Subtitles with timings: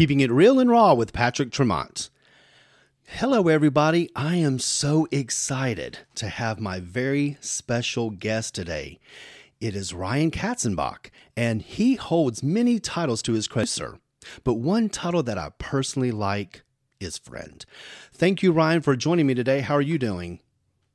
[0.00, 2.08] Keeping It Real and Raw with Patrick Tremont.
[3.04, 4.08] Hello, everybody.
[4.16, 8.98] I am so excited to have my very special guest today.
[9.60, 13.98] It is Ryan Katzenbach, and he holds many titles to his credit, sir.
[14.42, 16.62] But one title that I personally like
[16.98, 17.62] is friend.
[18.10, 19.60] Thank you, Ryan, for joining me today.
[19.60, 20.40] How are you doing?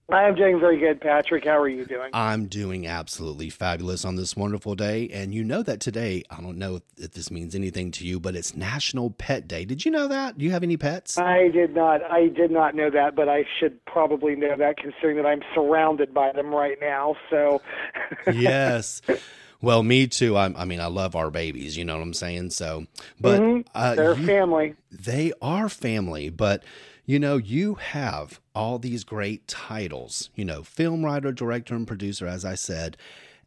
[0.08, 1.46] I am doing very good, Patrick.
[1.46, 2.12] How are you doing?
[2.14, 5.10] I'm doing absolutely fabulous on this wonderful day.
[5.10, 8.20] And you know that today, I don't know if, if, this means anything to you,
[8.20, 9.66] but it's National Pet Day.
[9.66, 10.38] Did you know that?
[10.38, 11.18] Do you have any pets?
[11.18, 12.04] I did not.
[12.04, 16.14] I did not know that, but I should probably know that considering that I'm surrounded
[16.14, 17.16] by them right now.
[17.32, 17.64] So,
[18.32, 19.02] yes.
[19.60, 20.38] Well, me too.
[20.38, 21.76] I, I, mean, I love our babies.
[21.76, 22.52] You know what I'm saying?
[22.52, 22.86] So,
[23.20, 23.62] but mm-hmm.
[23.74, 24.76] uh, they're you, family.
[24.92, 26.64] They are family, but
[27.06, 32.28] you know, you have all these great titles, you know, film writer, director, and producer,
[32.28, 32.98] as I said.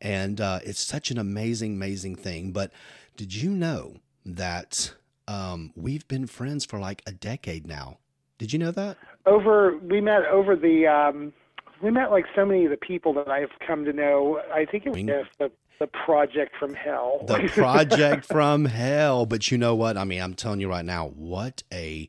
[0.00, 2.52] And uh, it's such an amazing, amazing thing.
[2.52, 2.70] But
[3.16, 4.94] did you know that
[5.26, 7.98] um, we've been friends for like a decade now?
[8.38, 8.96] Did you know that?
[9.26, 11.32] Over, we met over the, um,
[11.82, 14.40] we met like so many of the people that I've come to know.
[14.52, 17.24] I think it was the the project from hell.
[17.26, 19.26] The project from hell.
[19.26, 19.96] But you know what?
[19.96, 22.08] I mean, I'm telling you right now, what a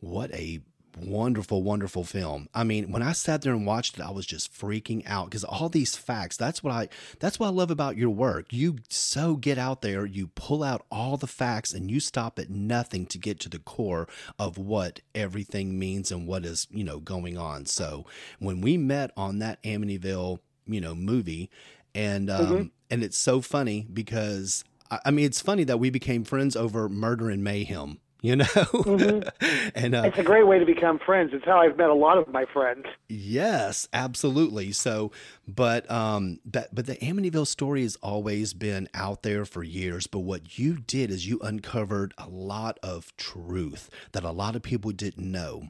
[0.00, 0.60] what a
[0.96, 2.48] wonderful, wonderful film.
[2.54, 5.44] I mean, when I sat there and watched it, I was just freaking out because
[5.44, 6.88] all these facts, that's what I
[7.20, 8.52] that's what I love about your work.
[8.52, 12.50] You so get out there, you pull out all the facts and you stop at
[12.50, 17.00] nothing to get to the core of what everything means and what is, you know,
[17.00, 17.66] going on.
[17.66, 18.06] So
[18.38, 21.50] when we met on that Amityville, you know, movie
[21.94, 22.64] and um mm-hmm.
[22.90, 24.64] and it's so funny because
[25.04, 28.44] I mean, it's funny that we became friends over murder and mayhem you know?
[28.44, 29.68] Mm-hmm.
[29.74, 31.32] and uh, it's a great way to become friends.
[31.34, 32.86] It's how i've met a lot of my friends.
[33.08, 34.72] Yes absolutely.
[34.72, 35.12] So
[35.46, 40.20] but um but but the amityville story has always been out there for years but
[40.20, 44.90] what you did is you uncovered a lot of truth that a lot of people
[44.90, 45.68] didn't know.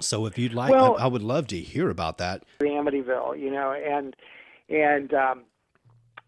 [0.00, 2.44] So if you'd like well, I, I, would love to hear about that.
[2.58, 4.14] The amityville you know and
[4.68, 5.44] and um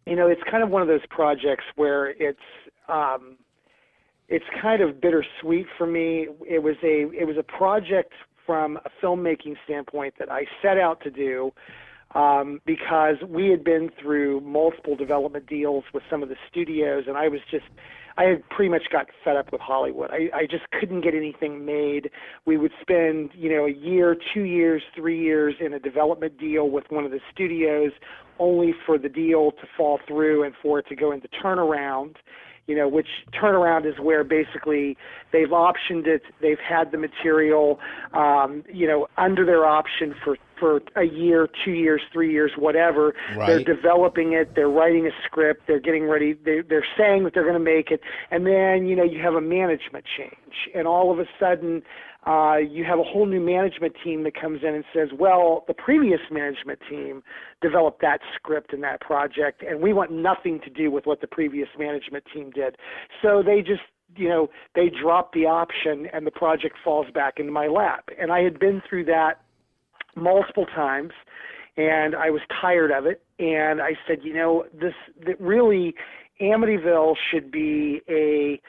[0.06, 2.40] you know it's kind of one of those projects where it's
[2.88, 3.36] um
[4.32, 6.26] it's kind of bittersweet for me.
[6.48, 8.14] It was a it was a project
[8.46, 11.52] from a filmmaking standpoint that I set out to do
[12.14, 17.16] um, because we had been through multiple development deals with some of the studios, and
[17.18, 17.66] I was just
[18.16, 20.10] I had pretty much got fed up with Hollywood.
[20.10, 22.10] I, I just couldn't get anything made.
[22.46, 26.70] We would spend, you know, a year, two years, three years in a development deal
[26.70, 27.92] with one of the studios,
[28.38, 32.16] only for the deal to fall through and for it to go into turnaround
[32.66, 34.96] you know, which turnaround is where basically
[35.32, 37.80] they've optioned it, they've had the material,
[38.14, 43.14] um, you know, under their option for for a year, two years, three years, whatever.
[43.36, 43.46] Right.
[43.48, 44.54] They're developing it.
[44.54, 45.62] They're writing a script.
[45.66, 46.34] They're getting ready.
[46.34, 48.00] They're, they're saying that they're going to make it,
[48.30, 51.82] and then you know you have a management change, and all of a sudden
[52.26, 55.74] uh, you have a whole new management team that comes in and says, well, the
[55.74, 57.22] previous management team
[57.60, 61.26] developed that script and that project, and we want nothing to do with what the
[61.26, 62.76] previous management team did.
[63.20, 63.82] So they just
[64.16, 68.30] you know they drop the option and the project falls back into my lap and
[68.30, 69.40] i had been through that
[70.14, 71.12] multiple times
[71.78, 74.92] and i was tired of it and i said you know this
[75.24, 75.94] that really
[76.42, 78.60] amityville should be a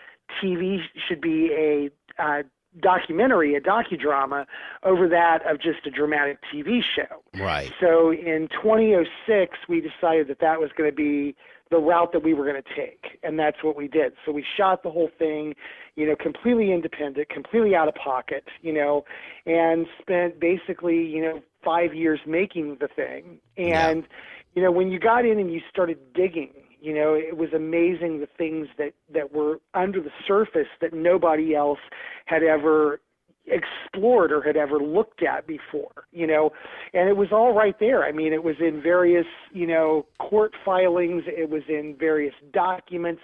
[0.42, 0.78] tv
[1.10, 2.44] should be a uh,
[2.82, 4.46] documentary, a docudrama,
[4.84, 7.24] over that of just a dramatic TV show.
[7.40, 7.72] Right.
[7.80, 11.36] So in 2006, we decided that that was going to be
[11.72, 14.14] the route that we were going to take, and that's what we did.
[14.26, 15.56] So we shot the whole thing,
[15.96, 19.06] you know, completely independent, completely out of pocket, you know,
[19.46, 23.40] and spent basically, you know, five years making the thing.
[23.58, 24.08] And, yeah.
[24.56, 26.52] you know, when you got in and you started digging
[26.84, 31.56] you know, it was amazing the things that that were under the surface that nobody
[31.56, 31.80] else
[32.26, 33.00] had ever
[33.46, 36.52] explored or had ever looked at before, you know,
[36.94, 38.04] and it was all right there.
[38.04, 43.22] I mean, it was in various, you know, court filings, it was in various documents,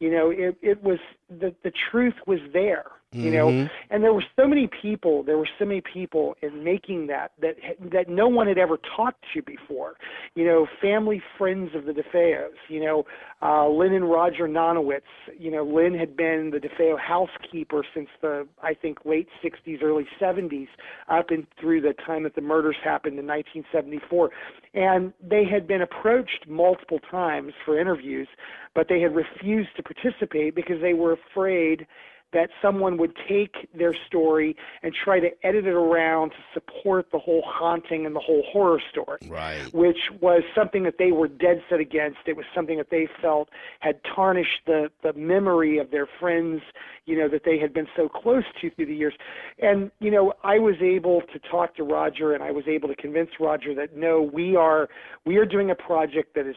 [0.00, 0.98] you know, it, it was
[1.30, 3.48] the the truth was there you know?
[3.48, 3.66] Mm-hmm.
[3.90, 7.56] and there were so many people there were so many people in making that that
[7.90, 9.94] that no one had ever talked to before.
[10.34, 13.06] You know family friends of the DeFeos you know
[13.40, 15.00] uh Lynn and Roger Nonowitz
[15.38, 20.06] you know Lynn had been the DeFeo housekeeper since the I think late 60s early
[20.20, 20.68] 70s
[21.08, 24.30] up and through the time that the murders happened in 1974
[24.74, 28.28] and they had been approached multiple times for interviews
[28.74, 31.86] but they had refused to participate because they were afraid
[32.32, 37.18] that someone would take their story and try to edit it around to support the
[37.18, 39.18] whole haunting and the whole horror story.
[39.28, 39.72] Right.
[39.72, 42.18] Which was something that they were dead set against.
[42.26, 43.48] It was something that they felt
[43.80, 46.60] had tarnished the, the memory of their friends,
[47.06, 49.14] you know, that they had been so close to through the years.
[49.58, 52.96] And, you know, I was able to talk to Roger and I was able to
[52.96, 54.88] convince Roger that no, we are
[55.24, 56.56] we are doing a project that is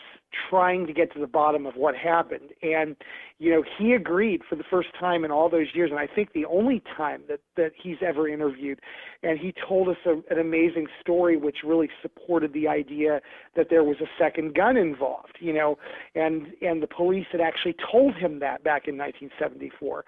[0.50, 2.51] trying to get to the bottom of what happened.
[2.62, 2.95] And,
[3.42, 6.34] you know, he agreed for the first time in all those years, and I think
[6.34, 8.80] the only time that, that he's ever interviewed.
[9.24, 13.20] And he told us a, an amazing story which really supported the idea
[13.56, 15.80] that there was a second gun involved, you know,
[16.14, 20.06] and, and the police had actually told him that back in 1974.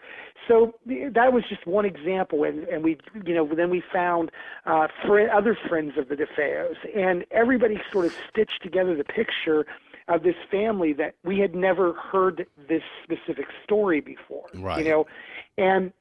[0.48, 2.44] So that was just one example.
[2.44, 4.30] And, and we, you know, then we found
[4.68, 9.66] uh, fr- other friends of the DeFeos, and everybody sort of stitched together the picture
[10.08, 14.50] of this family that we had never heard this specific story before.
[14.54, 14.84] Right.
[14.84, 15.08] You know,
[15.58, 15.94] and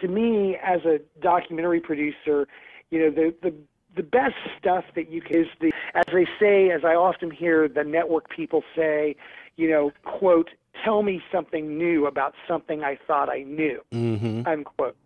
[0.00, 2.48] to me, as a documentary producer,
[2.90, 3.54] you know, the the
[3.94, 7.68] the best stuff that you can is the as they say, as I often hear
[7.68, 9.16] the network people say,
[9.56, 10.50] you know, quote,
[10.84, 14.46] tell me something new about something I thought I knew, Mm-hmm.
[14.46, 14.96] unquote.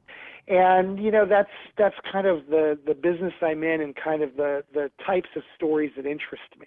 [0.49, 4.37] And you know that's that's kind of the the business I'm in, and kind of
[4.37, 6.67] the the types of stories that interest me.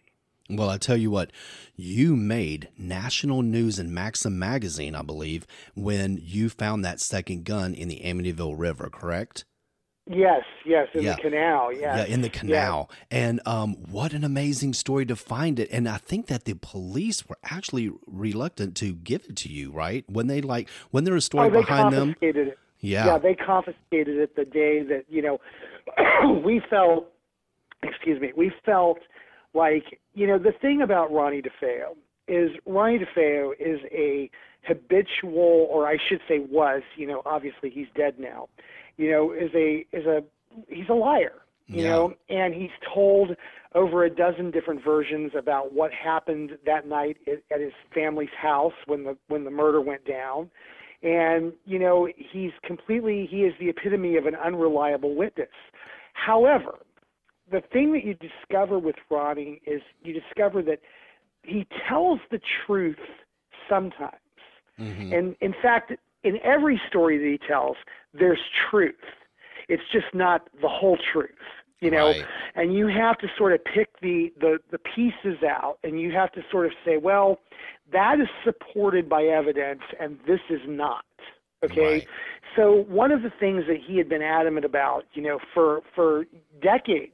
[0.49, 1.31] Well, I tell you what,
[1.75, 7.73] you made national news in Maxim magazine, I believe, when you found that second gun
[7.73, 9.45] in the Amityville River, correct?
[10.05, 11.15] Yes, yes, in Yeah.
[11.15, 11.71] the canal.
[11.71, 11.81] Yes.
[12.09, 12.89] Yeah, in the canal.
[13.09, 15.69] And um, what an amazing story to find it.
[15.71, 20.03] And I think that the police were actually reluctant to give it to you, right?
[20.09, 22.15] When they like, when there was a story Oh, behind them.
[22.19, 22.57] it.
[22.81, 23.05] Yeah.
[23.05, 25.39] Yeah, they confiscated it the day that you know
[26.43, 27.05] we felt.
[27.81, 28.33] Excuse me.
[28.35, 28.99] We felt
[29.53, 31.95] like you know the thing about Ronnie DeFeo
[32.27, 34.29] is Ronnie DeFeo is a
[34.63, 36.81] habitual, or I should say was.
[36.95, 38.47] You know, obviously he's dead now.
[38.97, 40.23] You know, is a is a
[40.67, 41.33] he's a liar.
[41.67, 41.89] You Yeah.
[41.89, 43.35] know, and he's told
[43.73, 48.73] over a dozen different versions about what happened that night at, at his family's house
[48.85, 50.49] when the when the murder went down
[51.03, 55.49] and you know he's completely he is the epitome of an unreliable witness
[56.13, 56.77] however
[57.53, 60.79] the thing that you discover with ronnie is you discover that
[61.43, 62.97] he tells the truth
[63.69, 64.17] sometimes
[64.79, 65.13] Mhm.
[65.17, 67.77] and in fact in every story that he tells
[68.13, 69.05] there's truth
[69.69, 71.29] it's just not the whole truth
[71.79, 72.25] you know Right.
[72.55, 76.31] and you have to sort of pick the, the the pieces out and you have
[76.33, 77.39] to sort of say well
[77.91, 81.05] that is supported by evidence and this is not
[81.63, 82.07] okay Right.
[82.55, 86.25] so one of the things that he had been adamant about you know for for
[86.61, 87.13] decades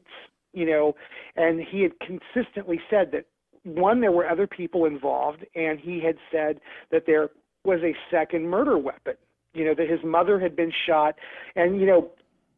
[0.54, 0.96] you know
[1.36, 3.26] and he had consistently said that
[3.64, 6.60] one there were other people involved and he had said
[6.92, 7.30] that there
[7.66, 9.16] was a second murder weapon
[9.54, 11.16] you know that his mother had been shot
[11.56, 12.10] and you know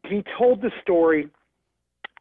[0.08, 1.28] he told the story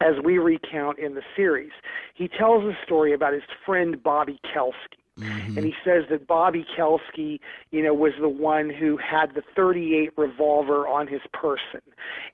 [0.01, 1.71] as we recount in the series.
[2.15, 4.97] He tells a story about his friend Bobby Kelske.
[5.21, 5.57] Mhm.
[5.57, 7.39] And he says that Bobby Kelske,
[7.71, 11.81] you know, was the one who had the 38 revolver on his person.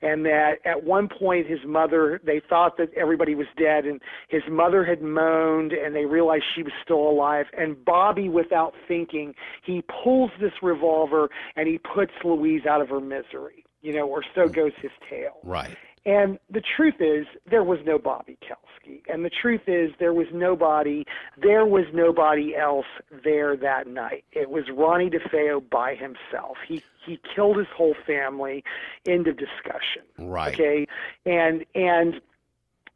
[0.01, 4.43] And that at one point his mother, they thought that everybody was dead and his
[4.49, 7.47] mother had moaned and they realized she was still alive.
[7.57, 13.01] And Bobby, without thinking, he pulls this revolver and he puts Louise out of her
[13.01, 15.39] misery, you know, or so goes his tale.
[15.43, 15.77] Right.
[16.07, 19.01] And the truth is, there was no Bobby Kelske.
[19.09, 21.03] And the truth is, there was nobody,
[21.35, 22.85] there was nobody else
[23.25, 24.23] there that night.
[24.31, 26.55] It was Ronnie DeFeo by himself.
[26.65, 28.63] He he killed his whole family.
[29.05, 30.03] End of discussion.
[30.17, 30.53] Right.
[30.53, 30.87] Okay.
[31.25, 32.21] And and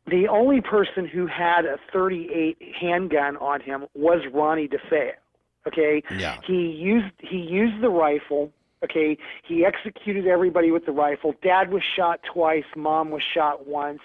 [0.07, 5.11] the only person who had a 38 handgun on him was Ronnie DeFeo.
[5.67, 6.01] Okay.
[6.17, 6.39] Yeah.
[6.47, 8.53] He used he used the rifle.
[8.83, 9.15] Okay,
[9.47, 11.35] he executed everybody with the rifle.
[11.43, 12.63] Dad was shot twice.
[12.75, 13.99] Mom was shot once.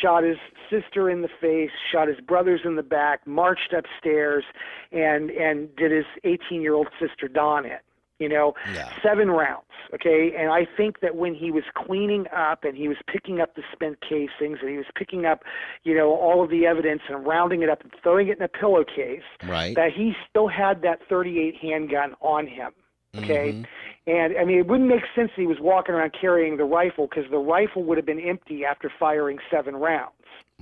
[0.00, 0.36] Shot his
[0.70, 1.70] sister in the face.
[1.90, 3.26] Shot his brothers in the back.
[3.26, 4.44] Marched upstairs,
[4.92, 7.80] and and did his 18-year-old sister Dawn it
[8.20, 8.88] You know, Yeah.
[9.02, 9.64] seven rounds.
[9.94, 13.56] Okay, and I think that when he was cleaning up and he was picking up
[13.56, 15.42] the spent casings and he was picking up,
[15.82, 18.48] you know, all of the evidence and rounding it up and throwing it in a
[18.48, 19.74] pillowcase, Right.
[19.74, 22.72] that he still had that 38 handgun on him.
[23.18, 23.66] Okay, Mhm.
[24.06, 27.06] And I mean it wouldn't make sense that he was walking around carrying the rifle
[27.08, 30.12] because the rifle would have been empty after firing seven rounds.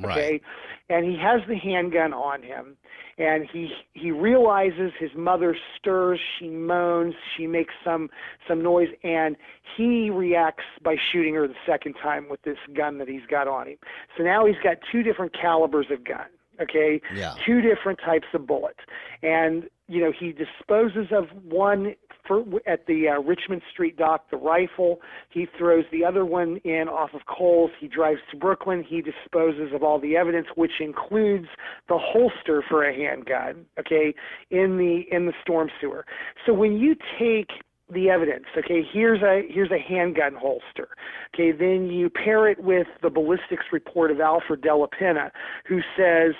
[0.02, 0.42] Okay, Right.
[0.88, 2.76] and he has the handgun on him,
[3.18, 8.08] and he he realizes his mother stirs, she moans, she makes some
[8.48, 9.36] some noise, and
[9.76, 13.66] he reacts by shooting her the second time with this gun that he's got on
[13.66, 13.76] him.
[14.16, 16.26] So now he's got two different calibers of gun.
[16.62, 17.34] Okay, Yeah.
[17.44, 18.80] two different types of bullets,
[19.22, 21.94] and you know he disposes of one
[22.30, 25.00] for, at the uh, Richmond Street dock, the rifle.
[25.30, 27.72] He throws the other one in off of Coles.
[27.80, 28.84] He drives to Brooklyn.
[28.88, 31.48] He disposes of all the evidence, which includes
[31.88, 33.66] the holster for a handgun.
[33.78, 34.14] Okay,
[34.50, 36.04] in the in the storm sewer.
[36.46, 37.48] So when you take
[37.92, 38.44] the evidence.
[38.56, 40.90] Okay, here's a here's a handgun holster.
[41.34, 45.32] Okay, then you pair it with the ballistics report of Alfred Della Penna,
[45.66, 46.34] who says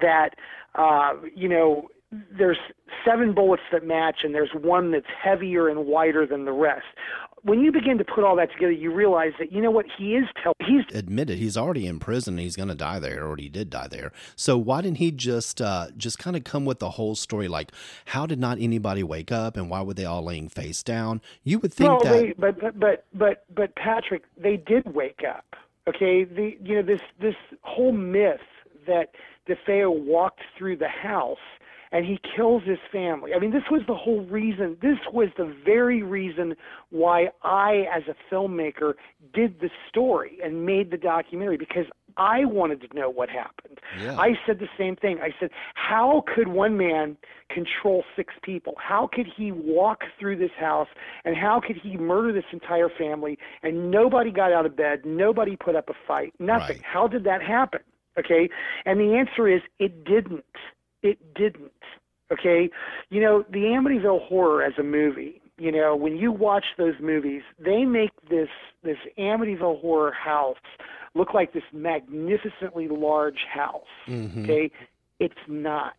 [0.00, 0.30] that
[0.74, 2.58] uh, you know there's
[3.04, 6.86] seven bullets that match, and there's one that's heavier and wider than the rest.
[7.42, 10.14] When you begin to put all that together, you realize that you know what he
[10.16, 10.56] is telling.
[10.60, 13.70] He's admitted he's already in prison and he's going to die there or he did
[13.70, 17.14] die there so why didn't he just uh just kind of come with the whole
[17.14, 17.72] story like
[18.06, 21.58] how did not anybody wake up and why were they all laying face down you
[21.58, 25.56] would think well, that they, but but but but but Patrick, they did wake up.
[25.88, 28.40] Okay, the you know this this whole myth
[28.86, 29.12] that
[29.48, 31.38] DeFeo walked through the house
[31.92, 33.34] and he kills his family.
[33.34, 34.76] I mean, this was the whole reason.
[34.80, 36.54] This was the very reason
[36.90, 38.94] why I, as a filmmaker,
[39.34, 43.80] did the story and made the documentary because I wanted to know what happened.
[44.00, 44.18] Yeah.
[44.18, 45.18] I said the same thing.
[45.20, 47.16] I said, how could one man
[47.48, 48.74] control six people?
[48.78, 50.88] How could he walk through this house
[51.24, 55.56] and how could he murder this entire family and nobody got out of bed, nobody
[55.56, 56.76] put up a fight, nothing?
[56.76, 56.84] Right.
[56.84, 57.80] How did that happen?
[58.18, 58.48] Okay?
[58.84, 60.44] And the answer is it didn't.
[61.02, 61.72] It didn't.
[62.32, 62.70] Okay?
[63.10, 67.42] You know, the Amityville horror as a movie, you know, when you watch those movies,
[67.58, 68.48] they make this
[68.82, 70.56] this Amityville horror house
[71.14, 73.82] look like this magnificently large house.
[74.06, 74.44] Mhm.
[74.44, 74.70] Okay?
[75.18, 75.96] It's not.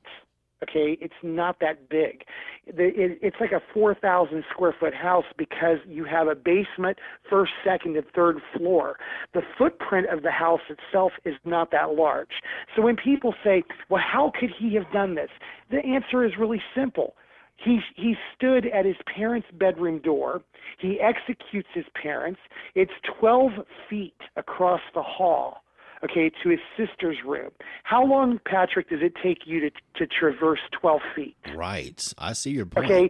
[0.63, 0.97] Okay?
[1.01, 2.23] It's not that big.
[2.67, 6.97] It's like a 4,000 square foot house because you have a basement,
[7.29, 8.97] first, second, and third floor.
[9.33, 12.29] The footprint of the house itself is not that large.
[12.75, 15.29] So when people say, well, how could he have done this?
[15.71, 17.15] The answer is really simple.
[17.63, 20.41] He, he stood at his parents' bedroom door.
[20.79, 22.39] He executes his parents.
[22.73, 23.51] It's 12
[23.89, 25.60] feet across the hall,
[26.03, 27.51] okay, to his sister's room.
[27.83, 31.35] How long, Patrick, does it take you to, to traverse 12 feet?
[31.55, 33.09] right i see your point Okay.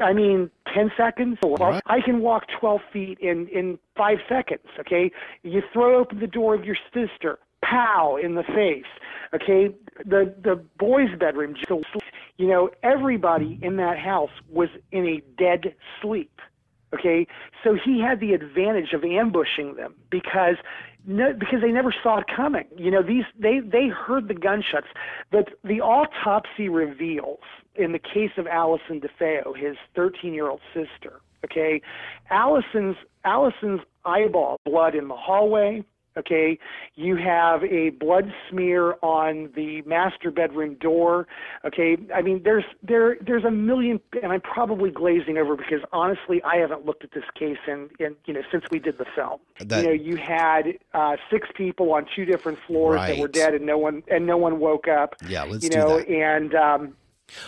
[0.00, 1.38] I mean, 10 seconds.
[1.42, 1.82] Right.
[1.86, 4.66] I can walk 12 feet in, in five seconds.
[4.80, 5.10] Okay.
[5.42, 8.84] You throw open the door of your sister, pow, in the face.
[9.34, 9.74] Okay.
[10.04, 11.70] The, the boys' bedroom, just
[12.38, 16.40] you know, everybody in that house was in a dead sleep.
[16.94, 17.26] Okay.
[17.62, 20.56] So he had the advantage of ambushing them because
[21.06, 22.66] no, because they never saw it coming.
[22.76, 24.86] You know, these they they heard the gunshots.
[25.30, 27.40] But the autopsy reveals
[27.74, 31.20] in the case of Allison DeFeo, his 13-year-old sister.
[31.44, 31.80] Okay,
[32.30, 35.84] Allison's Allison's eyeball blood in the hallway.
[36.16, 36.58] Okay,
[36.94, 41.26] you have a blood smear on the master bedroom door.
[41.64, 46.42] Okay, I mean there's there there's a million, and I'm probably glazing over because honestly
[46.42, 49.40] I haven't looked at this case in, in you know since we did the film.
[49.64, 53.54] That- you know you had uh, six people on two different floors that were dead,
[53.54, 55.16] and no one and no one woke up.
[55.26, 56.08] Yeah, let's you do know, that.
[56.08, 56.94] and um,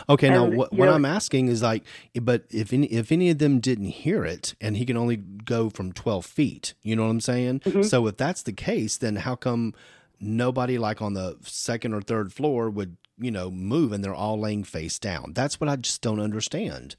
[0.09, 1.85] Okay, now what, what know- I'm asking is like,
[2.21, 5.71] but if any if any of them didn't hear it, and he can only go
[5.71, 7.61] from 12 feet, you know what I'm saying?
[7.61, 7.83] Mm-hmm.
[7.83, 9.75] So if that's the case, then how come
[10.21, 14.39] nobody like on the second or third floor would you know move and they're all
[14.39, 15.33] laying face down?
[15.35, 16.97] That's what I just don't understand.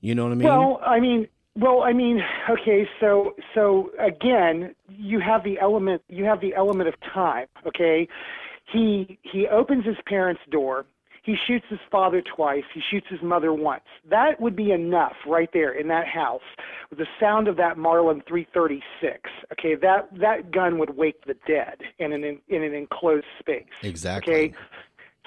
[0.00, 0.48] You know what I mean?
[0.48, 6.24] Well, I mean, well, I mean, okay, so so again, you have the element you
[6.24, 8.08] have the element of time, okay?
[8.72, 10.86] He he opens his parents' door.
[11.30, 12.64] He shoots his father twice.
[12.74, 13.84] He shoots his mother once.
[14.08, 16.42] That would be enough right there in that house
[16.90, 19.30] with the sound of that Marlin 336.
[19.52, 23.62] Okay, that that gun would wake the dead in an in an enclosed space.
[23.82, 24.34] exactly.
[24.34, 24.54] Okay.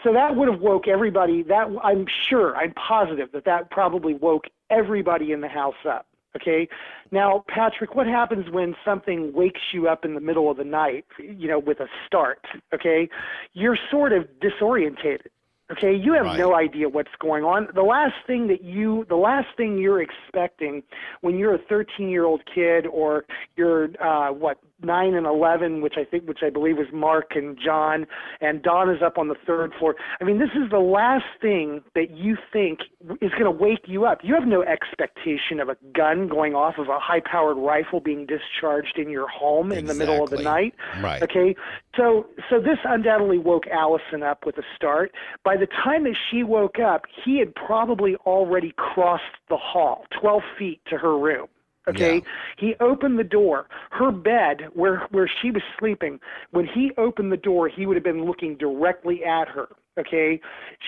[0.03, 1.41] So that would have woke everybody.
[1.41, 6.05] That I'm sure, I'm positive that that probably woke everybody in the house up.
[6.35, 6.67] Okay.
[7.11, 11.05] Now, Patrick, what happens when something wakes you up in the middle of the night?
[11.17, 12.39] You know, with a start.
[12.73, 13.07] Okay,
[13.53, 15.27] you're sort of disorientated.
[15.71, 16.37] Okay, you have Right.
[16.37, 17.69] no idea what's going on.
[17.73, 20.83] The last thing that you, the last thing you're expecting
[21.21, 25.95] when you're a 13 year old kid or you're uh, what nine and 11, which
[25.97, 28.05] I think, which I believe was Marc and John,
[28.41, 29.95] and Dawn is up on the third floor.
[30.21, 32.79] I mean, this is the last thing that you think
[33.21, 34.19] is going to wake you up.
[34.23, 38.25] You have no expectation of a gun going off of a high powered rifle being
[38.25, 40.43] discharged in your home in the middle of the Exactly.
[40.43, 40.73] night.
[41.03, 41.23] Right.
[41.23, 41.55] Okay,
[41.95, 45.11] so so this undoubtedly woke Allison up with a start.
[45.43, 50.41] By the time that she woke up, he had probably already crossed the hall, 12
[50.57, 51.47] feet to her room.
[51.87, 52.21] Okay, Yeah.
[52.57, 53.67] he opened the door.
[53.91, 56.19] Her bed, where where she was sleeping,
[56.51, 59.67] when he opened the door, he would have been looking directly at her.
[59.99, 60.39] Okay,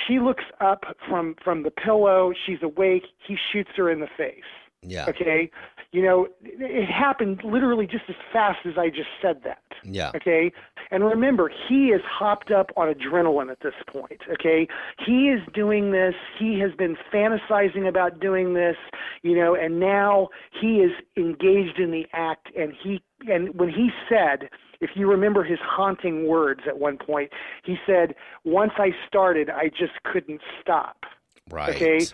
[0.07, 2.31] she looks up from from the pillow.
[2.45, 3.03] She's awake.
[3.27, 4.43] He shoots her in the face.
[4.85, 5.05] Yeah.
[5.07, 5.49] Okay,
[5.91, 9.59] you know it happened literally just as fast as I just said that.
[9.83, 10.11] Yeah.
[10.15, 10.51] Okay.
[10.91, 14.21] And remember, he is hopped up on adrenaline at this point.
[14.31, 14.67] Okay.
[15.05, 16.13] He is doing this.
[16.37, 18.75] He has been fantasizing about doing this,
[19.23, 22.49] you know, and now he is engaged in the act.
[22.55, 24.49] And he, and when he said,
[24.81, 27.31] if you remember his haunting words at one point,
[27.63, 31.05] he said, once I started, I just couldn't stop.
[31.49, 31.75] Right.
[31.75, 32.05] Okay.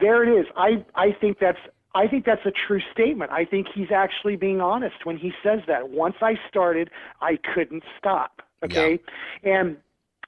[0.00, 0.46] There it is.
[0.56, 1.58] I, I think that's
[1.94, 3.30] I think that's a true statement.
[3.30, 5.90] I think he's actually being honest when he says that.
[5.90, 8.40] Once I started, I couldn't stop.
[8.64, 8.98] Okay?
[9.42, 9.76] And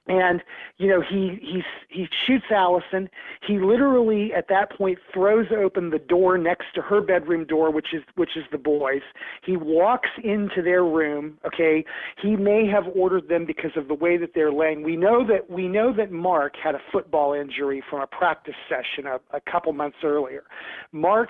[0.07, 0.43] and
[0.77, 3.09] you know he he he shoots Allison.
[3.45, 7.93] He literally at that point throws open the door next to her bedroom door, which
[7.93, 9.01] is which is the boys.
[9.43, 11.37] He walks into their room.
[11.45, 11.83] Okay,
[12.21, 14.83] he may have ordered them because of the way that they're laying.
[14.83, 19.07] We know that we know that Marc had a football injury from a practice session
[19.07, 20.43] a, a couple months earlier.
[20.91, 21.29] Marc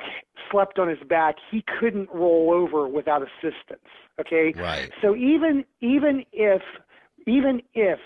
[0.51, 1.35] slept on his back.
[1.51, 3.87] He couldn't roll over without assistance.
[4.19, 4.91] Okay, Right.
[5.01, 6.61] so even even if
[7.27, 7.99] even if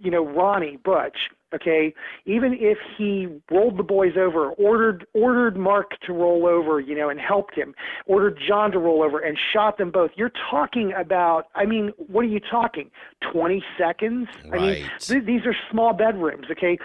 [0.00, 1.16] you know Ronnie Butch,
[1.54, 1.94] okay,
[2.26, 7.08] even if he rolled the boys over, ordered ordered Marc to roll over, you know,
[7.08, 7.74] and helped him,
[8.06, 10.10] ordered John to roll over and shot them both.
[10.16, 12.90] You're talking about, I mean, what are you talking?
[13.32, 14.28] 20 seconds?
[14.52, 16.78] I mean, th- these are small bedrooms, okay?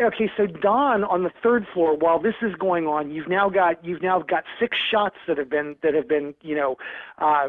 [0.00, 3.84] Okay, so Dawn on the third floor, while this is going on, you've now got
[3.84, 6.76] you've now got six shots that have been that have been, you know,
[7.18, 7.48] uh,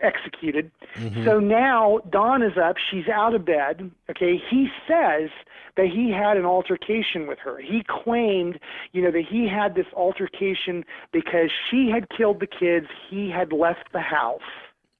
[0.00, 0.70] executed.
[0.96, 1.24] Mm-hmm.
[1.24, 2.76] So now Dawn is up.
[2.90, 3.90] She's out of bed.
[4.10, 4.40] Okay.
[4.50, 5.30] He says
[5.76, 7.58] that he had an altercation with her.
[7.58, 8.58] He claimed,
[8.92, 12.86] you know, that he had this altercation because she had killed the kids.
[13.08, 14.40] He had left the house.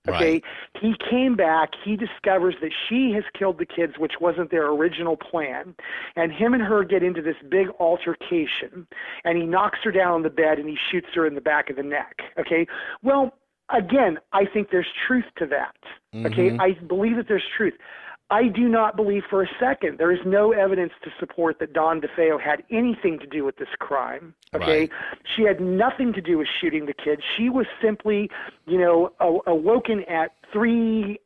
[0.09, 0.33] Okay.
[0.33, 0.43] Right.
[0.81, 1.71] He came back.
[1.85, 5.77] He discovers that she has killed the kids, which wasn't their original plan.
[6.17, 8.89] And him and her get into this big altercation.
[9.25, 11.71] And he knocks her down on the bed and he shoots her in the back
[11.71, 12.21] of the neck.
[12.37, 12.67] Okay.
[13.05, 13.33] Well,
[13.73, 15.75] again, I think there's truth to that.
[16.27, 16.51] Okay.
[16.51, 16.61] Mm-hmm.
[16.61, 17.75] I believe that there's truth.
[18.31, 22.01] I do not believe for a second there is no evidence to support that Dawn
[22.01, 24.35] DeFeo had anything to do with this crime.
[24.55, 24.91] Okay, Right.
[25.37, 27.21] she had nothing to do with shooting the kids.
[27.37, 28.31] She was simply,
[28.67, 31.19] you know, a- awoken at three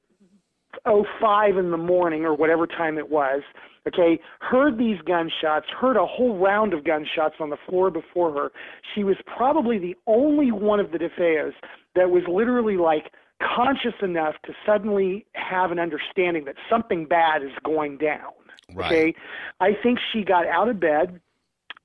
[0.84, 3.42] oh five in the morning or whatever time it was.
[3.86, 8.50] Okay, heard these gunshots, heard a whole round of gunshots on the floor before her.
[8.94, 11.52] She was probably the only one of the DeFeos
[11.94, 17.52] that was literally like conscious enough to suddenly have an understanding that something bad is
[17.64, 18.32] going down.
[18.74, 18.86] Right.
[18.86, 19.14] Okay,
[19.60, 21.20] I think she got out of bed.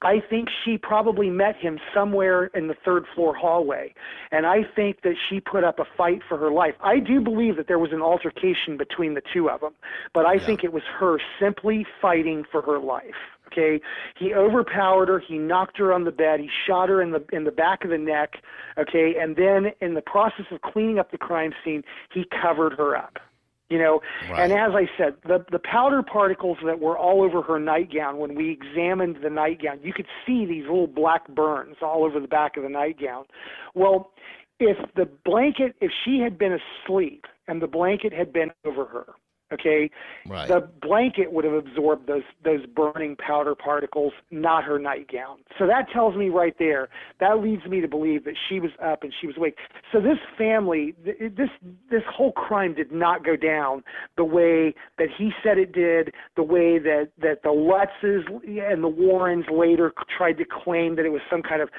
[0.01, 3.93] I think she probably met him somewhere in the third floor hallway.
[4.31, 6.73] And I think that she put up a fight for her life.
[6.81, 9.73] I do believe that there was an altercation between the two of them,
[10.13, 13.15] but I think it was her simply fighting for her life.
[13.47, 13.81] Okay,
[14.17, 15.19] he overpowered her.
[15.19, 16.39] He knocked her on the bed.
[16.39, 18.35] He shot her in the in the back of the neck.
[18.77, 21.83] Okay, and then in the process of cleaning up the crime scene,
[22.13, 23.19] he covered her up
[23.71, 24.01] you know?
[24.35, 28.35] And as i said the the powder particles that were all over her nightgown when
[28.35, 32.57] we examined the nightgown you could see these little black burns all over the back
[32.57, 33.25] of the nightgown.
[33.73, 34.11] Well
[34.59, 39.05] if the blanket if she had been asleep and the blanket had been over her
[39.51, 39.89] okay?
[40.27, 40.47] Right.
[40.47, 45.39] the blanket would have absorbed those those burning powder particles not her nightgown.
[45.57, 49.03] So that tells me right there that leads me to believe that she was up
[49.03, 49.57] and she was awake.
[49.91, 51.49] So this family th- this
[51.89, 53.83] this whole crime did not go down
[54.17, 58.27] the way that he said it did the way that that the lutzes
[58.71, 61.69] and the warrens later tried to claim that it was some kind of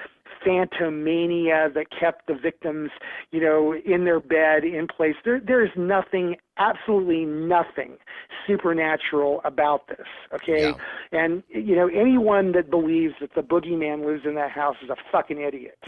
[0.45, 2.91] phantomania that kept the victims,
[3.31, 5.15] you know, in their bed in place.
[5.25, 7.97] There, there is nothing, absolutely nothing
[8.47, 10.07] supernatural about this.
[10.35, 10.75] Okay, Yeah.
[11.13, 14.97] and you know, anyone that believes that the boogeyman lives in that house is a
[15.11, 15.79] fucking idiot.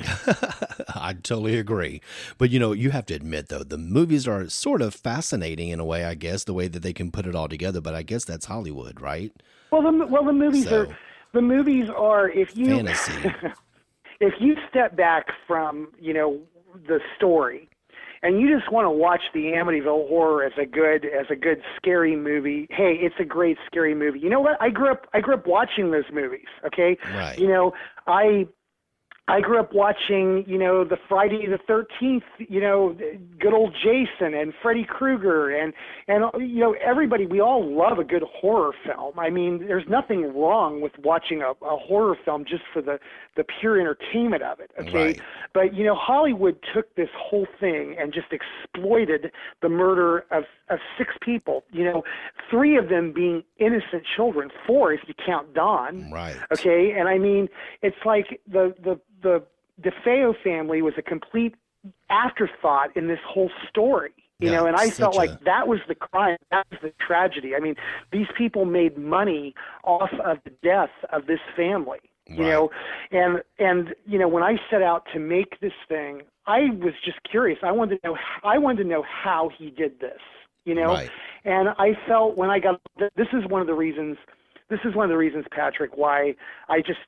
[0.95, 2.01] I totally agree.
[2.39, 5.81] But you know, you have to admit though, the movies are sort of fascinating in
[5.81, 7.81] a way, I guess, the way that they can put it all together.
[7.81, 9.33] But I guess that's Hollywood, right?
[9.71, 10.99] Well, the well, the movies So- are
[11.33, 13.33] the movies are if you Fantasy.
[14.21, 16.41] if you step back from you know
[16.89, 17.69] the story
[18.23, 21.61] and you just want to watch the Amityville Horror as a good as a good
[21.77, 24.19] scary movie, hey, it's a great scary movie.
[24.19, 24.57] You know what?
[24.61, 26.47] I grew up I grew up watching those movies.
[26.67, 27.39] Okay, Right.
[27.39, 27.73] you know
[28.07, 28.47] I
[29.27, 32.95] I grew up watching, you know, the Friday the Thirteenth, you know,
[33.41, 35.73] good old Jason and Freddy Krueger and
[36.09, 37.25] and you know everybody.
[37.27, 39.19] We all love a good horror film.
[39.19, 42.99] I mean, there's nothing wrong with watching a, a horror film just for the
[43.35, 44.71] the pure entertainment of it.
[44.79, 45.21] Okay, Right.
[45.55, 49.33] but you know, Hollywood took this whole thing and just exploited
[49.63, 51.65] the murder of of six people.
[51.73, 52.03] You know,
[52.51, 56.11] three of them being innocent children, four if you count Dawn.
[56.11, 56.37] Right.
[56.53, 57.49] Okay, and I mean,
[57.83, 59.43] it's like the the the
[59.83, 61.55] DeFeo family was a complete
[62.11, 64.13] afterthought in this whole story.
[64.41, 66.93] You Yeah, know, and I felt such like that was the crime, that was the
[67.07, 67.55] tragedy.
[67.55, 67.77] I mean,
[68.13, 72.01] these people made money off of the death of this family.
[72.27, 72.71] You know,
[73.13, 77.19] and and you know, when I set out to make this thing, I was just
[77.31, 77.59] curious.
[77.63, 78.17] I wanted to know.
[78.43, 80.21] I wanted to know how he did this.
[80.65, 81.11] You know, Right.
[81.45, 84.17] and I felt when I got this is one of the reasons
[84.71, 86.35] this is one of the reasons Patrick why
[86.69, 87.01] I just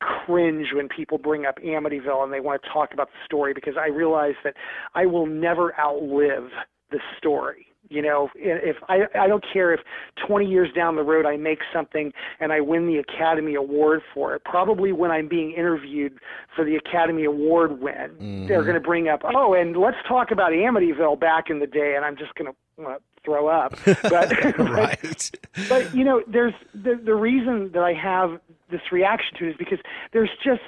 [0.00, 3.74] cringe when people bring up Amityville and they want to talk about the story because
[3.78, 4.54] I realize that
[4.94, 6.50] I will never outlive
[6.90, 7.66] the story.
[7.88, 9.80] You know, if I I don't care if
[10.26, 14.34] 20 years down the road I make something and I win the Academy Award for
[14.34, 14.42] it.
[14.44, 16.18] Probably when I'm being interviewed
[16.56, 18.66] for the Academy Award win, they're mm-hmm.
[18.66, 22.04] going to bring up, "Oh, and let's talk about Amityville back in the day," and
[22.04, 23.74] I'm just going to uh, throw up.
[24.02, 25.30] But right.
[25.68, 29.56] but you know, there's the the reason that I have this reaction to it is
[29.56, 29.78] because
[30.12, 30.62] there's just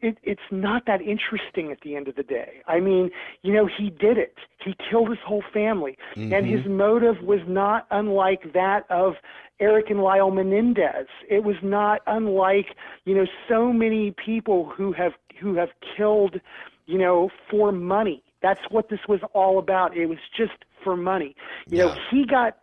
[0.00, 2.60] it, it's not that interesting at the end of the day.
[2.66, 3.10] I mean,
[3.42, 4.36] you know, he did it.
[4.62, 9.14] He killed his whole family, and his motive was not unlike that of
[9.58, 11.06] Eric and Lyle Menendez.
[11.28, 16.40] It was not unlike you know so many people who have who have killed,
[16.86, 18.22] you know, for money.
[18.42, 19.96] That's what this was all about.
[19.96, 21.34] It was just for money.
[21.68, 22.58] You know, he got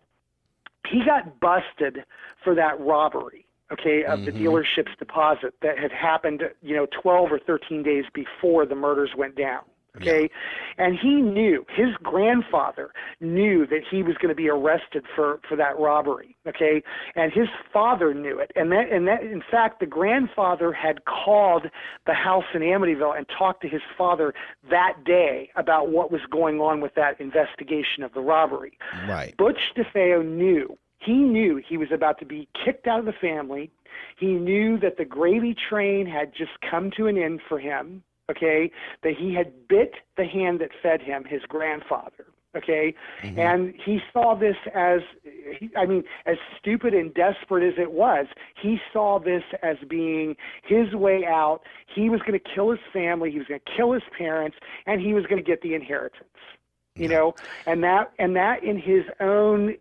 [0.89, 2.05] he got busted
[2.43, 4.45] for that robbery okay of the mm-hmm.
[4.45, 9.35] dealership's deposit that had happened you know 12 or 13 days before the murders went
[9.37, 9.61] down
[9.97, 10.29] okay
[10.77, 15.55] and he knew his grandfather knew that he was going to be arrested for for
[15.55, 16.81] that robbery okay
[17.15, 21.67] and his father knew it and that and that in fact the grandfather had called
[22.05, 24.33] the house in Amityville and talked to his father
[24.69, 28.77] that day about what was going on with that investigation of the robbery
[29.07, 29.35] Right.
[29.37, 30.77] Butch DeFeo knew.
[30.99, 33.71] He knew he was about to be kicked out of the family.
[34.17, 38.71] He knew that the gravy train had just come to an end for him, okay?
[39.03, 42.93] That he had bit the hand that fed him, his grandfather, okay?
[43.21, 43.39] Mm-hmm.
[43.39, 45.01] And he saw this as,
[45.77, 48.27] I mean, as stupid and desperate as it was,
[48.61, 51.61] he saw this as being his way out.
[51.93, 55.01] He was going to kill his family, he was going to kill his parents, and
[55.01, 56.29] he was going to get the inheritance
[56.95, 57.33] you know
[57.65, 59.75] and that and that in his own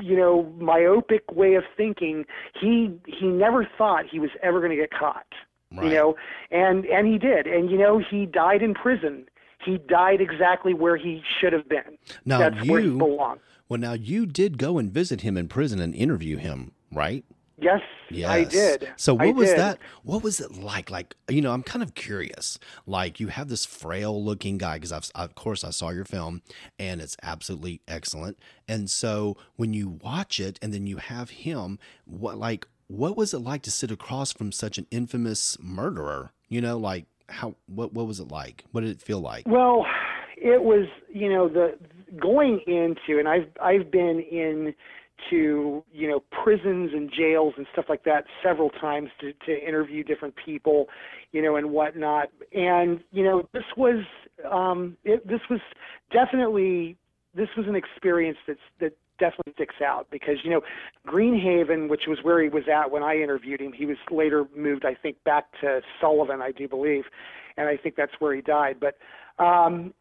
[0.00, 2.24] you know myopic way of thinking
[2.58, 5.26] he he never thought he was ever going to get caught
[5.70, 6.16] you know
[6.50, 9.26] and and he did and you know he died in prison
[9.64, 13.78] he died exactly where he should have been Now, that's where he you- belonged Well,
[13.80, 17.24] now you did go and visit him in prison and interview him, right?
[17.60, 18.30] yes, Yes.
[18.30, 19.58] i did So what I was did.
[19.58, 19.78] that?
[20.04, 20.90] What was it like?
[20.90, 22.58] Like you know, I'm kind of curious.
[22.86, 26.40] Like you have this frail looking guy because I've of course I saw your film
[26.78, 28.38] and it's absolutely excellent.
[28.68, 33.32] And so when you watch it and then you have him, what like what was
[33.32, 36.32] it like to sit across from such an infamous murderer?
[36.48, 38.64] You know, like how what what was it like?
[38.72, 39.46] What did it feel like?
[39.46, 39.86] Well,
[40.36, 41.78] it was you know the
[42.18, 44.74] going into and I've I've been in
[45.30, 50.02] to you know prisons and jails and stuff like that several times to to interview
[50.02, 50.88] different people,
[51.32, 52.28] you know and whatnot.
[52.52, 54.04] And you know this was
[54.50, 55.60] um, it, this was
[56.10, 56.96] definitely
[57.34, 60.60] this was an experience that's that definitely sticks out because you know
[61.06, 64.44] Green Haven, which was where he was at when I interviewed him, he was later
[64.56, 67.04] moved, I think, back to Sullivan, I do believe,
[67.56, 68.76] and I think that's where he died.
[68.80, 68.96] But
[69.42, 69.92] um,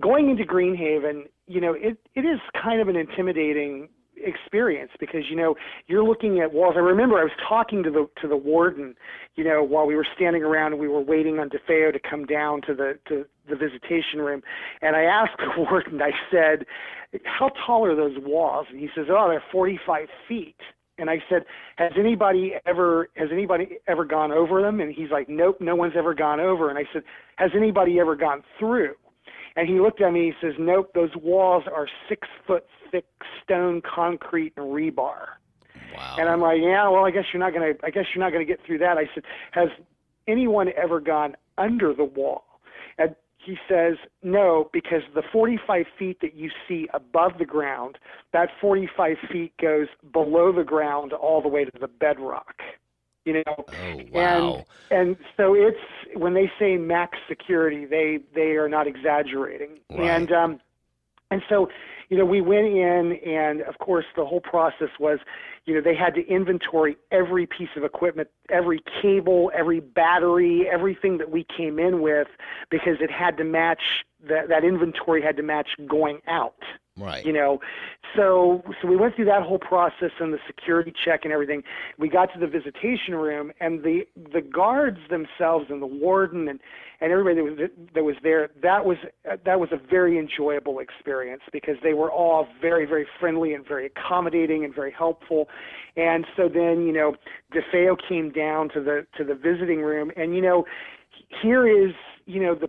[0.00, 3.88] going into Green Haven, you know, it, it is kind of an intimidating
[4.24, 5.54] experience because you know
[5.86, 6.74] you're looking at walls.
[6.76, 8.94] I remember I was talking to the to the warden,
[9.36, 12.26] you know, while we were standing around and we were waiting on DeFeo to come
[12.26, 14.42] down to the to the visitation room,
[14.82, 16.00] and I asked the warden.
[16.02, 16.66] I said,
[17.24, 20.56] "How tall are those walls?" And he says, "Oh, they're 45 feet."
[20.98, 21.44] And I said,
[21.76, 25.94] "Has anybody ever has anybody ever gone over them?" And he's like, "Nope, no one's
[25.96, 27.02] ever gone over." And I said,
[27.36, 28.94] "Has anybody ever gone through?"
[29.56, 30.28] And he looked at me.
[30.28, 33.06] And he says, "Nope, those walls are six foot thick
[33.42, 35.26] stone, concrete, and rebar."
[35.94, 36.16] Wow.
[36.18, 37.74] And I'm like, "Yeah, well, I guess you're not gonna.
[37.82, 39.68] I guess you're not gonna get through that." I said, "Has
[40.28, 42.44] anyone ever gone under the wall?"
[42.98, 47.98] And he says, "No, because the 45 feet that you see above the ground,
[48.32, 52.62] that 45 feet goes below the ground all the way to the bedrock."
[53.24, 54.64] You know, Oh wow.
[54.90, 55.78] and and so it's
[56.14, 59.78] when they say max security, they they are not exaggerating.
[59.90, 60.00] Right.
[60.00, 60.60] And um,
[61.30, 61.68] and so,
[62.08, 65.20] you know, we went in, and of course, the whole process was,
[65.64, 71.18] you know, they had to inventory every piece of equipment, every cable, every battery, everything
[71.18, 72.26] that we came in with,
[72.68, 76.62] because it had to match that that inventory had to match going out
[77.00, 77.24] right.
[77.24, 77.60] you know
[78.16, 81.62] so so we went through that whole process and the security check and everything
[81.98, 86.60] we got to the visitation room and the the guards themselves and the warden and
[87.00, 88.96] and everybody that was that was there that was
[89.44, 93.86] that was a very enjoyable experience because they were all very very friendly and very
[93.86, 95.48] accommodating and very helpful
[95.96, 97.14] and so then you know
[97.54, 100.64] DeFeo came down to the to the visiting room and you know
[101.42, 101.94] here is
[102.26, 102.68] you know the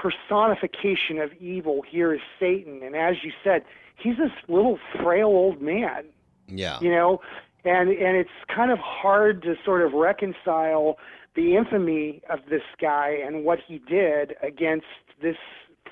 [0.00, 2.82] personification of evil here is Satan.
[2.82, 3.62] And as you said
[3.96, 6.04] he's this little frail old man
[6.52, 6.78] yeah.
[6.80, 7.20] you know?
[7.64, 10.98] And and it's kind of hard to sort of reconcile
[11.34, 14.86] the infamy of this guy and what he did against
[15.22, 15.36] this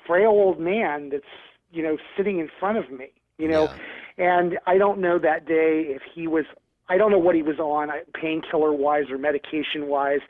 [0.05, 1.23] frail old man that's
[1.71, 3.71] you know sitting in front of me you know?
[4.17, 6.45] And i don't know that day if he was
[6.89, 10.21] i don't know what he was on, painkiller wise or medication wise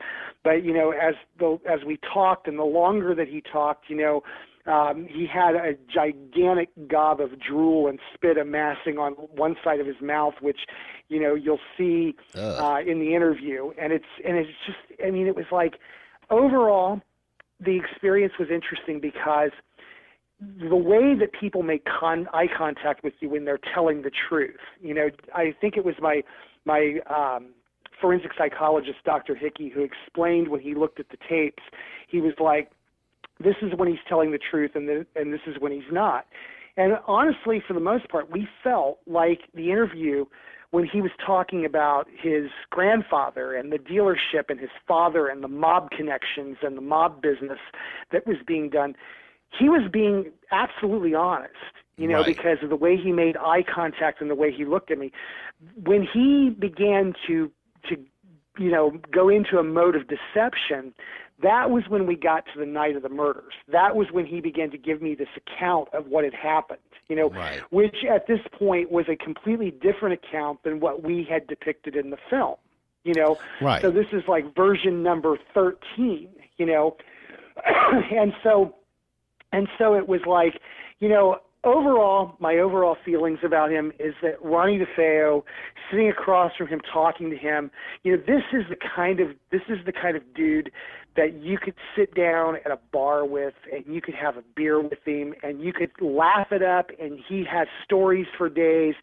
[0.44, 3.96] but you know as the as we talked and the longer that he talked you
[3.96, 4.22] know
[4.66, 9.86] um, he had a gigantic gob of drool and spit amassing on one side of
[9.86, 10.60] his mouth, which,
[11.08, 13.72] you know, you'll see uh, in the interview.
[13.80, 15.76] And it's and it's just, I mean, it was like
[16.28, 17.00] overall,
[17.58, 19.50] the experience was interesting because
[20.40, 24.60] the way that people make con- eye contact with you when they're telling the truth.
[24.80, 26.22] You know, I think it was my
[26.64, 27.50] my um,
[28.00, 29.34] forensic psychologist, Dr.
[29.34, 31.62] Hickey, who explained when he looked at the tapes.
[32.08, 32.70] He was like,
[33.38, 36.26] "This is when he's telling the truth, and the, and this is when he's not."
[36.76, 40.24] And honestly, for the most part, we felt like the interview
[40.70, 45.48] when he was talking about his grandfather and the dealership and his father and the
[45.48, 47.58] mob connections and the mob business
[48.12, 48.94] that was being done,
[49.58, 51.54] he was being absolutely honest,
[52.00, 52.26] you know, Right.
[52.26, 55.12] because of the way he made eye contact and the way he looked at me.
[55.84, 57.50] When he began to
[57.88, 57.96] to
[58.58, 60.94] you know go into a mode of deception,
[61.42, 63.52] that was when we got to the night of the murders.
[63.68, 66.80] That was when he began to give me this account of what had happened.
[67.08, 67.60] You know, Right.
[67.70, 72.08] which at this point was a completely different account than what we had depicted in
[72.10, 72.56] the film.
[73.04, 73.82] You know, Right.
[73.82, 76.96] so this is like version number 13, you know.
[77.66, 78.74] and so
[79.52, 80.60] and so it was like,
[81.00, 85.42] you know, overall, my overall feelings about him is that Ronnie DeFeo,
[85.90, 87.70] sitting across from him, talking to him,
[88.02, 90.70] you know, this is the kind of this is the kind of dude
[91.16, 94.80] that you could sit down at a bar with and you could have a beer
[94.80, 98.94] with him and you could laugh it up and he has stories for days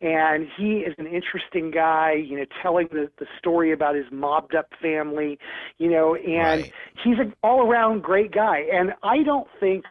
[0.00, 4.54] and he is an interesting guy, you know, telling the, the story about his mobbed
[4.54, 5.38] up family,
[5.78, 6.72] you know, and Right.
[7.02, 8.62] he's an all around great guy.
[8.72, 9.84] And I don't think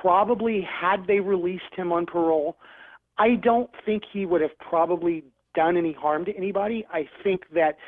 [0.00, 2.56] probably had they released him on parole,
[3.18, 5.24] I don't think he would have probably
[5.54, 6.86] done any harm to anybody.
[6.92, 7.78] I think that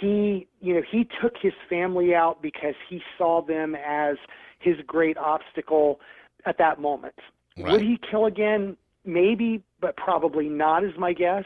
[0.00, 4.16] he, you know, he took his family out because he saw them as
[4.58, 6.00] his great obstacle
[6.46, 7.14] at that moment.
[7.56, 7.72] Right.
[7.72, 8.76] Would he kill again?
[9.04, 11.44] Maybe, but probably not is my guess.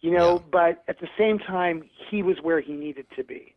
[0.00, 0.44] You know, Yeah.
[0.52, 3.54] but at the same time, he was where he needed to be.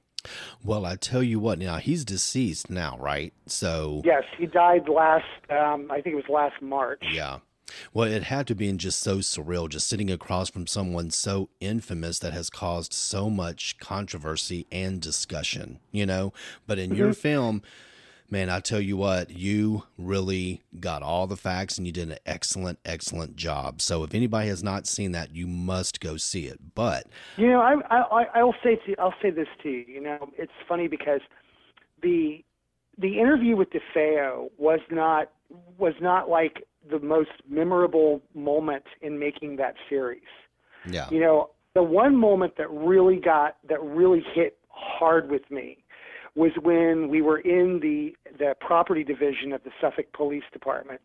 [0.63, 1.59] Well, I tell you what.
[1.59, 3.33] Now he's deceased now, right?
[3.45, 5.25] So Yes, he died last.
[5.49, 7.03] Um, I think it was last March.
[7.11, 7.39] Yeah.
[7.93, 12.19] Well, it had to be just so surreal, just sitting across from someone so infamous
[12.19, 16.33] that has caused so much controversy and discussion, you know?
[16.67, 17.61] But in your film,
[18.31, 22.17] man, I tell you what, you really got all the facts and you did an
[22.25, 23.81] excellent, excellent job.
[23.81, 26.59] So if anybody has not seen that, you must go see it.
[26.73, 29.85] But You know, I, I, I'll say to, I'll say this to you.
[29.87, 31.21] You know, it's funny because
[32.01, 32.43] the
[32.97, 35.31] the interview with DeFeo was not
[35.77, 40.21] was not like the most memorable moment in making that series.
[40.89, 45.80] yeah, You know, the one moment that really got that really hit hard with me
[46.35, 51.01] was when we were in the the property division of the Suffolk Police Department,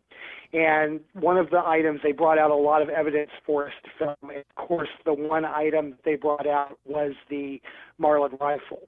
[0.53, 3.89] and one of the items they brought out a lot of evidence for us to
[3.97, 4.31] film.
[4.31, 7.61] And of course, the one item they brought out was the
[7.97, 8.87] Marlin rifle,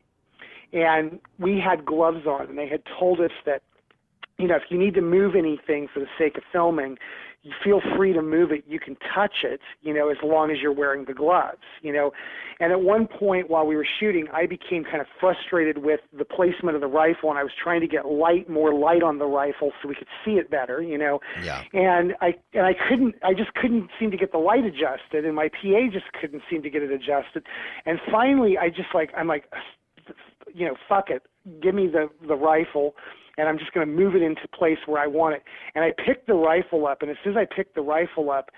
[0.72, 3.62] and we had gloves on, and they had told us that
[4.38, 6.98] you know, if you need to move anything for the sake of filming,
[7.44, 8.66] you feel free to move it.
[8.68, 12.12] You can touch it, you know, as long as you're wearing the gloves, you know.
[12.60, 16.26] And at one point while we were shooting, I became kind of frustrated with the
[16.26, 19.26] placement of the rifle, and I was trying to get light, more light on the
[19.26, 21.20] rifle so we could see it better, you know.
[21.42, 25.24] yeah, And I and I couldn't, I just couldn't seem to get the light adjusted,
[25.24, 27.46] and my PA just couldn't seem to get it adjusted.
[27.86, 29.46] And finally, I just like, I'm like,
[30.54, 31.24] you know, fuck it,
[31.62, 32.96] give me the the rifle,
[33.40, 35.44] and I'm just going to move it into place where I want it.
[35.74, 38.52] And I picked the rifle up, and as soon as I picked the rifle up,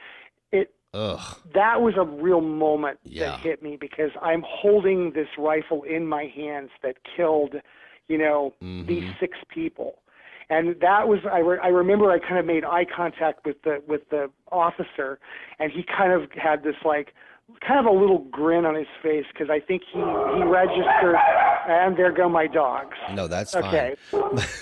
[0.52, 1.38] it Ugh.
[1.54, 3.32] that was a real moment Yeah.
[3.32, 7.56] that hit me because I'm holding this rifle in my hands that killed,
[8.08, 9.12] you know, these Mm-hmm.
[9.20, 10.00] six people.
[10.50, 13.82] And that was I, re- I remember I kind of made eye contact with the
[13.88, 15.18] with the officer,
[15.60, 17.14] and he kind of had this like
[17.66, 21.16] kind of a little grin on his face because I think he he registered.
[21.72, 22.96] And there go my dogs.
[23.14, 23.96] No, that's Okay.
[24.12, 24.22] fine.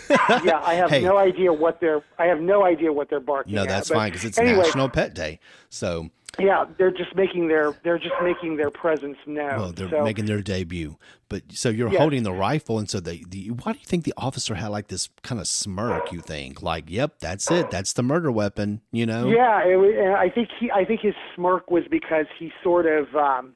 [0.43, 1.01] Yeah, I have Hey.
[1.03, 4.09] no idea what they're I have no idea what they're barking No, that's but fine
[4.11, 5.39] because it's anyway, National Pet Day.
[5.69, 9.57] So, yeah, they're just making their they're just making their presence known.
[9.59, 10.97] well, they're so, making their debut.
[11.27, 11.99] But so you're Yes.
[11.99, 14.87] holding the rifle, and so they, the, why do you think the officer had like
[14.87, 16.11] this kind of smirk?
[16.11, 18.81] You think like, yep, that's it, that's the murder weapon.
[18.91, 19.27] You know?
[19.29, 23.53] Yeah, it, I think he I think his smirk was because he sort of um,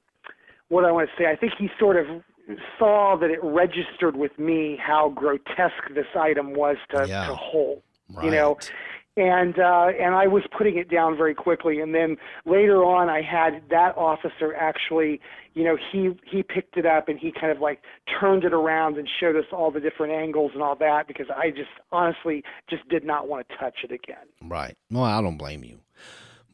[0.70, 1.30] what I want to say.
[1.30, 2.06] I think he sort of
[2.78, 7.28] saw that it registered with me how grotesque this item was to, Yeah.
[7.28, 7.82] to hold.
[8.22, 8.58] You know,
[9.18, 11.80] and uh, and I was putting it down very quickly.
[11.80, 15.20] And then later on, I had that officer actually,
[15.56, 17.82] you know, he he picked it up and he kind of like
[18.20, 21.50] turned it around and showed us all the different angles and all that because I
[21.50, 24.26] just honestly just did not want to touch it again.
[24.44, 24.78] Right.
[24.92, 25.80] Well, I don't blame you.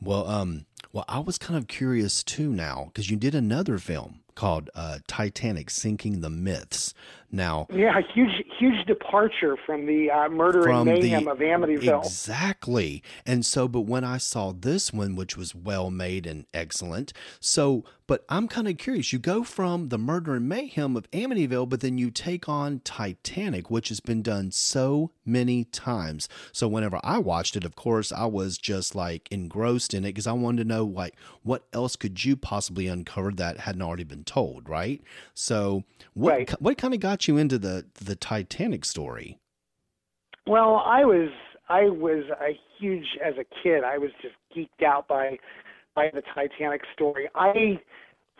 [0.02, 4.21] Well, um, well, I was kind of curious too now because you did another film
[4.39, 6.93] called uh, Titanic: Sinking the Myths.
[7.31, 12.03] Now, Yeah, huge huge departure from the uh, murder from and mayhem the of Amityville.
[12.05, 17.13] exactly, and so, but when I saw this one, which was well made and excellent,
[17.39, 19.13] so, but I'm kind of curious.
[19.13, 23.69] You go from the murder and mayhem of Amityville, but then you take on Titanic,
[23.69, 26.27] which has been done so many times.
[26.51, 30.25] So whenever I watched it, of course, I was just like engrossed in it because
[30.25, 34.23] I wanted to know like what else could you possibly uncover that hadn't already been
[34.23, 35.01] told, right?
[35.35, 35.83] So
[36.15, 36.61] what Right.
[36.61, 39.39] what kind of got you into the the Titanic story?
[40.47, 41.29] Well, I was
[41.69, 43.84] I was a huge as a kid.
[43.84, 45.38] I was just geeked out by
[45.95, 47.29] by the Titanic story.
[47.36, 47.79] I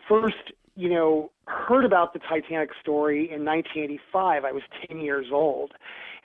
[0.08, 4.44] first, you know, heard about the Titanic story in 1985.
[4.44, 5.72] I was 10 years old,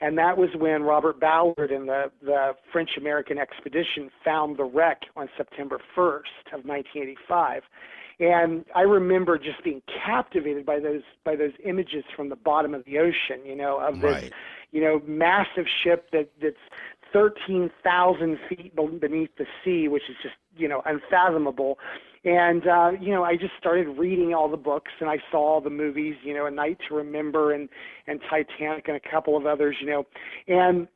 [0.00, 5.02] and that was when Robert Ballard and the the French American expedition found the wreck
[5.16, 7.62] on September 1st of 1985.
[8.18, 12.84] And I remember just being captivated by those by those images from the bottom of
[12.84, 14.32] the ocean, you know, of this Right.
[14.72, 16.56] you know, massive ship that that's
[17.12, 21.78] 13,000 feet be- beneath the sea, which is just, you know, unfathomable.
[22.24, 25.60] And, uh, you know, I just started reading all the books and I saw all
[25.60, 27.68] the movies, you know, A Night to Remember and,
[28.06, 30.06] and Titanic and a couple of others, you know.
[30.48, 30.88] And,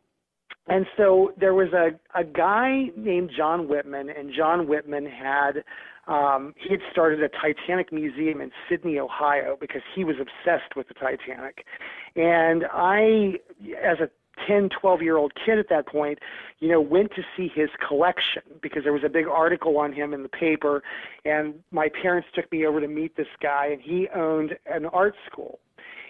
[0.66, 5.62] and so there was a, a guy named John Whitman, and John Whitman had
[6.10, 10.88] um, he had started a Titanic museum in Sidney, Ohio, because he was obsessed with
[10.88, 11.64] the Titanic.
[12.16, 13.34] And I,
[13.82, 14.10] as a
[14.48, 16.18] 10, 12 year old kid at that point,
[16.58, 20.12] you know, went to see his collection because there was a big article on him
[20.12, 20.82] in the paper.
[21.24, 25.14] And my parents took me over to meet this guy, and he owned an art
[25.30, 25.60] school.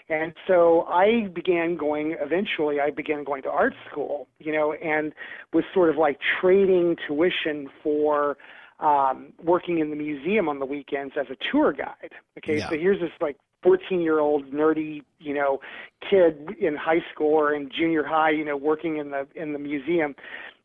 [0.08, 5.12] And so I began going, eventually, I began going to art school, you know, and
[5.52, 8.36] was sort of like trading tuition for
[8.80, 12.12] um, working in the museum on the weekends as a tour guide.
[12.38, 12.68] Okay, Yeah.
[12.70, 15.60] so here's this like 14 year old nerdy, you know,
[16.08, 19.58] kid in high school or in junior high, you know, working in the in the
[19.58, 20.14] museum.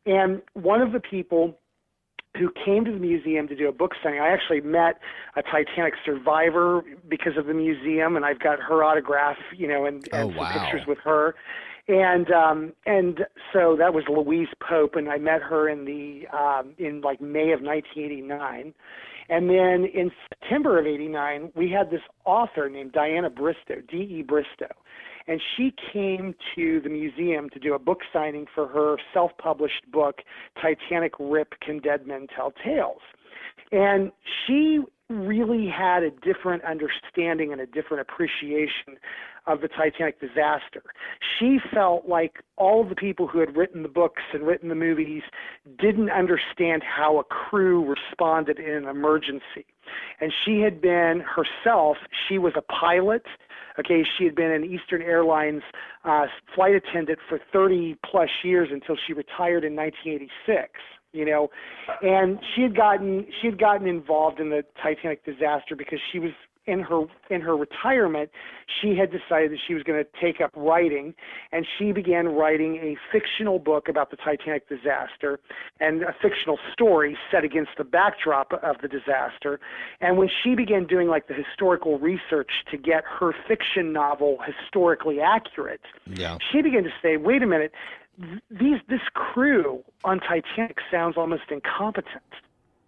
[0.05, 1.57] And one of the people
[2.37, 4.19] who came to the museum to do a book signing.
[4.19, 4.99] I actually met
[5.35, 10.07] a Titanic survivor because of the museum, and I've got her autograph, you know, and,
[10.13, 10.51] and Oh, some wow.
[10.51, 11.35] pictures with her.
[11.87, 13.19] And um, and
[13.53, 17.51] so that was Louise Pope, and I met her in the um, in like May
[17.51, 18.73] of 1989.
[19.27, 24.23] And then in September of '89, we had this author named Diana Bristow, D.E.
[24.23, 24.73] Bristow,
[25.27, 30.21] and she came to the museum to do a book signing for her self-published book,
[30.59, 33.01] Titanic Rip Can Dead Men Tell Tales.
[33.71, 34.11] And
[34.45, 38.97] she really had a different understanding and a different appreciation
[39.47, 40.83] of the Titanic disaster.
[41.37, 44.75] She felt like all of the people who had written the books and written the
[44.75, 45.23] movies
[45.79, 49.65] didn't understand how a crew responded in an emergency.
[50.19, 53.23] And she had been herself, she was a pilot.
[53.77, 55.61] Okay, she had been an Eastern Airlines
[56.05, 60.69] uh, flight attendant for 30 plus years until she retired in 1986
[61.11, 61.49] you know
[62.01, 66.31] and she had gotten she had gotten involved in the titanic disaster because she was
[66.67, 68.29] in her in her retirement,
[68.81, 71.13] she had decided that she was going to take up writing,
[71.51, 75.39] and she began writing a fictional book about the Titanic disaster,
[75.79, 79.59] and a fictional story set against the backdrop of the disaster.
[80.01, 85.21] And when she began doing like the historical research to get her fiction novel historically
[85.21, 86.37] accurate, Yeah.
[86.51, 87.73] she began to say, "Wait a minute."
[88.19, 92.23] th- These this crew on Titanic sounds almost incompetent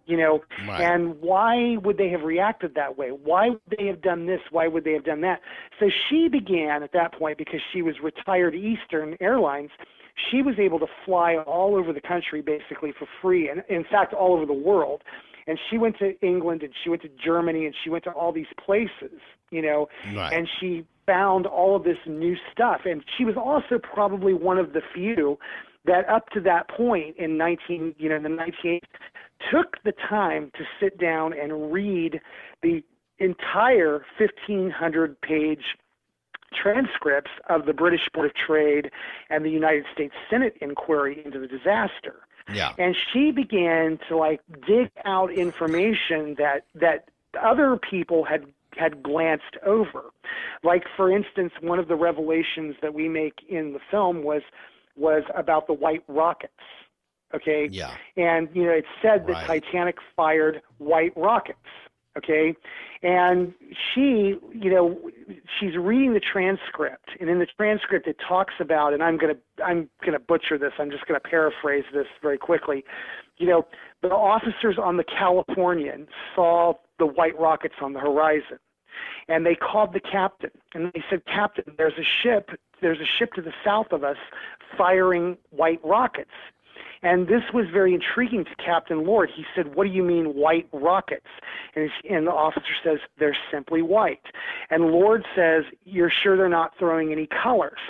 [0.08, 0.80] you know Right.
[0.80, 3.10] and why would they have reacted that way?
[3.10, 4.40] Why would they have done this?
[4.50, 5.40] Why would they have done that?
[5.78, 9.70] So she began at that point because she was retired eastern airlines
[10.32, 14.12] she was able to fly all over the country basically for free and in fact
[14.12, 15.02] all over the world.
[15.46, 18.32] And she went to england and she went to germany and she went to all
[18.32, 20.32] these places you know Right.
[20.32, 22.82] and she found all of this new stuff.
[22.84, 25.38] And she was also probably one of the few
[25.84, 28.80] that up to that point in 19 you know the 1980s
[29.50, 32.20] took the time to sit down and read
[32.62, 32.82] the
[33.18, 35.62] entire 1500 page
[36.54, 38.90] transcripts of the British Board of Trade
[39.30, 42.20] and the United States Senate inquiry into the disaster
[42.52, 42.72] Yeah.
[42.78, 47.08] and she began to like dig out information that that
[47.40, 50.04] other people had had glanced over
[50.62, 54.42] like for instance one of the revelations that we make in the film was
[54.98, 56.52] was about the white rockets
[57.34, 57.94] okay Yeah.
[58.16, 61.58] and you know it said that Titanic fired white rockets.
[62.16, 62.56] Okay,
[63.02, 63.54] and
[63.94, 64.98] she, you know,
[65.60, 69.88] she's reading the transcript, and in the transcript it talks about, and I'm gonna I'm
[70.04, 70.72] gonna butcher this.
[70.80, 72.84] I'm just gonna paraphrase this very quickly.
[73.36, 73.66] You know,
[74.02, 78.58] the officers on the Californian saw the white rockets on the horizon
[79.28, 80.50] and they called the captain.
[80.74, 84.16] And they said captain there's a ship there's a ship to the south of us
[84.76, 86.30] firing white rockets.
[87.02, 89.30] And this was very intriguing to captain lord.
[89.34, 91.26] He said what do you mean white rockets?
[91.74, 94.22] And, and the officer says they're simply white.
[94.70, 97.80] And lord says you're sure they're not throwing any colors?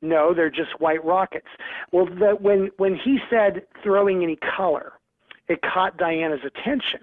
[0.00, 1.48] No they're just white rockets.
[1.92, 4.92] Well the, when when he said throwing any color
[5.48, 7.00] it caught diana's attention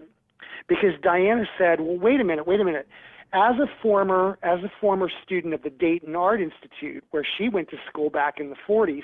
[0.69, 2.87] because Diana said, "Well, wait a minute, wait a minute.
[3.31, 7.69] As a former as a former student of the Dayton Art Institute, where she went
[7.69, 9.03] to school back in the 40s,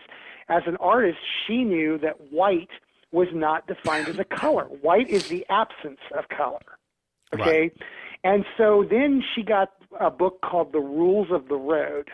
[0.49, 2.69] as an artist, she knew that white
[3.11, 4.65] was not defined as a color.
[4.65, 6.59] White is the absence of color.
[7.33, 7.61] Okay?
[7.61, 7.77] Right.
[8.23, 12.09] And so then she got a book called The Rules of the Road.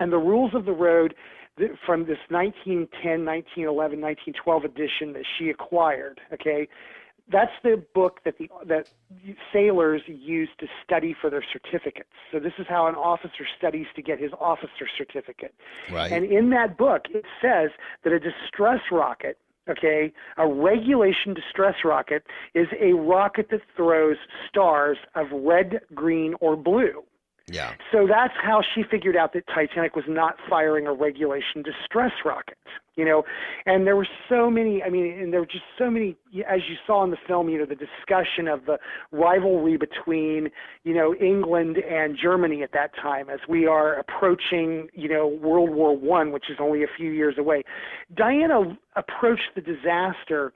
[0.00, 1.14] And the Rules of the Road
[1.84, 6.68] from this 1910, 1911, 1912 edition that she acquired, okay?
[7.30, 8.88] That's the book that the that
[9.52, 12.08] sailors use to study for their certificates.
[12.32, 15.54] So this is how an officer studies to get his officer certificate.
[15.92, 16.10] Right.
[16.10, 17.70] And in that book, it says
[18.04, 22.24] that a distress rocket, okay, a regulation distress rocket,
[22.54, 24.16] is a rocket that throws
[24.48, 27.04] stars of red, green, or blue.
[27.50, 27.74] Yeah.
[27.92, 32.58] So that's how she figured out that Titanic was not firing a regulation distress rocket,
[32.96, 33.24] you know.
[33.64, 36.16] And there were so many, I mean, and there were just so many,
[36.48, 38.78] as you saw in the film, you know, the discussion of the
[39.12, 40.50] rivalry between,
[40.84, 45.70] you know, England and Germany at that time as we are approaching, you know, World
[45.70, 47.62] War One, which is only a few years away.
[48.14, 50.52] Diana approached the disaster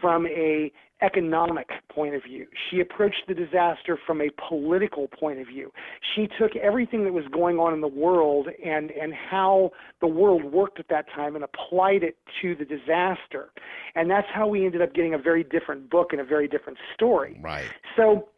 [0.00, 0.72] from a
[1.02, 2.46] economic point of view.
[2.70, 5.72] She approached the disaster from a political point of view.
[6.14, 10.44] She took everything that was going on in the world and and how the world
[10.44, 13.50] worked at that time and applied it to the disaster.
[13.94, 16.78] And that's how we ended up getting a very different book and a very different
[16.94, 17.38] story.
[17.42, 17.66] Right.
[17.96, 18.28] So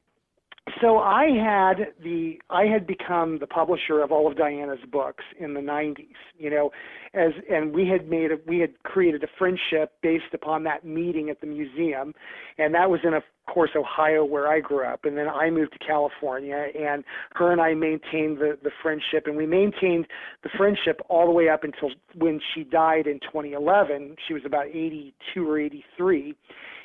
[0.80, 5.52] so I had the I had become the publisher of all of Diana's books in
[5.52, 6.06] the 90s,
[6.38, 6.70] you know,
[7.12, 11.28] as and we had made a, we had created a friendship based upon that meeting
[11.28, 12.14] at the museum,
[12.56, 15.72] and that was in of course Ohio where I grew up, and then I moved
[15.72, 17.04] to California, and
[17.34, 20.06] her and I maintained the the friendship, and we maintained
[20.42, 24.16] the friendship all the way up until when she died in 2011.
[24.26, 26.34] She was about 82 or 83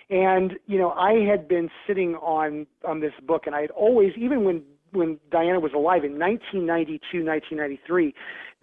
[0.10, 4.14] and you know i had been sitting on on this book and i had always
[4.18, 8.14] even when when diana was alive in 1992 1993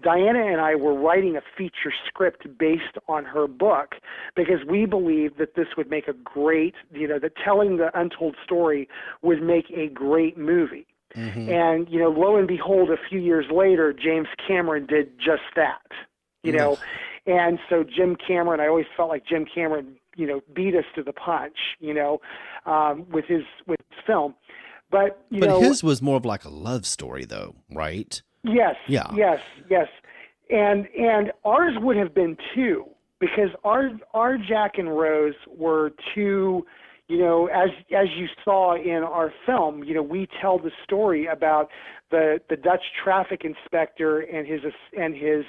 [0.02, 3.94] diana and i were writing a feature script based on her book
[4.34, 8.34] because we believed that this would make a great you know that telling the untold
[8.44, 8.88] story
[9.22, 10.86] would make a great movie.
[11.14, 11.48] Mhm.
[11.48, 15.80] and you know lo and behold a few years later james cameron did just that
[16.42, 16.76] you know.
[17.26, 21.02] And so jim cameron i always felt like jim cameron you know beat us to
[21.02, 22.20] the punch you know
[22.66, 24.34] um with his with his film
[24.90, 28.20] but you But know his was more of like a love story, though, right?
[28.44, 28.76] Yes.
[28.86, 29.08] Yeah.
[29.14, 29.40] Yes.
[29.68, 29.88] Yes.
[30.50, 32.84] And and ours would have been two
[33.18, 36.64] because our our Jack and Rose were two,
[37.08, 41.26] you know, as as you saw in our film, you know, we tell the story
[41.26, 41.68] about
[42.10, 44.60] the the Dutch traffic inspector and his
[44.98, 45.44] and his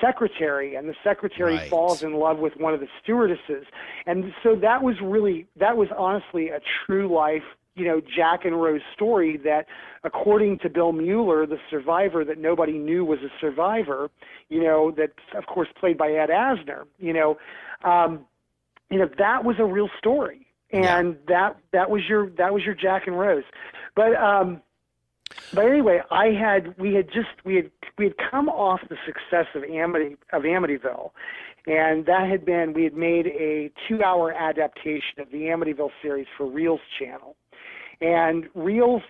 [0.00, 1.70] secretary and the secretary Right.
[1.70, 3.64] falls in love with one of the stewardesses
[4.06, 7.42] and so that was really that was honestly a true life
[7.76, 9.64] you know jack and rose story that
[10.04, 14.10] according to bill mueller the survivor that nobody knew was a survivor
[14.50, 17.38] you know that of course played by ed asner you know
[17.82, 18.26] um
[18.90, 22.74] you know that was a real story and that that was your that was your
[22.74, 23.44] jack and rose.
[23.94, 24.62] But um
[25.52, 29.46] but anyway, I had we had just we had we had come off the success
[29.54, 31.10] of Amity of Amityville,
[31.66, 36.46] and that had been we had made a two-hour adaptation of the Amityville series for
[36.46, 37.36] Reelz channel,
[38.00, 39.02] and Reelz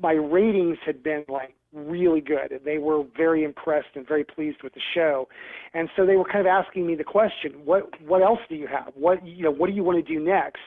[0.00, 4.62] my ratings had been like really good, and they were very impressed and very pleased
[4.62, 5.28] with the show,
[5.74, 8.66] and so they were kind of asking me the question, what what else do you
[8.66, 8.92] have?
[8.94, 10.60] What you know what do you want to do next?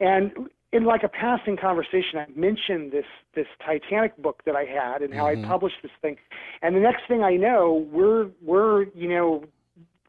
[0.00, 0.32] And
[0.72, 5.14] in like a passing conversation, I mentioned this this Titanic book that I had and
[5.14, 5.48] how I mm-hmm.
[5.48, 6.16] published this thing,
[6.62, 9.44] and the next thing I know, we're we're you know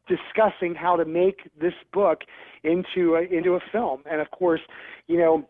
[0.08, 2.20] discussing how to make this book
[2.64, 4.60] into a, into a film, and of course,
[5.06, 5.48] you know.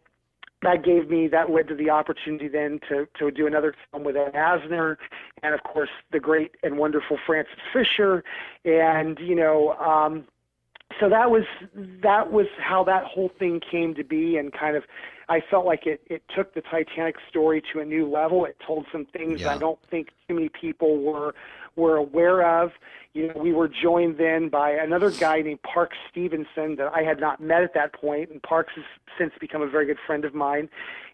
[0.63, 4.17] That gave me that led to the opportunity then to to do another film with
[4.17, 4.97] Ed Asner,
[5.43, 8.25] and of course the great and wonderful Frances Fisher,
[8.65, 10.25] and you know um,
[11.01, 11.43] so that was
[12.03, 14.85] that was how that whole thing came to be and kind of
[15.29, 18.45] I felt like it it took the Titanic story to a new level.
[18.45, 19.55] It told some things Yeah.
[19.55, 21.35] I don't think too many people were
[21.77, 22.73] were aware of.
[23.13, 27.19] You know, we were joined then by another guy named Parks Stevenson that I had
[27.19, 28.85] not met at that point, and Parks has
[29.19, 30.69] since become a very good friend of mine.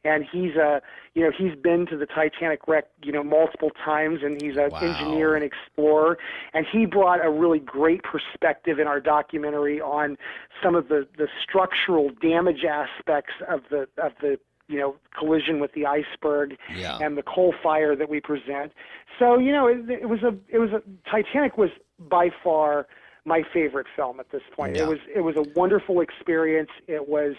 [0.05, 0.83] And he's a,
[1.15, 4.71] you know, he's been to the Titanic wreck, you know, multiple times, and he's an
[4.71, 4.81] Wow.
[4.81, 6.19] engineer and explorer.
[6.55, 10.19] And he brought a really great perspective in our documentary on
[10.61, 14.41] some of the the structural damage aspects of the of the
[14.73, 16.99] you know collision with the iceberg Yeah.
[17.01, 18.73] and the coal fire that we present.
[19.19, 22.87] So you know, it, it was a it was a Titanic was by far
[23.25, 24.75] my favorite film at this point.
[24.75, 24.83] Yeah.
[24.85, 26.71] It was it was a wonderful experience.
[26.89, 27.35] It was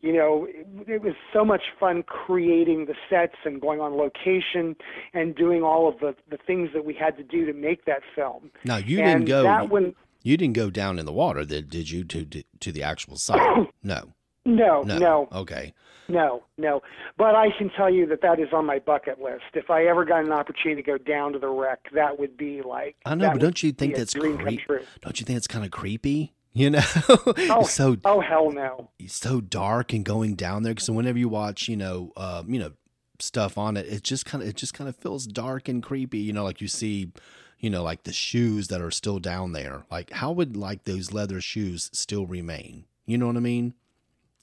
[0.00, 0.66] you know it,
[0.96, 4.76] it was so much fun creating the sets and going on location
[5.12, 8.02] and doing all of the the things that we had to do to make that
[8.14, 8.50] film.
[8.64, 9.42] Now you and didn't go.
[9.44, 12.02] that one you didn't go down in the water, did, did you?
[12.04, 13.40] To, to to the actual site?
[13.82, 14.14] No.
[14.44, 14.98] No, No.
[14.98, 15.72] no, Okay.
[16.06, 16.82] No, no.
[17.16, 19.44] But I can tell you that that is on my bucket list.
[19.54, 22.60] If I ever got an opportunity to go down to the wreck, that would be
[22.60, 22.96] like.
[23.06, 24.62] I know, but don't you think that's creepy?
[25.00, 26.34] Don't you think it's kind of creepy?
[26.52, 26.82] You know,
[27.50, 28.90] Oh, so oh hell no.
[28.98, 30.74] it's so dark and going down there.
[30.78, 32.72] So whenever you watch, you know, um, you know,
[33.18, 36.18] stuff on it, it just kind of it just kind of feels dark and creepy.
[36.18, 37.10] You know, like you see,
[37.58, 39.84] you know, like the shoes that are still down there.
[39.90, 42.84] Like how would like those leather shoes still remain?
[43.06, 43.74] You know what I mean?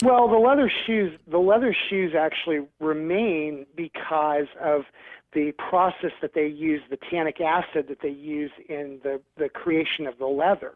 [0.01, 4.83] Well, the leather shoes, the leather shoes actually remain because of
[5.33, 10.07] the process that they use, the tannic acid that they use in the the creation
[10.07, 10.73] of the leather.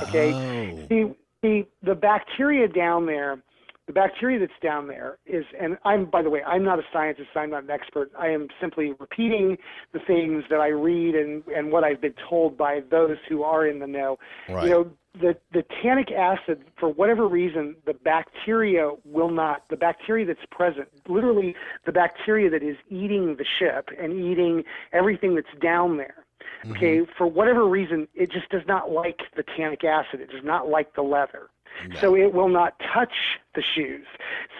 [0.00, 0.32] Okay.
[0.32, 3.42] Oh, the the the bacteria down there
[3.86, 7.28] the bacteria that's down there is and i'm by the way i'm not a scientist
[7.34, 9.58] i'm not an expert i am simply repeating
[9.92, 13.66] the things that i read and and what i've been told by those who are
[13.66, 14.18] in the know
[14.48, 14.64] Right.
[14.64, 20.24] you know the the tannic acid for whatever reason the bacteria will not the bacteria
[20.24, 21.54] that's present literally
[21.84, 26.24] the bacteria that is eating the ship and eating everything that's down there
[26.64, 26.72] mm-hmm.
[26.72, 30.20] okay for whatever reason it just does not like the tannic acid.
[30.20, 31.48] It does not like the leather.
[32.00, 33.12] So it will not touch
[33.54, 34.06] the shoes.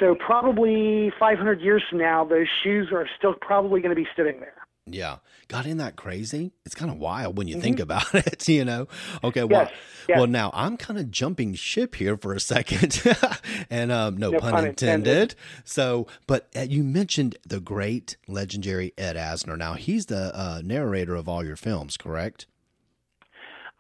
[0.01, 4.41] So probably 500 years from now those shoes are still probably going to be sitting
[4.41, 5.17] there yeah.
[5.49, 6.53] God, isn't that crazy?
[6.65, 8.89] It's kind of wild when you think about it, you know?
[9.23, 9.75] Okay, well, Mm-hmm.
[9.75, 10.19] Yes, yes.
[10.19, 13.01] well, now I'm kind of jumping ship here for a second,
[13.71, 15.07] and um, no, No pun, pun intended.
[15.09, 15.35] intended.
[15.65, 19.57] So, but uh, you mentioned the great, legendary Ed Asner.
[19.57, 22.47] Now he's the uh, narrator of all your films, correct?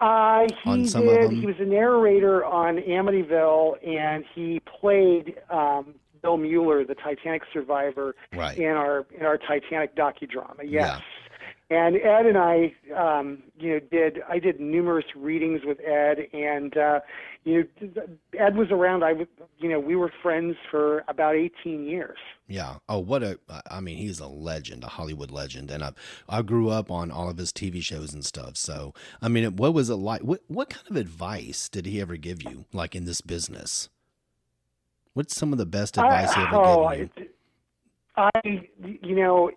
[0.00, 1.30] Uh, he On some of did.
[1.30, 1.36] them?
[1.40, 8.14] He was a narrator on Amityville, and he played um, Bill Mueller, the Titanic survivor,
[8.34, 8.56] Right.
[8.56, 10.60] in our in our Titanic docudrama.
[10.64, 10.70] Yes.
[10.70, 11.00] Yeah.
[11.70, 16.76] And Ed and I, um, you know, did I did numerous readings with Ed, and
[16.76, 17.00] uh,
[17.44, 18.02] you know,
[18.38, 19.02] Ed was around.
[19.02, 19.12] I,
[19.58, 22.18] you know, we were friends for about 18 years.
[22.46, 22.76] Yeah.
[22.90, 23.38] Oh, what a!
[23.70, 25.92] I mean, he's a legend, a Hollywood legend, and I
[26.28, 28.58] I grew up on all of his TV shows and stuff.
[28.58, 28.92] So,
[29.22, 30.20] I mean, what was it like?
[30.20, 33.88] What what kind of advice did he ever give you, like in this business?
[35.14, 37.28] What's some of the best advice he ever oh, gave you?
[38.16, 38.68] I, I,
[39.02, 39.50] you know,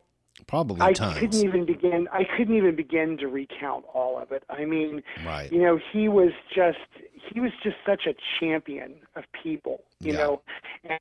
[0.47, 1.17] Probably I tons.
[1.17, 2.07] couldn't even begin.
[2.11, 4.43] I couldn't even begin to recount all of it.
[4.49, 5.51] I mean, right.
[5.51, 6.77] you know, he was just
[7.33, 10.19] he was just such a champion of people, you Yeah.
[10.19, 10.41] know.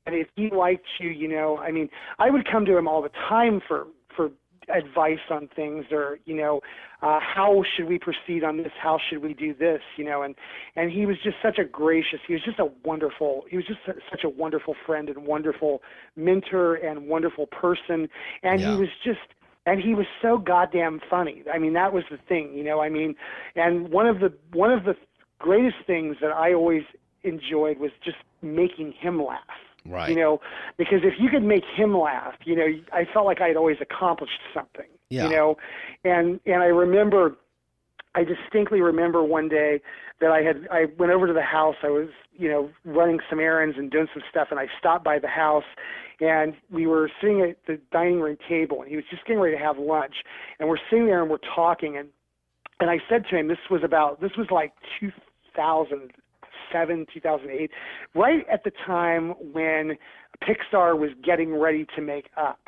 [0.07, 3.03] And if he liked you, you know, I mean, I would come to him all
[3.03, 4.31] the time for for
[4.69, 6.61] advice on things or you know
[7.03, 8.73] uh how should we proceed on this?
[8.81, 9.81] How should we do this?
[9.97, 10.35] You know and
[10.77, 13.81] and he was just such a gracious he was just a wonderful he was just
[13.87, 15.83] su- such a wonderful friend and wonderful
[16.17, 18.09] mentor and wonderful person.
[18.43, 18.73] And Yeah.
[18.73, 19.21] he was just
[19.67, 21.43] and he was so goddamn funny.
[21.53, 23.15] I mean that was the thing you know i mean
[23.57, 24.95] and one of the one of the
[25.39, 26.83] greatest things that i always
[27.23, 29.41] enjoyed was just making him laugh
[29.87, 30.09] Right.
[30.09, 30.41] you know
[30.79, 33.77] because if you could make him laugh you know i felt like I had always
[33.83, 35.25] accomplished something Yeah.
[35.25, 35.57] you know
[36.05, 37.37] and and i remember
[38.15, 39.83] i distinctly remember one day
[40.21, 43.41] that i had i went over to the house i was you know running some
[43.41, 45.65] errands and doing some stuff and i stopped by the house
[46.21, 49.57] and we were sitting at the dining room table and he was just getting ready
[49.57, 50.15] to have lunch
[50.59, 52.09] and we're sitting there and we're talking and
[52.81, 54.73] and i said to him this was about this was like
[56.73, 57.71] 2007 2008
[58.15, 59.97] right at the time when
[60.43, 62.61] pixar was getting ready to make up.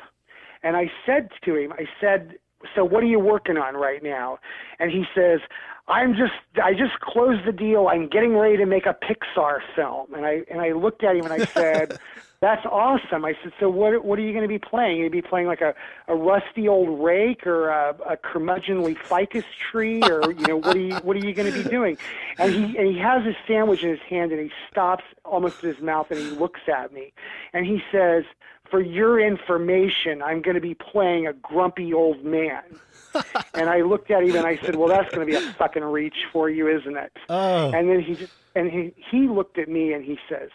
[0.62, 2.34] And i said to him i said
[2.74, 4.38] so what are you working on right now?
[4.78, 5.40] And he says
[5.88, 6.32] i'm just
[6.62, 7.88] i just closed the deal.
[7.88, 10.14] I'm getting ready to make a pixar film.
[10.14, 11.98] And i and i looked at him and i said
[12.40, 15.10] that's awesome i said so what what are you going to be playing you going
[15.10, 15.74] to be playing like a
[16.08, 20.80] a rusty old rake or a, a curmudgeonly ficus tree or you know what are
[20.80, 21.96] you what are you going to be doing
[22.38, 25.74] and he and he has his sandwich in his hand and he stops almost at
[25.74, 27.12] his mouth and he looks at me
[27.52, 28.24] and he says
[28.70, 32.62] for your information, I'm going to be playing a grumpy old man.
[33.54, 35.84] and I looked at him and I said, "Well, that's going to be a fucking
[35.84, 37.70] reach for you, isn't it?" Oh.
[37.72, 40.50] And then he just and he he looked at me and he says,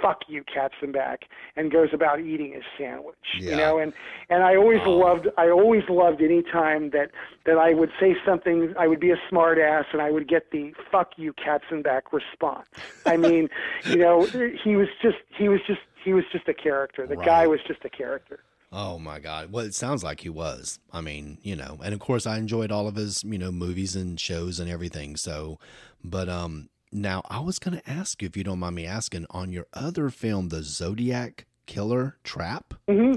[0.00, 1.22] "Fuck you, Katzenbach,"
[1.56, 3.16] and goes about eating his sandwich.
[3.38, 3.50] Yeah.
[3.50, 3.92] You know, and
[4.30, 4.96] and I always Oh.
[4.96, 7.10] loved I always loved any time that
[7.46, 10.50] that I would say something, I would be a smart ass, and I would get
[10.50, 12.68] the "fuck you, Katzenbach" response.
[13.06, 13.48] I mean,
[13.84, 17.06] you know, he was just he was just he was just a character.
[17.06, 18.40] The guy was just a character.
[18.76, 19.52] Oh my God.
[19.52, 20.80] Well, it sounds like he was.
[20.92, 23.94] I mean, you know, and of course I enjoyed all of his, you know, movies
[23.94, 25.14] and shows and everything.
[25.16, 25.60] So,
[26.02, 29.26] but, um, now I was going to ask you, if you don't mind me asking,
[29.30, 33.14] on your other film, The Zodiac Killer Trap, hmm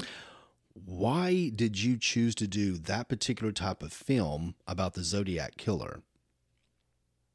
[0.85, 6.01] why did you choose to do that particular type of film about the Zodiac Killer?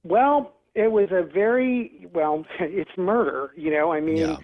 [0.05, 2.45] Well, it was a very well.
[2.61, 3.93] It's murder, you know.
[3.93, 4.37] I mean, Yeah.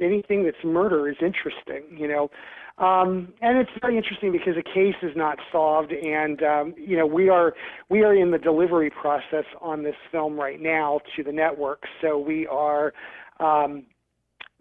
[0.00, 2.30] anything that's murder is interesting, you know.
[2.76, 7.06] Um, and it's very interesting because the case is not solved, and um, you know
[7.06, 7.54] we are
[7.88, 11.84] we are in the delivery process on this film right now to the network.
[12.02, 12.92] So we are
[13.38, 13.84] um,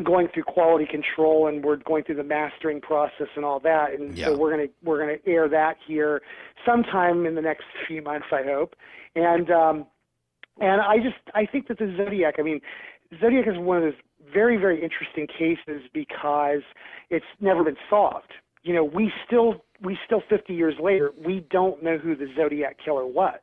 [0.03, 3.93] going through quality control, and we're going through the mastering process and all that.
[3.93, 4.28] And Yeah.
[4.28, 6.22] so we're gonna we're gonna air that here
[6.64, 8.76] sometime in the next few months, I hope.
[9.16, 9.88] And um,
[10.59, 12.61] and I just I think that the Zodiac, I mean,
[13.20, 13.99] Zodiac is one of those
[14.34, 16.61] very very interesting cases because
[17.09, 18.34] it's never been solved.
[18.63, 22.77] You know, we still we still 50 years later we don't know who the Zodiac
[22.84, 23.39] killer was.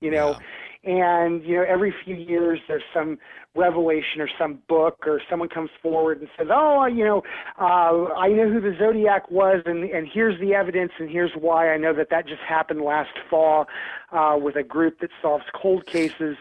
[0.00, 0.38] You know,
[0.82, 3.18] and you know every few years there's some
[3.54, 7.22] revelation or some book or someone comes forward and says, "Oh, you know,
[7.58, 11.72] uh, I know who the Zodiac was, and and here's the evidence, and here's why
[11.72, 13.66] I know that that just happened last fall
[14.10, 16.36] uh, with a group that solves cold cases."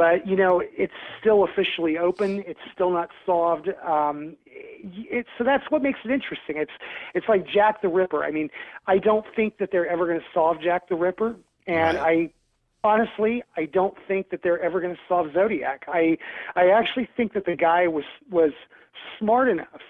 [0.00, 2.42] But you know, it's still officially open.
[2.46, 3.68] It's still not solved.
[3.86, 6.56] Um, it's so that's what makes it interesting.
[6.56, 6.72] It's
[7.14, 8.24] it's like Jack the Ripper.
[8.24, 8.48] I mean,
[8.86, 11.36] I don't think that they're ever going to solve Jack the Ripper,
[11.66, 12.30] and Right.
[12.82, 15.84] I honestly, I don't think that they're ever going to solve Zodiac.
[15.86, 16.16] I
[16.56, 18.52] I actually think that the guy was was
[19.18, 19.82] smart enough.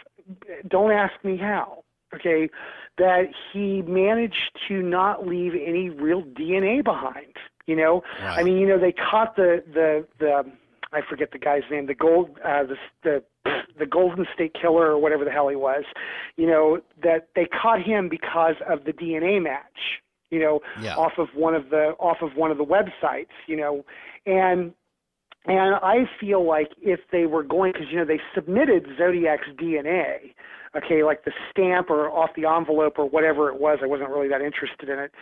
[0.67, 1.85] Don't ask me how.
[2.13, 2.51] Okay,
[2.99, 7.37] that he managed to not leave any real DNA behind.
[7.71, 8.03] You know,
[8.39, 10.45] I mean, you know, they caught the the the
[10.93, 13.23] I forget the guy's name, the gold uh, the the
[13.79, 15.85] the Golden State Killer or whatever the hell he was.
[16.37, 19.81] You know that they caught him because of the DNA match.
[20.31, 20.97] You know, Yeah.
[20.97, 23.37] off of one of the off of one of the websites.
[23.47, 23.85] You know,
[24.27, 24.73] and
[25.47, 30.35] and I feel like if they were going, because you know they submitted Zodiac's DNA,
[30.77, 33.79] okay, like the stamp or off the envelope or whatever it was.
[33.83, 35.12] I wasn't really that interested in it.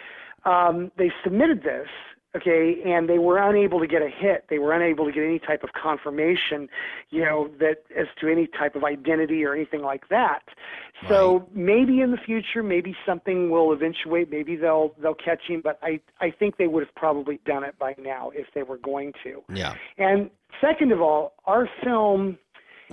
[0.45, 1.89] Um, they submitted this,
[2.37, 4.47] okay, and they were unable to get a hit.
[4.49, 6.69] They were unable to get any type of confirmation,
[7.11, 10.43] you know, that as to any type of identity or anything like that.
[11.09, 14.31] So maybe in the future, maybe something will eventuate.
[14.31, 15.61] Maybe they'll they'll catch him.
[15.63, 18.79] But I I think they would have probably done it by now if they were
[18.79, 19.43] going to.
[19.53, 19.75] Yeah.
[19.97, 22.39] And second of all, our film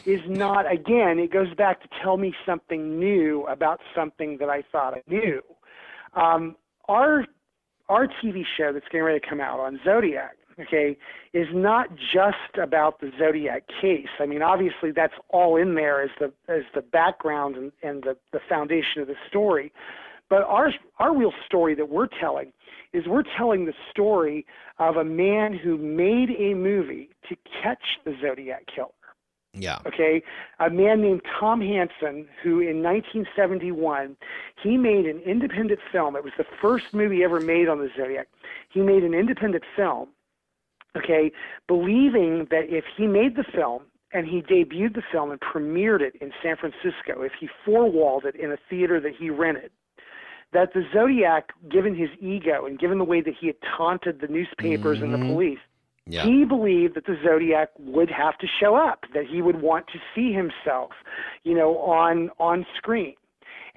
[0.06, 4.62] is not, again, it goes back to tell me something new about something that I
[4.72, 5.42] thought I knew.
[6.14, 6.56] Um,
[6.88, 7.26] our,
[7.90, 10.98] our TV show that's getting ready to come out on Zodiac, okay,
[11.34, 14.08] is not just about the Zodiac case.
[14.20, 18.18] I mean, obviously that's all in there as the as the background and, and the,
[18.32, 19.72] the foundation of the story.
[20.30, 22.52] But our our real story that we're telling
[22.94, 24.46] is we're telling the story
[24.80, 28.90] of a man who made a movie to catch the Zodiac killer.
[29.58, 29.80] Yeah.
[29.88, 30.22] Okay,
[30.60, 34.18] a man named Tom Hanson, who in 1971
[34.62, 36.16] he made an independent film.
[36.16, 38.28] It was the first movie ever made on the Zodiac.
[38.70, 40.10] He made an independent film.
[40.98, 41.32] Okay,
[41.68, 43.84] believing that if he made the film
[44.14, 48.36] and he debuted the film and premiered it in San Francisco, if he four-walled it
[48.36, 49.72] in a theater that he rented,
[50.54, 54.28] that the Zodiac, given his ego and given the way that he had taunted the
[54.28, 55.34] newspapers and the Mhm.
[55.34, 55.60] police,
[56.08, 56.24] Yeah.
[56.26, 60.00] he believed that the Zodiac would have to show up, that he would want to
[60.14, 60.92] see himself,
[61.44, 63.16] you know, on on screen.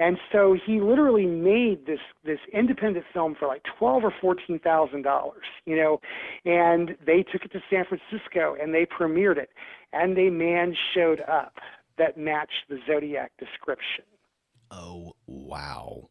[0.01, 5.03] And so he literally made this this independent film for like twelve or fourteen thousand
[5.03, 6.01] dollars, you know,
[6.45, 9.51] and they took it to San Francisco and they premiered it,
[9.93, 11.55] and a man showed up
[11.97, 14.05] that matched the Zodiac description.
[14.71, 16.09] oh wow.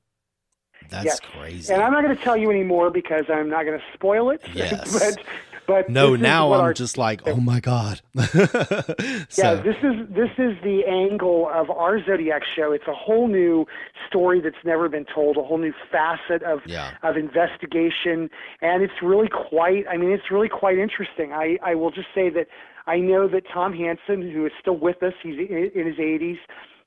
[0.90, 1.20] That's Yes.
[1.20, 1.74] crazy.
[1.74, 4.42] And I'm not going to tell you anymore because I'm not going to spoil it.
[4.54, 4.92] Yes.
[4.92, 5.20] but
[5.68, 8.02] but no, now I'm our just like, oh my god.
[8.18, 12.72] Yeah, so, this is this is the angle of our Zodiac show.
[12.72, 13.66] It's a whole new
[14.08, 16.92] story that's never been told, a whole new facet of Yeah.
[17.04, 18.30] of investigation,
[18.62, 19.86] and it's really quite.
[19.90, 21.34] I mean, it's really quite interesting.
[21.34, 22.48] I I will just say that
[22.88, 26.38] I know that Tom Hanson, who is still with us, he's in, in his 80s.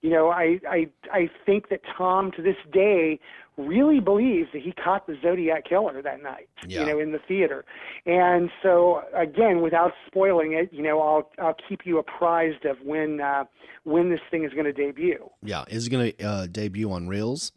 [0.02, 3.20] You know, I I I think that Tom to this day
[3.66, 6.48] really believes that he caught the Zodiac killer that night.
[6.66, 6.80] Yeah.
[6.80, 7.64] You know, in the theater.
[8.06, 13.20] And so again, without spoiling it, you know, I'll I'll keep you apprised of when
[13.20, 13.44] uh,
[13.84, 15.30] when this thing is going to debut.
[15.42, 17.52] yeah, is it going to uh, debut on Reelz?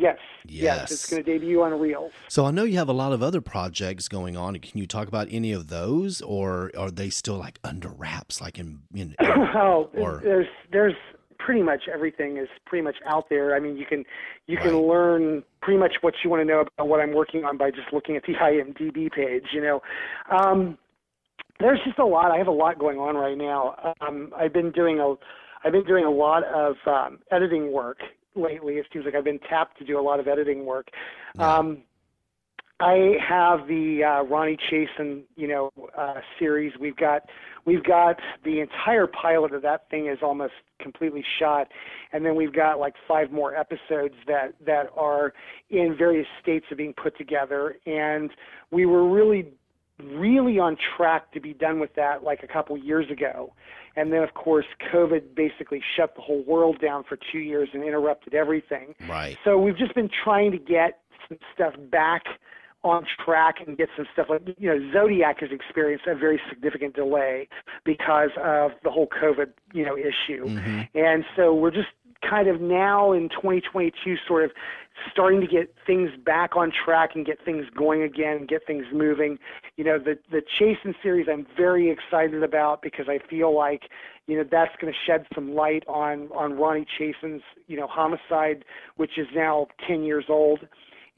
[0.00, 0.92] Yes, Yes.
[0.92, 2.10] it's going to debut on Reelz.
[2.28, 4.54] So I know you have a lot of other projects going on.
[4.60, 8.60] Can you talk about any of those, or are they still like under wraps, like
[8.60, 10.94] in, in oh, Or- there's there's
[11.38, 13.54] pretty much everything is pretty much out there.
[13.54, 14.04] I mean, you can
[14.46, 17.56] you can learn pretty much what you want to know about what I'm working on
[17.56, 19.44] by just looking at the IMDb page.
[19.52, 19.82] You know,
[20.30, 20.78] um,
[21.60, 22.30] there's just a lot.
[22.30, 23.94] I have a lot going on right now.
[24.00, 25.14] Um, I've been doing a
[25.64, 27.98] I've been doing a lot of um, editing work
[28.36, 28.74] lately.
[28.74, 30.88] It seems like I've been tapped to do a lot of editing work.
[31.34, 31.56] Yeah.
[31.56, 31.82] Um,
[32.80, 36.72] I have the uh, Ronnie Chasen, you know, uh, series.
[36.78, 37.22] We've got
[37.64, 41.68] we've got the entire pilot of that thing is almost completely shot,
[42.12, 45.32] and then we've got like five more episodes that that are
[45.70, 47.76] in various states of being put together.
[47.84, 48.30] And
[48.70, 49.48] we were really
[50.14, 53.52] really on track to be done with that like a couple years ago.
[53.96, 57.82] And then, of course, COVID basically shut the whole world down for two years and
[57.82, 58.94] interrupted everything.
[59.08, 59.36] right?
[59.44, 62.22] So we've just been trying to get some stuff back
[62.84, 66.94] on track and get some stuff like you know Zodiac has experienced a very significant
[66.94, 67.48] delay
[67.84, 71.88] because of the whole COVID you know issue, hmm and so we're just
[72.28, 74.50] kind of now in 2022 sort of
[75.10, 78.86] starting to get things back on track and get things going again and get things
[78.92, 79.38] moving.
[79.76, 83.90] You know the the Chasen series I'm very excited about because I feel like
[84.26, 88.64] you know that's going to shed some light on on Ronnie Chasen's you know homicide,
[88.96, 90.60] which is now 10 years old.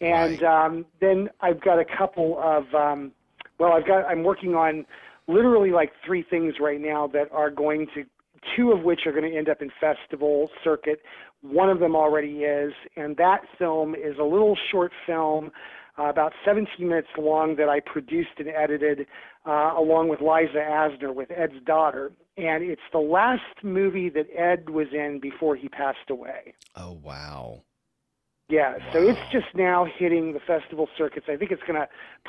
[0.01, 0.64] And Right.
[0.66, 3.12] um, then I've got a couple of, um,
[3.59, 4.86] well, I've got, I'm working on
[5.28, 8.05] literally like three things right now that are going to,
[8.57, 11.01] two of which are going to end up in festival circuit.
[11.42, 15.51] One of them already is, and that film is a little short film,
[15.98, 19.07] uh, about 17 minutes long that I produced and edited
[19.46, 22.12] uh, along with Liza Asner with Ed's daughter.
[22.36, 26.55] And it's the last movie that Ed was in before he passed away.
[26.76, 27.62] Oh wow.
[28.51, 31.26] Yeah, so it's just now hitting the festival circuits.
[31.30, 31.88] I think it's going to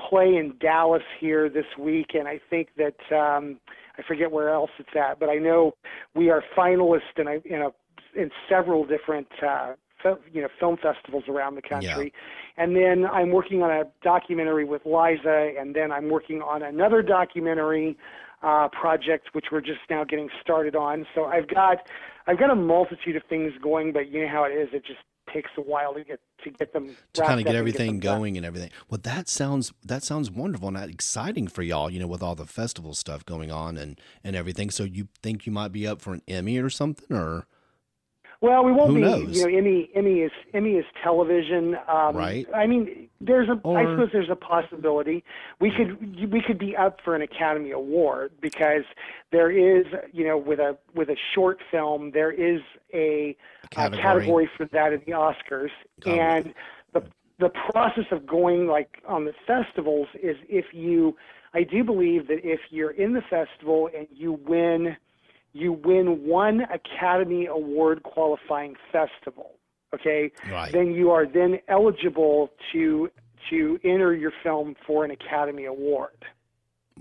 [0.10, 3.60] play in Dallas here this week, and I think that um,
[3.98, 5.74] I forget where else it's at, but I know
[6.16, 7.70] we are finalists in a, in a
[8.14, 9.74] in several different uh,
[10.32, 12.14] you know film festivals around the country.
[12.58, 17.02] And then I'm working on a documentary with Liza, and then I'm working on another
[17.02, 17.98] documentary
[18.44, 21.06] uh, project, which we're just now getting started on.
[21.16, 21.78] So I've got
[22.28, 24.70] I've got a multitude of things going, but you know how it is.
[24.72, 25.00] It just
[25.32, 28.18] takes a while to get to get them to kind of get everything done.
[28.18, 28.72] going and everything.
[28.90, 31.90] Well, that sounds that sounds wonderful and exciting for y'all.
[31.90, 34.70] You know, with all the festival stuff going on and and everything.
[34.70, 37.46] So you think you might be up for an Emmy or something, or
[38.42, 39.02] Well, we won't Who be.
[39.02, 39.38] knows?
[39.38, 41.78] You know, Emmy Emmy is Emmy is television.
[41.88, 42.48] Um, Right.
[42.56, 43.52] I mean, there's a.
[43.54, 45.24] I Or- I suppose there's a possibility
[45.60, 48.84] we could we could be up for an Academy Award because
[49.32, 52.62] there is you know with a with a short film there is
[52.94, 54.02] a, a Category.
[54.02, 55.70] category for that in the Oscars
[56.08, 56.52] and
[56.94, 57.04] the
[57.40, 61.16] the process of going like on the festivals is if you
[61.54, 64.98] I do believe that if you're in the festival and you win
[65.54, 69.52] you win one Academy Award qualifying festival,
[69.94, 70.32] okay?
[70.50, 70.72] Right.
[70.72, 73.10] Then you are then eligible to
[73.50, 76.26] to enter your film for an Academy Award.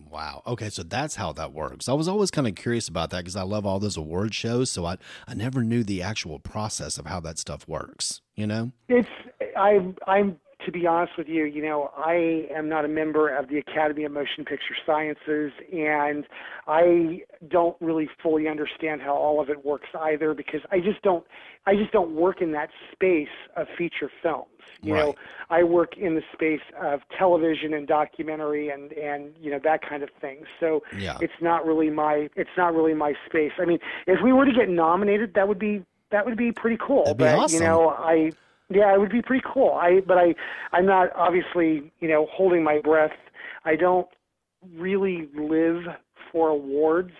[0.08, 0.42] Wow.
[0.46, 1.88] Okay, so that's how that works.
[1.88, 4.70] I was always kind of curious about that because I love all those award shows,
[4.70, 4.96] so I
[5.28, 8.20] I never knew the actual process of how that stuff works.
[8.34, 8.72] You know?
[8.88, 9.08] It's
[9.56, 10.36] I I'm
[10.66, 14.04] to be honest with you, you know, I am not a member of the Academy
[14.04, 16.24] of Motion Picture Sciences, and
[16.66, 21.24] I don't really fully understand how all of it works either because I just don't,
[21.66, 24.46] I just don't work in that space of feature films.
[24.82, 25.04] You Right.
[25.04, 25.14] know,
[25.50, 30.02] I work in the space of television and documentary and and you know that kind
[30.02, 30.44] of thing.
[30.58, 31.18] So Yeah.
[31.20, 33.52] it's not really my it's not really my space.
[33.60, 36.78] I mean, if we were to get nominated, that would be that would be pretty
[36.80, 37.04] cool.
[37.04, 37.60] That'd be but awesome.
[37.60, 38.32] you know, I
[38.70, 39.72] yeah, it would be pretty cool.
[39.72, 40.34] I but I
[40.72, 43.12] I'm not obviously you know holding my breath.
[43.64, 44.08] I don't
[44.76, 45.84] really live
[46.32, 47.12] for awards.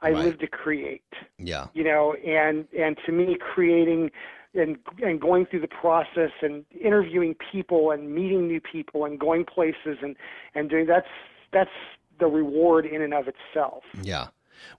[0.00, 0.24] I Right.
[0.26, 1.02] live to create.
[1.38, 1.66] Yeah.
[1.74, 4.10] You know, and and to me, creating
[4.54, 9.44] and and going through the process and interviewing people and meeting new people and going
[9.44, 10.16] places and
[10.54, 11.08] and doing that's
[11.52, 11.70] that's
[12.18, 13.84] the reward in and of itself.
[14.02, 14.28] Yeah.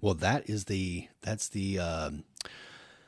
[0.02, 2.24] Well, that is the that's the um,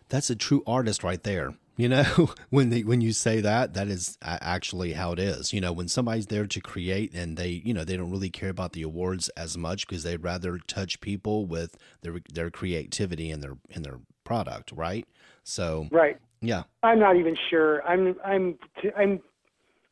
[0.10, 1.54] that's a true artist right there.
[1.78, 2.04] You know,
[2.50, 5.54] when they when you say that, that is actually how it is.
[5.54, 8.50] You know, when somebody's there to create and they, you know, they don't really care
[8.50, 13.42] about the awards as much because they'd rather touch people with their their creativity and
[13.42, 15.08] their and their product, right?
[15.44, 16.18] So, Right.
[16.42, 17.82] yeah, I'm not even sure.
[17.88, 18.58] I'm I'm
[18.98, 19.22] I'm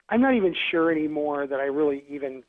[0.09, 2.43] I'm not even sure anymore that I really even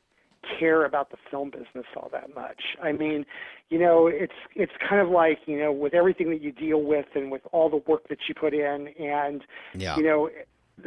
[0.58, 2.60] care about the film business all that much.
[2.82, 3.24] I mean,
[3.68, 7.06] you know, it's it's kind of like you know with everything that you deal with
[7.14, 9.42] and with all the work that you put in, and
[9.74, 10.28] yeah, you know,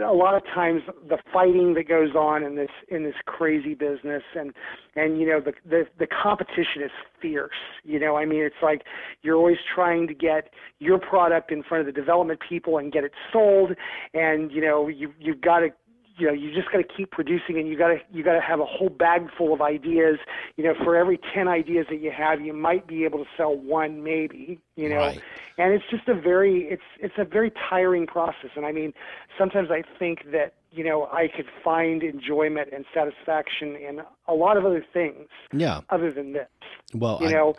[0.01, 4.23] a lot of times the fighting that goes on in this in this crazy business
[4.35, 4.53] and
[4.95, 6.91] and you know the the the competition is
[7.21, 7.51] fierce
[7.83, 8.83] you know i mean it's like
[9.21, 10.49] you're always trying to get
[10.79, 13.71] your product in front of the development people and get it sold
[14.13, 15.69] and you know you you've got to
[16.17, 18.41] you know you just got to keep producing and you got to you got to
[18.41, 20.17] have a whole bag full of ideas
[20.57, 23.55] you know for every 10 ideas that you have you might be able to sell
[23.55, 25.21] one maybe you know Right.
[25.57, 28.93] and it's just a very it's it's a very tiring process and i mean
[29.37, 34.57] sometimes i think that you know i could find enjoyment and satisfaction in a lot
[34.57, 35.81] of other things yeah.
[35.89, 36.47] other than this
[36.93, 37.55] Well, you I, know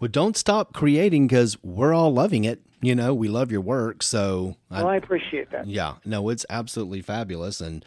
[0.00, 2.62] well, don't stop creating because we're all loving it.
[2.80, 6.46] You know, we love your work, so I, well i appreciate that Yeah, no, it's
[6.48, 7.84] absolutely fabulous, and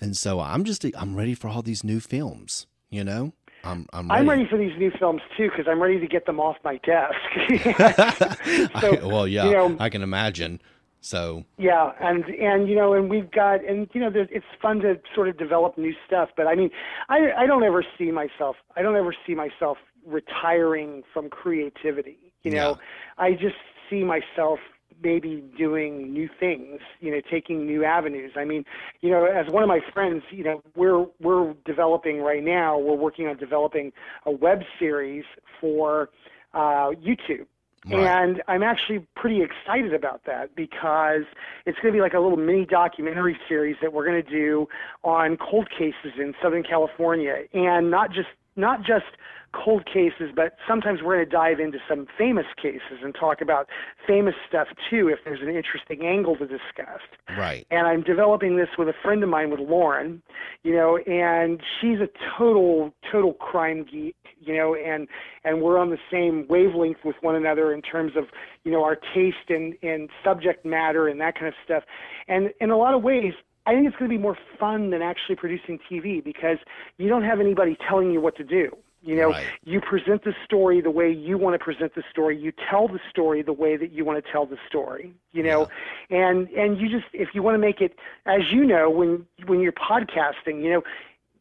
[0.00, 2.66] and so I'm just I'm ready for all these new films.
[2.88, 3.32] You know,
[3.64, 4.20] I'm I'm ready.
[4.20, 6.78] I'm ready for these new films too because I'm ready to get them off my
[6.78, 7.14] desk.
[8.74, 10.60] I- well, yeah, you know- I can imagine.
[11.02, 14.80] So Yeah, and and you know, and we've got, and you know, there's, it's fun
[14.80, 16.28] to sort of develop new stuff.
[16.36, 16.70] But I mean,
[17.08, 22.32] I I don't ever see myself, I don't ever see myself retiring from creativity.
[22.42, 22.78] You know,
[23.18, 23.56] I just
[23.90, 24.60] see myself
[25.02, 26.80] maybe doing new things.
[27.00, 28.32] You know, taking new avenues.
[28.36, 28.64] I mean,
[29.00, 32.78] you know, as one of my friends, you know, we're we're developing right now.
[32.78, 33.92] We're working on developing
[34.24, 35.24] a web series
[35.60, 36.10] for
[36.54, 37.46] uh, YouTube.
[37.86, 38.06] Right.
[38.06, 41.22] And I'm actually pretty excited about that because
[41.64, 44.68] it's going to be like a little mini documentary series that we're going to do
[45.02, 49.06] on cold cases in Southern California, and not just not just
[49.52, 53.68] cold cases, but sometimes we're going to dive into some famous cases and talk about
[54.06, 57.00] famous stuff too, if there's an interesting angle to discuss
[57.36, 60.22] right, and I'm developing this with a friend of mine, with Lauren,
[60.62, 65.08] you know, and she's a total, total crime geek, you know, and
[65.44, 68.24] and we're on the same wavelength with one another in terms of,
[68.64, 71.82] you know, our taste in in subject matter and that kind of stuff,
[72.28, 73.34] and in a lot of ways.
[73.66, 76.56] I think it's going to be more fun than actually producing TV because
[76.96, 78.70] you don't have anybody telling you what to do.
[79.02, 79.46] You know, Right.
[79.64, 82.36] you present the story the way you want to present the story.
[82.38, 85.14] You tell the story the way that you want to tell the story.
[85.32, 85.68] You know,
[86.10, 87.94] and and you just if you want to make it,
[88.26, 90.82] as you know, when when you're podcasting, you know,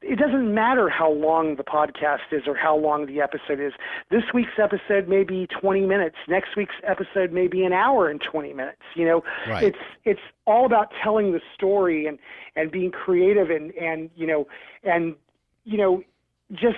[0.02, 3.74] it doesn't matter how long the podcast is or how long the episode is.
[4.10, 6.16] This week's episode may be 20 minutes.
[6.30, 8.82] Next week's episode may be an hour and 20 minutes.
[8.96, 9.64] You know, Right.
[9.66, 12.18] it's it's all about telling the story and
[12.56, 14.48] and being creative and and you know
[14.84, 15.16] and
[15.66, 16.04] you know
[16.54, 16.78] just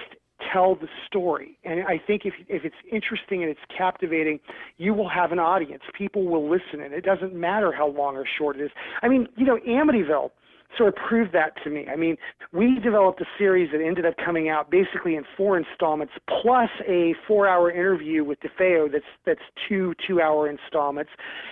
[0.51, 1.57] tell the story.
[1.63, 4.39] And I think if if it's interesting and it's captivating,
[4.77, 5.83] you will have an audience.
[5.97, 8.71] People will listen, and it doesn't matter how long or short it is.
[9.01, 10.31] I mean, you know, Amityville
[10.77, 11.85] sort of proved that to me.
[11.91, 12.17] I mean,
[12.53, 17.13] we developed a series that ended up coming out basically in four installments, plus a
[17.27, 21.11] four-hour interview with DeFeo that's that's two two-hour installments,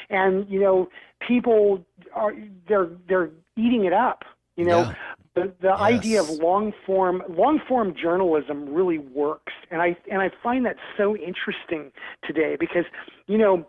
[0.10, 0.90] and you know,
[1.28, 2.34] people are
[2.68, 4.24] they're they're eating it up.
[4.60, 4.94] You know, Yeah.
[5.36, 10.30] the the idea of long form long form journalism really works, and I and I
[10.44, 11.94] find that so interesting
[12.24, 12.84] today because
[13.28, 13.66] you know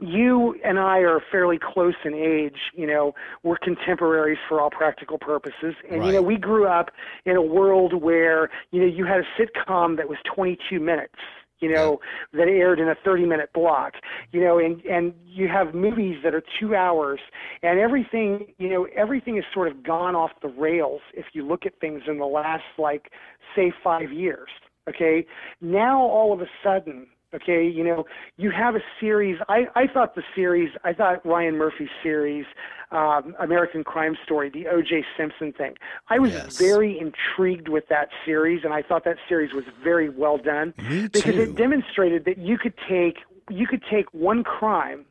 [0.00, 2.72] you and I are fairly close in age.
[2.72, 6.90] You know, we're contemporaries for all practical purposes, and you know we grew up
[7.26, 11.20] in a world where you know you had a sitcom that was 22 minutes.
[11.60, 12.00] You know
[12.32, 13.94] that aired in a 30 minute block.
[14.32, 17.20] You know, and and you have movies that are two hours,
[17.62, 18.46] and everything.
[18.58, 22.02] You know, everything has sort of gone off the rails if you look at things
[22.08, 23.10] in the last like
[23.56, 24.48] say five years.
[24.88, 25.26] Okay,
[25.62, 28.04] now all of a sudden okay you know
[28.36, 32.44] you have a series i i thought the series i thought ryan murphy's series
[32.90, 35.74] um american crime story the oj simpson thing
[36.10, 36.56] i was Yes.
[36.58, 41.08] very intrigued with that series and i thought that series was very well done Me
[41.12, 41.40] because too.
[41.40, 43.16] it demonstrated that you could take
[43.50, 45.04] you could take one crime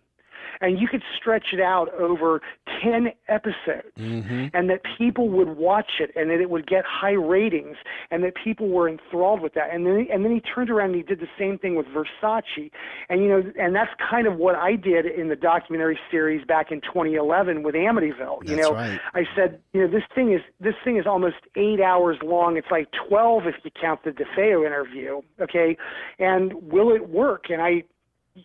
[0.64, 2.42] and you could stretch it out over
[2.82, 4.48] 10 episodes Mm-hmm.
[4.54, 7.78] and that people would watch it and that it would get high ratings
[8.12, 9.74] and that people were enthralled with that.
[9.74, 12.72] And then and then he turned around and he did the same thing with Versace.
[13.10, 16.72] And you know and that's kind of what I did in the documentary series back
[16.72, 18.72] in 2011 with Amityville you know.
[18.72, 19.00] right.
[19.14, 22.58] I said you know this thing is this thing is almost 8 hours long.
[22.58, 25.78] It's like 12 if you count the DeFeo interview okay?
[26.20, 27.46] And will it work?
[27.50, 27.84] And I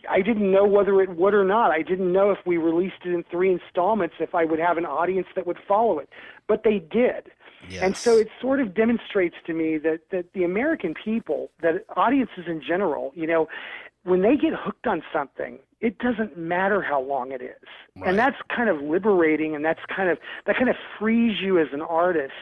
[0.09, 1.71] I didn't know whether it would or not.
[1.71, 4.85] I didn't know if we released it in three installments if I would have an
[4.85, 6.11] audience that would follow it.
[6.47, 7.31] But they did.
[7.85, 12.45] And so it sort of demonstrates to me that, that the American people, that audiences
[12.47, 13.49] in general, you know,
[14.05, 17.51] when they get hooked on something, it doesn't matter how long it is.
[17.97, 18.11] Right.
[18.11, 21.69] And that's kind of liberating and that's kind of that kind of frees you as
[21.73, 22.33] an artist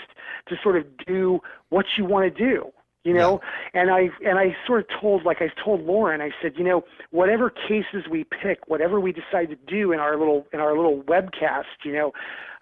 [0.49, 1.41] to sort of do
[1.71, 2.73] what you want to do
[3.07, 3.41] you know
[3.75, 6.85] and i and i sort of told like i told lauren i said you know
[7.11, 11.03] whatever cases we pick whatever we decide to do in our little in our little
[11.03, 12.13] webcast you know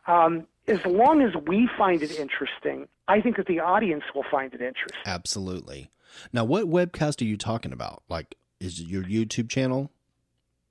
[0.06, 4.52] um as long as we find it interesting i think that the audience will find
[4.54, 5.90] it interesting Absolutely.
[6.32, 8.02] Now, what webcast are you talking about?
[8.08, 9.90] Like, is it your YouTube channel?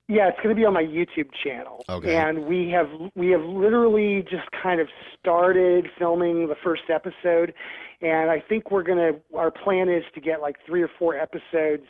[0.06, 1.82] Yeah, it's going to be on my YouTube channel.
[1.88, 2.14] Okay.
[2.14, 7.54] And we have we have literally just kind of started filming the first episode,
[8.04, 9.36] and I think we're going to.
[9.36, 11.86] Our plan is to get like three or four episodes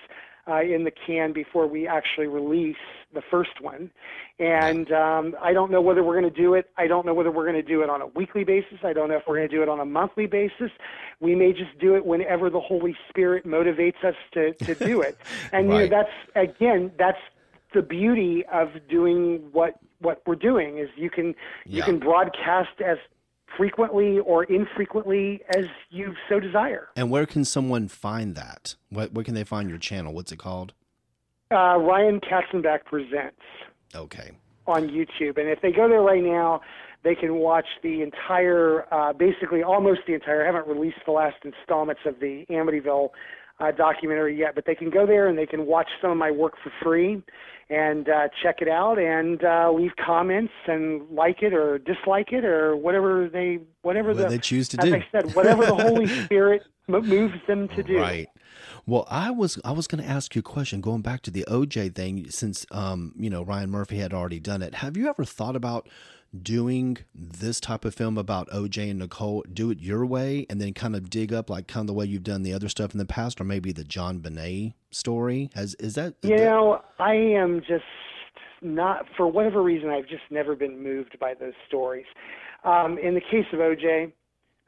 [0.46, 2.76] uh, in the can before we actually release
[3.12, 3.90] the first one.
[4.38, 6.70] And um, I don't know whether we're going to do it.
[6.76, 8.78] I don't know whether we're going to do it on a weekly basis.
[8.84, 10.70] I don't know if we're going to do it on a monthly basis.
[11.20, 15.18] We may just do it whenever the Holy Spirit motivates us to to do it.
[15.52, 17.18] And you know that's again that's
[17.72, 21.34] the beauty of doing what what we're doing is you can
[21.64, 22.98] you can broadcast as
[23.56, 26.88] frequently or infrequently as you so desire.
[26.96, 28.74] And where can someone find that?
[28.90, 30.12] What, where can they find your channel?
[30.12, 30.72] What's it called?
[31.50, 33.40] Uh, Ryan Katzenbach presents
[33.94, 34.32] Okay.
[34.66, 36.60] on YouTube, and if they go there right now,
[37.04, 40.42] they can watch the entire, uh, basically almost the entire.
[40.42, 43.10] I haven't released the last installments of the Amityville
[43.60, 46.30] uh, documentary yet, but they can go there and they can watch some of my
[46.30, 47.22] work for free
[47.70, 52.44] and uh, check it out and uh, leave comments and like it or dislike it
[52.44, 54.94] or whatever they whatever What the they choose to as do.
[54.94, 57.98] I said, whatever the Holy Spirit moves them to do.
[57.98, 58.28] Right.
[58.86, 61.44] Well, I was I was going to ask you a question going back to the
[61.48, 64.76] OJ thing since um, you know, Ryan Murphy had already done it.
[64.76, 65.88] Have you ever thought about
[66.42, 70.74] doing this type of film about OJ and Nicole, do it your way and then
[70.74, 72.98] kind of dig up like kind of the way you've done the other stuff in
[72.98, 75.50] the past or maybe the JonBenét story?
[75.54, 77.84] Has is that You know, I am just
[78.62, 82.06] not, for whatever reason, I've just never been moved by those stories.
[82.64, 84.10] Um, in the case of OJ,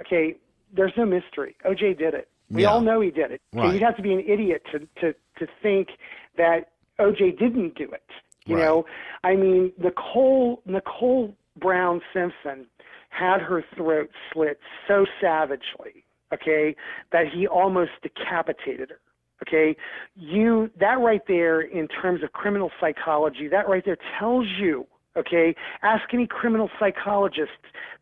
[0.04, 0.36] okay,
[0.72, 1.56] there's no mystery.
[1.64, 2.28] OJ did it.
[2.50, 2.70] We Yeah.
[2.70, 3.40] all know he did it.
[3.52, 3.72] Right.
[3.72, 5.88] You'd have to be an idiot to, to, to think
[6.36, 8.02] that OJ didn't do it.
[8.46, 8.64] You Right.
[8.64, 8.86] know,
[9.24, 12.66] I mean, Nicole Nicole Brown Simpson
[13.08, 16.76] had her throat slit so savagely, okay,
[17.10, 19.00] that he almost decapitated her.
[19.42, 19.76] Okay,
[20.14, 24.86] you that right there in terms of criminal psychology, that right there tells you.
[25.16, 27.50] Okay, ask any criminal psychologist;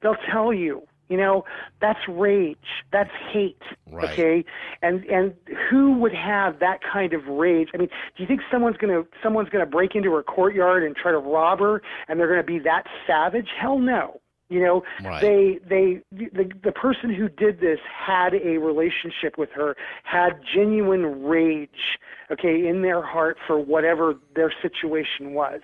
[0.00, 0.82] they'll tell you.
[1.08, 1.44] You know,
[1.80, 2.56] that's rage,
[2.92, 3.60] that's hate.
[3.90, 4.10] Right.
[4.10, 4.44] Okay,
[4.82, 5.34] and and
[5.70, 7.68] who would have that kind of rage?
[7.74, 11.12] I mean, do you think someone's gonna someone's gonna break into her courtyard and try
[11.12, 13.48] to rob her, and they're gonna be that savage?
[13.60, 14.20] Hell no.
[14.54, 15.20] You know, Right.
[15.20, 19.74] they they the the person who did this had a relationship with her,
[20.04, 21.98] had genuine rage,
[22.30, 25.60] okay, in their heart for whatever their situation was.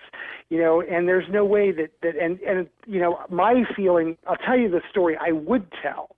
[0.49, 4.35] You know, and there's no way that that and and you know, my feeling, I'll
[4.35, 6.09] tell you the story I would tell.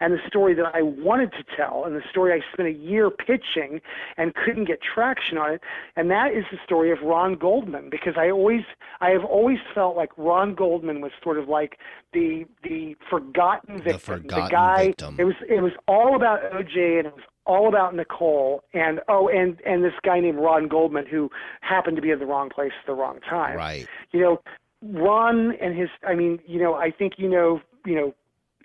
[0.00, 3.10] And the story that I wanted to tell, and the story I spent a year
[3.10, 3.80] pitching
[4.16, 5.62] and couldn't get traction on it.
[5.96, 8.62] And that is the story of Ron Goldman, because I always,
[9.00, 11.78] I have always felt like Ron Goldman was sort of like
[12.12, 14.86] the the forgotten victim, the, forgotten the guy.
[14.86, 15.16] Victim.
[15.18, 19.28] It was it was all about OJ, and it was all about Nicole, and oh,
[19.28, 21.30] and and this guy named Ron Goldman who
[21.60, 23.56] happened to be at the wrong place at the wrong time.
[23.56, 23.88] Right.
[24.12, 24.42] You know,
[24.82, 25.88] Ron and his.
[26.06, 28.14] I mean, you know, I think you know, you know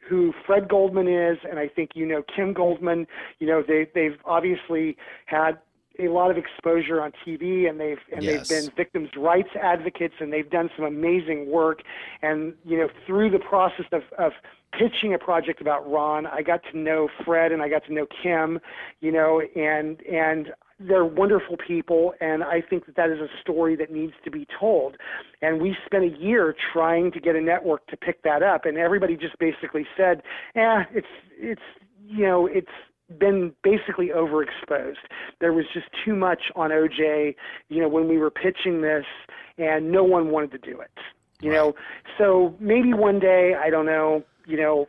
[0.08, 3.08] who Fred Goldman is, and I think you know Kim Goldman.
[3.39, 5.60] You know, they they've obviously had
[5.99, 8.47] a lot of exposure on TV, and they've and Yes.
[8.47, 11.82] they've been victims' rights advocates, and they've done some amazing work.
[12.22, 14.34] And you know, through the process of of
[14.72, 18.08] pitching a project about Ron, I got to know Fred, and I got to know
[18.24, 18.60] Kim.
[19.01, 20.51] You know, and and
[20.88, 24.47] they're wonderful people, and I think that that is a story that needs to be
[24.59, 24.97] told.
[25.41, 28.77] And we spent a year trying to get a network to pick that up, and
[28.77, 30.23] everybody just basically said,
[30.55, 31.07] "Eh, it's
[31.38, 31.61] it's
[32.05, 32.71] you know it's."
[33.19, 34.95] been basically overexposed.
[35.39, 37.36] There was just too much on OJ,
[37.69, 39.05] you know, when we were pitching this
[39.57, 40.89] and no one wanted to do it.
[41.41, 41.75] You know,
[42.17, 44.88] so maybe one day, I don't know, you know,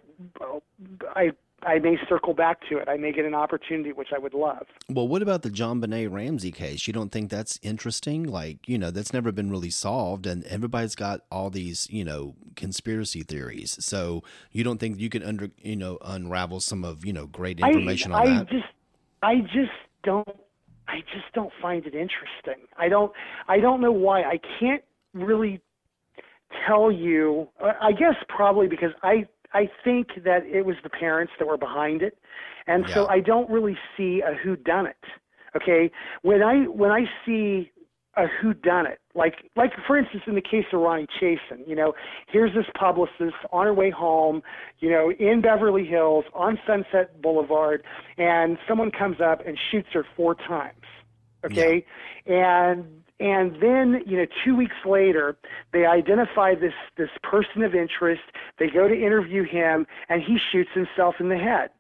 [1.16, 1.32] I
[1.67, 2.89] I may circle back to it.
[2.89, 4.67] I may get an opportunity which I would love.
[4.89, 6.87] Well, what about the JonBenét Ramsey case?
[6.87, 8.25] You don't think that's interesting?
[8.25, 12.35] Like, you know, that's never been really solved, and everybody's got all these, you know,
[12.57, 13.77] conspiracy theories.
[13.85, 17.61] So you don't think you can under, you know, unravel some of, you know, great
[17.61, 18.49] information I, on I that?
[18.49, 18.65] just
[19.23, 20.29] I just don't
[20.87, 22.67] I just don't find it interesting.
[22.77, 23.12] I don't
[23.49, 24.23] I don't know why.
[24.23, 24.83] I can't
[25.15, 25.61] really
[26.67, 31.46] tell you I guess probably because I I think that it was the parents that
[31.46, 32.18] were behind it.
[32.66, 35.05] And so I don't really see a who done it.
[35.57, 35.90] Okay?
[36.22, 37.70] When I when I see
[38.16, 41.76] a who done it, like like for instance in the case of Ronni Chasen, you
[41.76, 41.92] know,
[42.28, 44.42] here's this publicist on her way home,
[44.80, 47.84] you know, in Beverly Hills on Sunset Boulevard,
[48.18, 50.82] and someone comes up and shoots her four times.
[51.44, 51.84] Okay?
[52.26, 55.37] And and then, you know, two weeks later,
[55.73, 58.23] they identify this this person of interest.
[58.59, 61.71] They go to interview him, and he shoots himself in the head.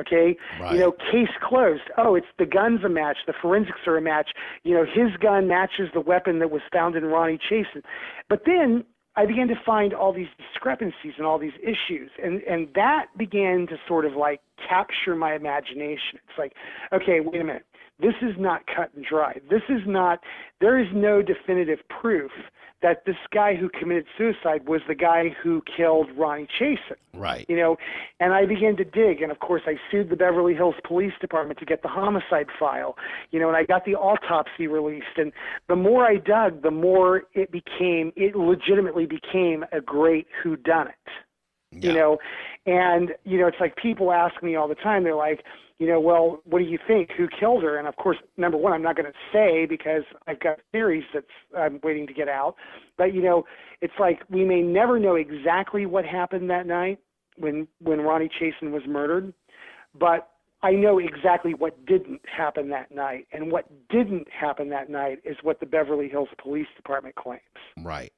[0.00, 0.74] Okay, Right.
[0.74, 1.82] you know, case closed.
[1.98, 3.18] Oh, it's the gun's a match.
[3.26, 4.30] The forensics are a match.
[4.62, 7.82] You know, his gun matches the weapon that was found in Ronni Chasen.
[8.28, 8.84] But then
[9.16, 13.66] I began to find all these discrepancies and all these issues, and and that began
[13.66, 16.20] to sort of like capture my imagination.
[16.28, 16.52] It's like,
[16.92, 17.66] okay, wait a minute.
[18.00, 19.40] This is not cut and dry.
[19.50, 20.20] This is not.
[20.60, 22.30] There is no definitive proof
[22.80, 27.44] that this guy who committed suicide was the guy who killed Ronni Chasen right.
[27.48, 27.76] you know
[28.20, 31.58] and i began to dig and of course i sued the beverly hills police department
[31.58, 32.96] to get the homicide file
[33.30, 35.32] you know and i got the autopsy released and
[35.68, 40.88] the more i dug the more it became it legitimately became a great who done
[40.88, 42.18] it you know
[42.66, 45.44] and you know it's like people ask me all the time they're like
[45.78, 48.72] you know well what do you think who killed her and of course number one
[48.72, 51.26] i'm not going to say because i've got theories that's
[51.56, 52.54] i'm waiting to get out
[52.96, 53.44] but you know
[53.80, 56.98] it's like we may never know exactly what happened that night
[57.36, 59.32] when when ronni chasen was murdered
[59.98, 60.30] but
[60.62, 65.36] I know exactly what didn't happen that night, and what didn't happen that night is
[65.42, 67.40] what the Beverly Hills Police Department claims.
[67.78, 68.12] Right.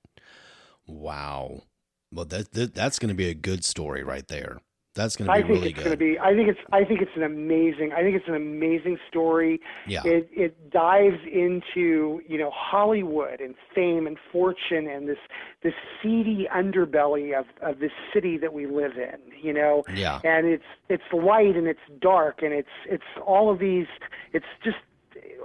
[0.87, 1.65] Wow.
[2.11, 4.61] Well, that, that that's going to be a good story right there.
[4.95, 5.91] That's going to be I think really it's good.
[5.91, 6.19] to be.
[6.19, 6.59] I think it's.
[6.73, 7.93] I think it's an amazing.
[7.97, 9.61] I think it's an amazing story.
[9.87, 10.03] yeah.
[10.05, 15.19] It it dives into you know Hollywood and fame and fortune and this
[15.63, 19.21] this seedy underbelly of of this city that we live in.
[19.41, 20.21] You know, yeah.
[20.25, 23.87] and it's it's light and it's dark and it's it's all of these.
[24.33, 24.79] It's just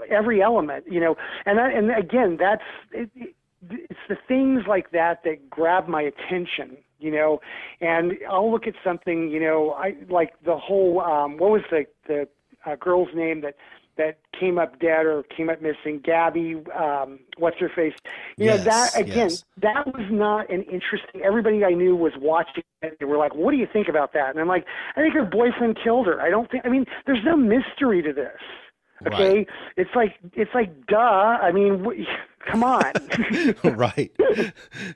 [0.09, 0.85] every element.
[0.89, 1.15] You know,
[1.45, 2.63] and that, and again, that's.
[2.91, 3.35] It,
[3.67, 7.39] it's the things like that that grab my attention you know
[7.81, 11.85] and i'll look at something you know i like the whole um what was the
[12.07, 12.27] the
[12.65, 13.55] uh, girl's name that
[13.97, 16.01] that came up dead or came up missing?
[16.03, 17.93] Gabby um what's her face?
[18.37, 19.45] You know that again yes.
[19.61, 22.97] that was not an interesting everybody i knew was watching it.
[22.99, 24.31] They were like what do you think about that?
[24.31, 24.65] And i'm like
[24.95, 26.21] i think her boyfriend killed her.
[26.21, 28.41] I don't think i mean there's no mystery to this
[29.05, 29.37] okay?
[29.37, 29.47] Right.
[29.77, 32.05] it's like it's like duh i mean w-
[32.45, 32.91] come on
[33.63, 34.11] right.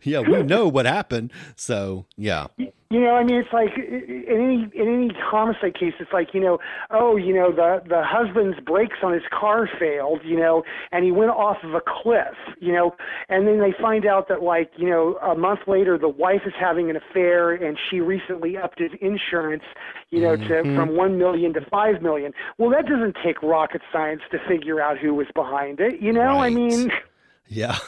[0.04, 1.32] Yeah, we know what happened.
[1.56, 2.48] So, yeah.
[2.58, 6.40] You know, I mean, it's like in any in any homicide case, it's like you
[6.40, 6.58] know,
[6.90, 11.12] oh, you know, the the husband's brakes on his car failed, you know, and he
[11.12, 12.96] went off of a cliff, you know,
[13.30, 16.54] and then they find out that like you know a month later the wife is
[16.60, 19.64] having an affair and she recently upped his insurance,
[20.10, 20.76] you know, to mm-hmm.
[20.76, 22.34] from one million to five million.
[22.58, 26.40] Well, that doesn't take rocket science to figure out who was behind it, you know.
[26.40, 26.92] I mean,
[27.50, 27.78] Yeah.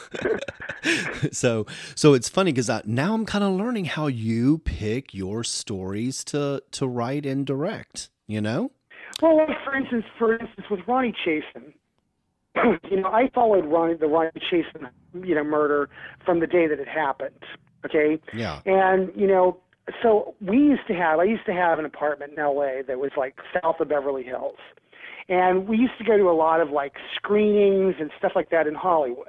[1.32, 6.24] so so it's funny because now I'm kind of learning how you pick your stories
[6.24, 8.10] to to write and direct.
[8.26, 8.70] You know.
[9.20, 11.72] Well, like for instance, for instance, with Ronni Chasen,
[12.90, 14.88] you know, I followed Ronni the Ronni Chasen,
[15.24, 15.88] you know, murder
[16.24, 17.44] from the day that it happened.
[17.84, 18.20] Okay.
[18.32, 18.60] Yeah.
[18.64, 19.58] And you know,
[20.02, 22.82] so we used to have I used to have an apartment in L.A.
[22.86, 24.58] that was like south of Beverly Hills,
[25.28, 28.66] and we used to go to a lot of like screenings and stuff like that
[28.66, 29.28] in Hollywood.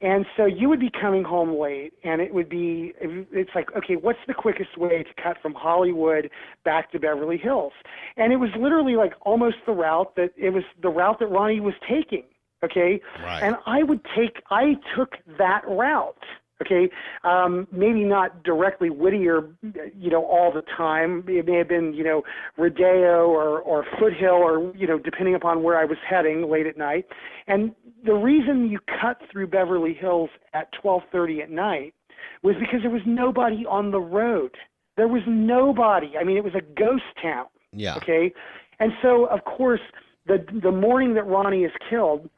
[0.00, 3.96] And so you would be coming home late, and it would be, it's like, okay,
[3.96, 6.30] what's the quickest way to cut from Hollywood
[6.64, 7.72] back to Beverly Hills?
[8.16, 11.60] And it was literally like almost the route that, it was the route that Ronni
[11.60, 12.24] was taking,
[12.64, 13.00] okay?
[13.20, 13.42] Right.
[13.42, 16.16] And I would take, I took that route.
[16.60, 16.90] Okay,
[17.22, 19.48] um, maybe not directly Whittier,
[19.96, 21.22] you know, all the time.
[21.28, 22.24] It may have been, you know,
[22.56, 26.76] Rodeo or or Foothill, or you know, depending upon where I was heading late at
[26.76, 27.06] night.
[27.46, 31.94] And the reason you cut through Beverly Hills at 12:30 at night
[32.42, 34.56] was because there was nobody on the road.
[34.96, 36.16] There was nobody.
[36.18, 37.46] I mean, it was a ghost town.
[37.72, 37.96] Yeah.
[37.96, 38.32] Okay,
[38.80, 39.80] and so of course,
[40.26, 42.28] the the morning that Ronni is killed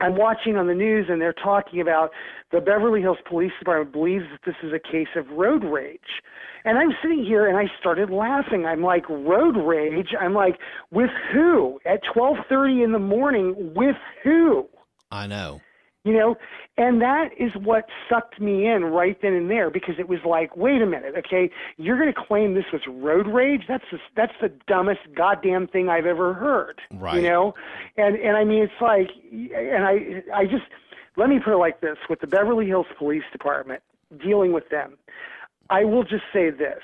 [0.00, 2.10] I'm watching on the news and they're talking about
[2.52, 6.00] the Beverly Hills Police Department believes that this is a case of road rage.
[6.64, 8.66] And I'm sitting here and I started laughing.
[8.66, 10.08] I'm like, road rage?
[10.20, 10.58] I'm like,
[10.90, 11.80] with who?
[11.86, 14.68] At 12:30 in the morning with who?
[15.10, 15.60] I know.
[16.04, 16.36] You know
[16.78, 20.56] and that is what sucked me in right then and there because it was like
[20.56, 23.62] wait a minute okay you're going to claim this was road rage?
[23.66, 27.16] That's the, that's the dumbest goddamn thing i've ever heard right.
[27.16, 27.54] you know?
[27.96, 30.64] And and i mean it's like and i i just
[31.16, 33.82] let me put it like this with the beverly hills police department
[34.22, 34.98] dealing with them
[35.70, 36.82] i will just say this.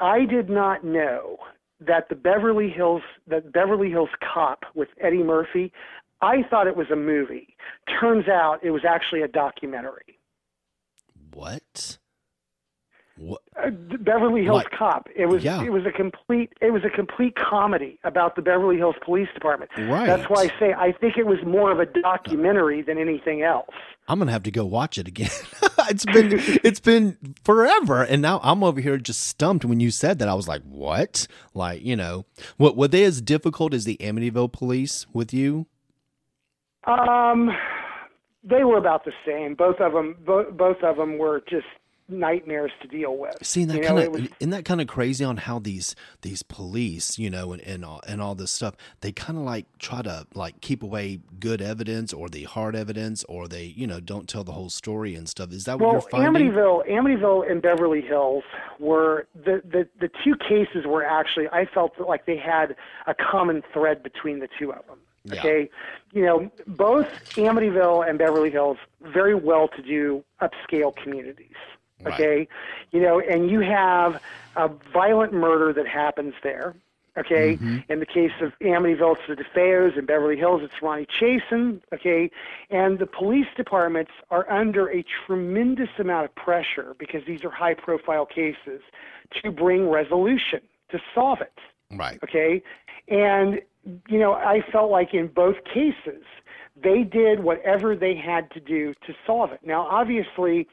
[0.00, 1.36] I did not know
[1.80, 5.72] that the Beverly Hills that Beverly Hills Cop with Eddie Murphy,
[6.22, 7.56] I thought it was a movie.
[8.00, 10.18] Turns out it was actually a documentary.
[11.32, 11.98] What?
[13.16, 13.42] What?
[13.62, 15.08] Uh, Beverly Hills Like- Cop.
[15.14, 15.62] It was Yeah.
[15.62, 19.70] it was a complete it was a complete comedy about the Beverly Hills Police Department.
[19.76, 20.06] Right.
[20.06, 23.74] That's why I say I think it was more of a documentary than anything else.
[24.08, 25.28] I'm gonna have to go watch it again.
[25.90, 30.18] it's been it's been forever, and now I'm over here just stumped when you said
[30.18, 30.28] that.
[30.28, 32.24] I was like, "What?" Like, you know,
[32.56, 35.66] what were they as difficult as the Amityville police with you?
[36.84, 37.50] Um,
[38.42, 39.54] they were about the same.
[39.54, 41.66] Both of them, bo- both of them were just
[42.08, 43.36] nightmares to deal with.
[43.42, 46.42] Seeing that You kind of was- isn't that kind of crazy on how these these
[46.42, 50.02] police, you know, and and all, and all this stuff, they kind of like try
[50.02, 54.28] to like keep away good evidence or the hard evidence, or they you know don't
[54.28, 55.52] tell the whole story and stuff.
[55.52, 56.50] Is that what you're finding?
[56.50, 58.42] Amityville, Amityville, and Beverly Hills
[58.80, 62.74] were the, the the two cases were actually I felt like they had
[63.06, 64.98] a common thread between the two of them.
[65.24, 65.38] Yeah.
[65.40, 65.70] Okay,
[66.12, 67.06] you know, both
[67.36, 71.54] Amityville and Beverly Hills very well-to-do upscale communities.
[72.02, 72.14] Right.
[72.14, 72.48] Okay,
[72.92, 74.20] you know, and you have
[74.56, 76.74] a violent murder that happens there.
[77.18, 77.92] Okay, Mm-hmm.
[77.92, 79.98] in the case of Amityville, it's the DeFeos.
[79.98, 81.82] In Beverly Hills, it's Ronni Chasen.
[81.92, 82.30] Okay,
[82.70, 88.26] and the police departments are under a tremendous amount of pressure because these are high-profile
[88.26, 88.80] cases
[89.42, 90.60] to bring resolution
[90.90, 91.52] to solve it
[91.92, 92.18] Right.
[92.24, 92.62] okay
[93.10, 93.60] and
[94.08, 96.24] you know i felt like in both cases
[96.82, 99.60] they did whatever they had to do to solve it.
[99.64, 100.66] Now obviously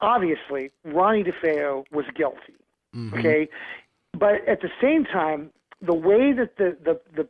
[0.00, 2.54] obviously ronnie defeo was guilty
[2.94, 3.18] mm-hmm.
[3.18, 3.48] okay?
[4.12, 5.50] But at the same time
[5.80, 7.28] the way that the the the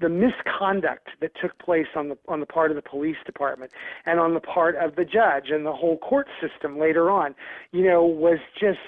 [0.00, 3.70] the misconduct that took place on the on the part of the police department
[4.06, 7.34] and on the part of the judge and the whole court system later on,
[7.72, 8.78] you know, was just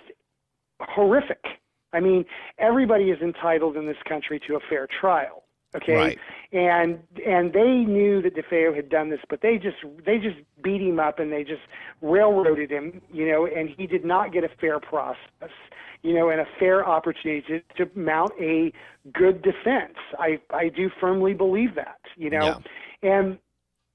[0.81, 1.45] horrific.
[1.93, 2.25] I mean,
[2.59, 5.45] everybody is entitled in this country to a fair trial.
[5.75, 6.19] Okay, Right.
[6.53, 10.83] and and they knew that DeFeo had done this, but they just they just beat
[10.83, 11.63] him up and they just
[12.03, 15.51] railroaded him, you know, and he did not get a fair process,
[16.03, 18.71] you know, and a fair opportunity to, to mount a
[19.15, 19.97] good defense.
[20.19, 22.61] I I do firmly believe that, you know,
[23.03, 23.39] and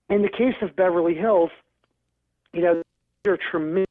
[0.09, 1.51] in the case of Beverly Hills,
[2.53, 2.81] you know,
[3.23, 3.86] there's tremendous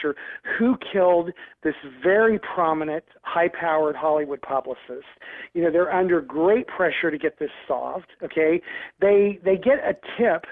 [0.00, 0.16] pressure.
[0.58, 1.30] Who killed
[1.62, 5.06] this very prominent, high-powered Hollywood publicist?
[5.54, 8.06] You know, they're under great pressure to get this solved.
[8.22, 8.60] Okay,
[9.00, 10.44] they they get a tip,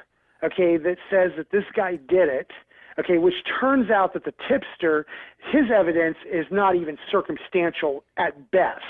[0.42, 2.50] okay, that says that this guy did it.
[2.98, 5.06] Okay, which turns out that the tipster,
[5.52, 8.82] his evidence is not even circumstantial at best.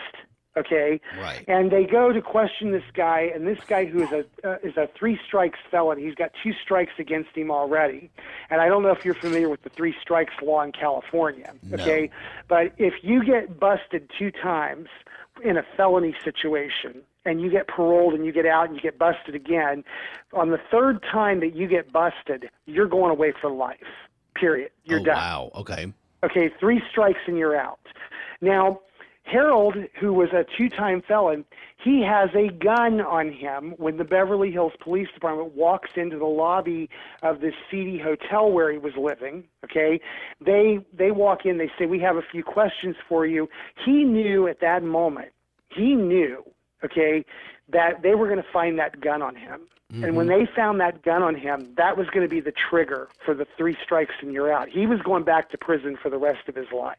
[0.57, 1.45] Okay, Right.
[1.47, 4.77] and they go to question this guy, and this guy who is a uh, is
[4.77, 5.99] a three strikes felon.
[5.99, 8.11] He's got two strikes against him already,
[8.51, 11.55] and I don't know if you're familiar with the three strikes law in California.
[11.73, 12.11] Okay,
[12.49, 14.89] but if you get busted two times
[15.45, 18.99] in a felony situation, and you get paroled and you get out and you get
[18.99, 19.85] busted again.
[20.33, 23.77] On the third time that you get busted, you're going away for life.
[24.35, 24.70] Period.
[24.85, 25.16] You're oh, done.
[25.16, 25.53] Wow.
[25.57, 25.93] Okay.
[26.25, 27.79] Okay, three strikes and you're out.
[28.41, 28.81] Now,
[29.31, 31.45] Harold, who was a two time felon,
[31.83, 36.25] he has a gun on him when the Beverly Hills Police Department walks into the
[36.25, 36.89] lobby
[37.23, 39.45] of this seedy hotel where he was living.
[39.65, 40.01] Okay.
[40.41, 43.49] They they walk in, they say, We have a few questions for you.
[43.85, 45.33] He knew at that moment,
[45.69, 46.43] he knew,
[46.85, 47.25] okay,
[47.71, 49.61] that they were gonna find that gun on him.
[49.91, 50.45] And when mm-hmm.
[50.45, 53.47] they found that gun on him, that was going to be the trigger for the
[53.57, 54.69] three strikes and you're out.
[54.69, 56.99] He was going back to prison for the rest of his life.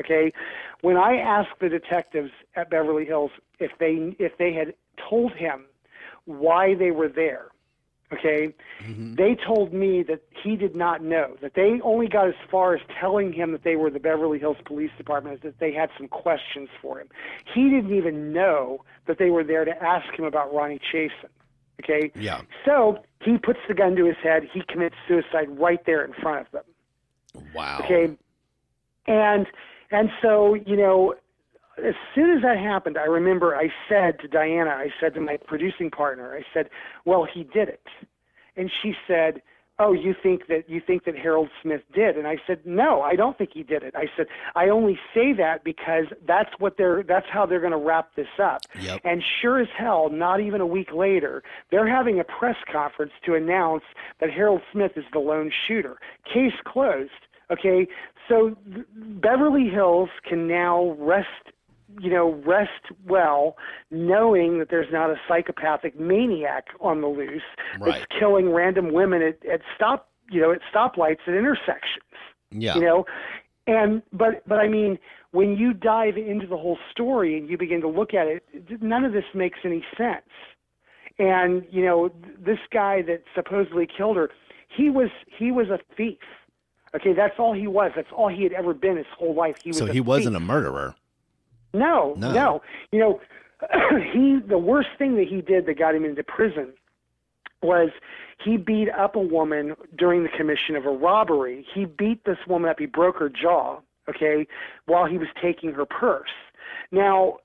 [0.00, 0.32] Okay,
[0.82, 4.74] when I asked the detectives at Beverly Hills if they if they had
[5.08, 5.64] told him
[6.26, 7.46] why they were there,
[8.12, 8.54] okay,
[8.84, 9.14] mm-hmm.
[9.14, 11.36] they told me that he did not know.
[11.40, 14.58] That they only got as far as telling him that they were the Beverly Hills
[14.66, 17.08] Police Department, that they had some questions for him.
[17.54, 21.30] He didn't even know that they were there to ask him about Ronni Chasen.
[21.82, 22.40] Okay, Yeah.
[22.64, 24.48] so he puts the gun to his head.
[24.52, 26.64] He commits suicide right there in front of them.
[27.54, 27.80] Wow.
[27.84, 28.16] Okay.
[29.06, 29.46] And
[29.90, 31.14] and so, you know,
[31.78, 35.36] as soon as that happened, I remember I said to Diana, I said to my
[35.36, 36.70] producing partner, I said,
[37.04, 37.86] "Well, he did it."
[38.56, 39.42] And she said,
[39.78, 43.14] "Oh, you think that you think that Harold Smith did?" And I said, "No, I
[43.14, 47.02] don't think he did it." I said, "I only say that because that's what they're
[47.02, 49.02] that's how they're going to wrap this up." Yep.
[49.04, 53.34] And sure as hell, not even a week later, they're having a press conference to
[53.34, 53.84] announce
[54.20, 55.98] that Harold Smith is the lone shooter.
[56.24, 57.25] Case closed.
[57.50, 57.86] Okay,
[58.28, 58.56] so
[58.96, 61.28] Beverly Hills can now rest,
[62.00, 62.70] you know, rest
[63.06, 63.56] well,
[63.90, 67.42] knowing that there's not a psychopathic maniac on the loose
[67.78, 68.06] that's Right.
[68.18, 72.02] killing random women at, at stop, you know, at stoplights at intersections
[72.50, 72.74] Yeah.
[72.76, 73.04] you know
[73.68, 74.98] and but but i mean
[75.32, 78.44] when you dive into the whole story and you begin to look at it
[78.80, 80.30] none of this makes any sense
[81.18, 84.30] and you know this guy that supposedly killed her
[84.68, 86.18] he was he was a thief
[86.94, 89.70] okay that's all he was that's all he had ever been his whole life he
[89.70, 90.42] was so he wasn't thief.
[90.42, 90.94] a murderer.
[91.74, 92.32] No, No.
[92.32, 92.62] no.
[92.92, 93.20] You know,
[94.12, 96.72] he the worst thing that he did that got him into prison
[97.62, 97.90] was
[98.44, 101.66] he beat up a woman during the commission of a robbery.
[101.74, 102.78] He beat this woman up.
[102.78, 103.80] He broke her jaw.
[104.08, 104.46] Okay,
[104.86, 106.30] while he was taking her purse.
[106.92, 107.38] Now,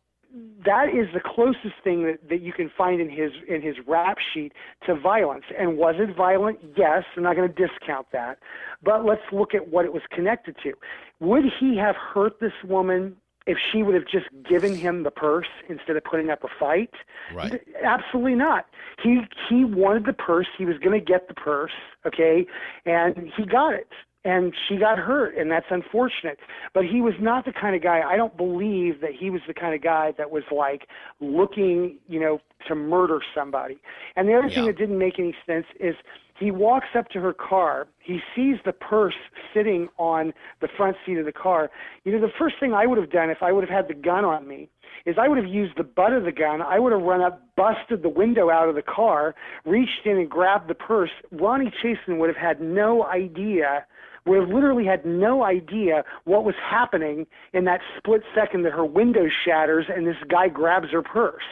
[0.66, 4.18] that is the closest thing that, that you can find in his in his rap
[4.34, 4.54] sheet
[4.86, 5.46] to violence.
[5.58, 6.60] And was it violent?
[6.78, 7.04] Yes.
[7.16, 8.40] I'm not going to discount that.
[8.84, 10.74] But let's look at what it was connected to.
[11.20, 13.18] Would he have hurt this woman
[13.48, 16.92] if she would have just given him the purse instead of putting up a fight?
[17.34, 17.62] Right.
[17.84, 18.68] Absolutely not.
[19.04, 20.48] He he wanted the purse.
[20.58, 21.72] He was going to get the purse,
[22.06, 22.46] okay,
[22.86, 23.90] and he got it.
[24.24, 26.38] And she got hurt, and that's unfortunate.
[26.74, 28.02] But he was not the kind of guy.
[28.02, 30.88] I don't believe that he was the kind of guy that was like
[31.20, 33.80] looking, you know, to murder somebody.
[34.16, 35.96] And the other thing that didn't make any sense is
[36.40, 37.88] he walks up to her car.
[38.00, 39.16] He sees the purse
[39.54, 41.70] sitting on the front seat of the car.
[42.04, 44.00] You know, the first thing I would have done if I would have had the
[44.00, 44.70] gun on me
[45.06, 46.62] is I would have used the butt of the gun.
[46.62, 49.36] I would have run up, busted the window out of the car,
[49.66, 51.12] reached in and grabbed the purse.
[51.34, 53.86] Ronni Chasen would have had no idea,
[54.28, 59.28] have literally had no idea what was happening in that split second that her window
[59.46, 61.44] shatters and this guy grabs her purse.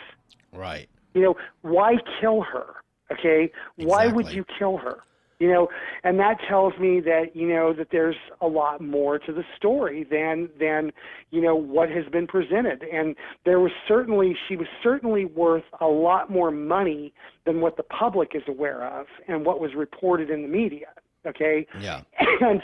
[0.54, 0.88] Right.
[1.14, 2.76] You know, why kill her?
[3.12, 3.52] Okay?
[3.78, 3.86] Exactly.
[3.86, 5.00] Why would you kill her?
[5.40, 5.70] You know,
[6.04, 10.04] and that tells me that, you know, that there's a lot more to the story
[10.04, 10.92] than than,
[11.32, 12.84] you know, what has been presented.
[12.84, 13.16] And
[13.46, 17.14] there was certainly she was certainly worth a lot more money
[17.46, 20.88] than what the public is aware of and what was reported in the media.
[21.26, 21.66] Okay?
[21.80, 22.02] Yeah.
[22.42, 22.62] and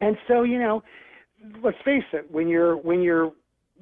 [0.00, 0.82] and so you know
[1.62, 3.32] let's face it when you're when you're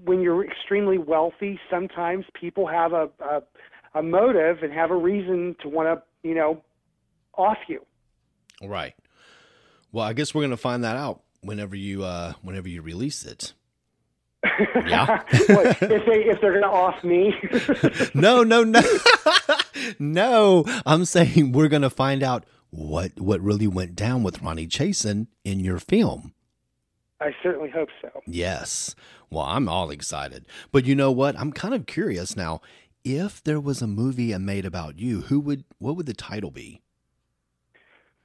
[0.05, 3.43] when you're extremely wealthy sometimes people have a a,
[3.95, 6.62] a motive and have a reason to want to you know
[7.37, 7.85] off you
[8.62, 8.95] Right.
[9.93, 13.53] Well, I guess we're gonna find that out whenever you uh whenever you release it.
[14.87, 15.23] Yeah.
[15.49, 17.35] what, if they if they're going to off me
[18.15, 18.83] No, no, no.
[19.99, 20.65] no.
[20.85, 22.45] I'm saying we're gonna find out
[22.75, 26.35] what what really went down with Ronni Chasen in your film.
[27.21, 28.95] I certainly hope so Yes.
[29.31, 30.45] Well, I'm all excited.
[30.73, 31.39] But you know what?
[31.39, 32.61] I'm kind of curious now.
[33.05, 36.51] If there was a movie I made about you, who would what would the title
[36.51, 36.81] be?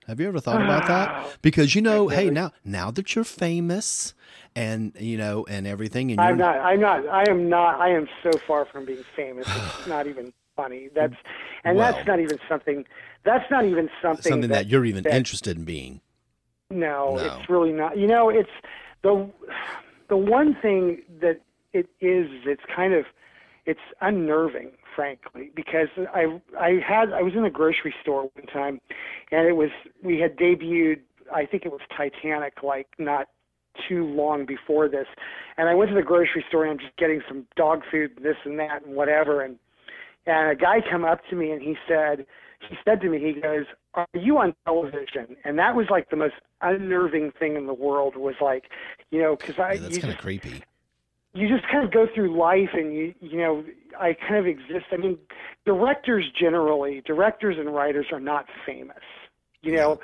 [0.08, 1.38] Have you ever thought about that?
[1.44, 4.16] Because you know, hey, now now that you're famous
[4.56, 7.90] and you know and everything and you're I'm not I'm not I am not I
[7.90, 11.16] am so far from being famous it's not even funny that's
[11.64, 11.92] and Well.
[11.92, 12.86] that's not even something
[13.24, 16.02] that's not even something something that, you're even interested in being.
[16.70, 17.18] No, No.
[17.18, 17.98] it's really not.
[17.98, 18.50] You know, it's
[19.02, 19.30] the
[20.08, 21.42] the one thing that
[21.74, 22.28] it is.
[22.46, 23.06] It's kind of
[23.66, 28.82] it's unnerving frankly, because I I had I was in a grocery store one time,
[29.32, 29.70] and it was
[30.04, 31.00] we had debuted
[31.34, 33.30] I think it was Titanic like not
[33.88, 35.08] too long before this,
[35.58, 38.36] and I went to the grocery store and I'm just getting some dog food, this
[38.44, 39.58] and that and whatever, and
[40.26, 42.26] and a guy come up to me and he said
[42.68, 46.16] he said to me he goes are you on television and that was like the
[46.16, 48.66] most unnerving thing in the world was like
[49.12, 50.64] you know because i Yeah, that's kind of creepy.
[51.34, 53.64] you just kind of go through life and you you know
[54.00, 54.86] I kind of exist.
[54.92, 55.18] I mean,
[55.66, 58.98] directors generally, directors and writers are not famous.
[59.62, 60.00] You know,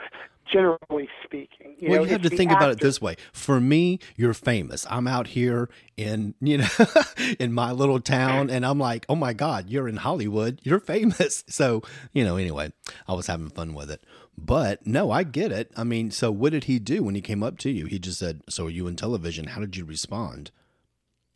[0.52, 1.76] generally speaking.
[1.80, 3.16] You well, know, you have to think about it this way.
[3.34, 4.86] For me, you're famous.
[4.90, 6.68] I'm out here in, you know,
[7.40, 10.60] in my little town, and I'm like, oh my God, you're in Hollywood.
[10.64, 11.44] You're famous.
[11.56, 12.74] So, you know, anyway,
[13.08, 14.04] I was having fun with it.
[14.38, 15.72] But no, I get it.
[15.78, 17.86] I mean, so what did he do when he came up to you?
[17.86, 19.48] He just said, So are you in television?
[19.48, 20.52] How did you respond?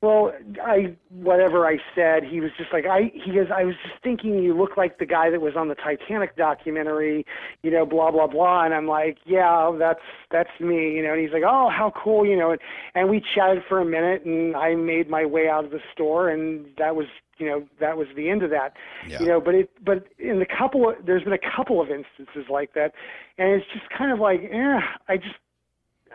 [0.01, 0.31] Well,
[0.65, 3.11] I whatever I said, he was just like I.
[3.13, 5.76] He goes, I was just thinking you look like the guy that was on the
[5.76, 7.26] Titanic documentary,
[7.63, 8.63] you know, blah blah blah.
[8.63, 9.99] And I'm like, yeah, that's
[10.31, 11.11] that's me, you know.
[11.11, 12.51] And he's like, oh, how cool, you know.
[12.51, 12.61] And,
[12.95, 16.30] and we chatted for a minute, and I made my way out of the store,
[16.30, 17.07] and that was,
[17.38, 19.19] you know, that was the end of that, Yeah.
[19.19, 19.41] you know.
[19.41, 22.93] But it, but in the couple, of, there's been a couple of instances like that,
[23.38, 25.35] and it's just kind of like, eh, I just,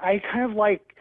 [0.02, 0.94] I kind of like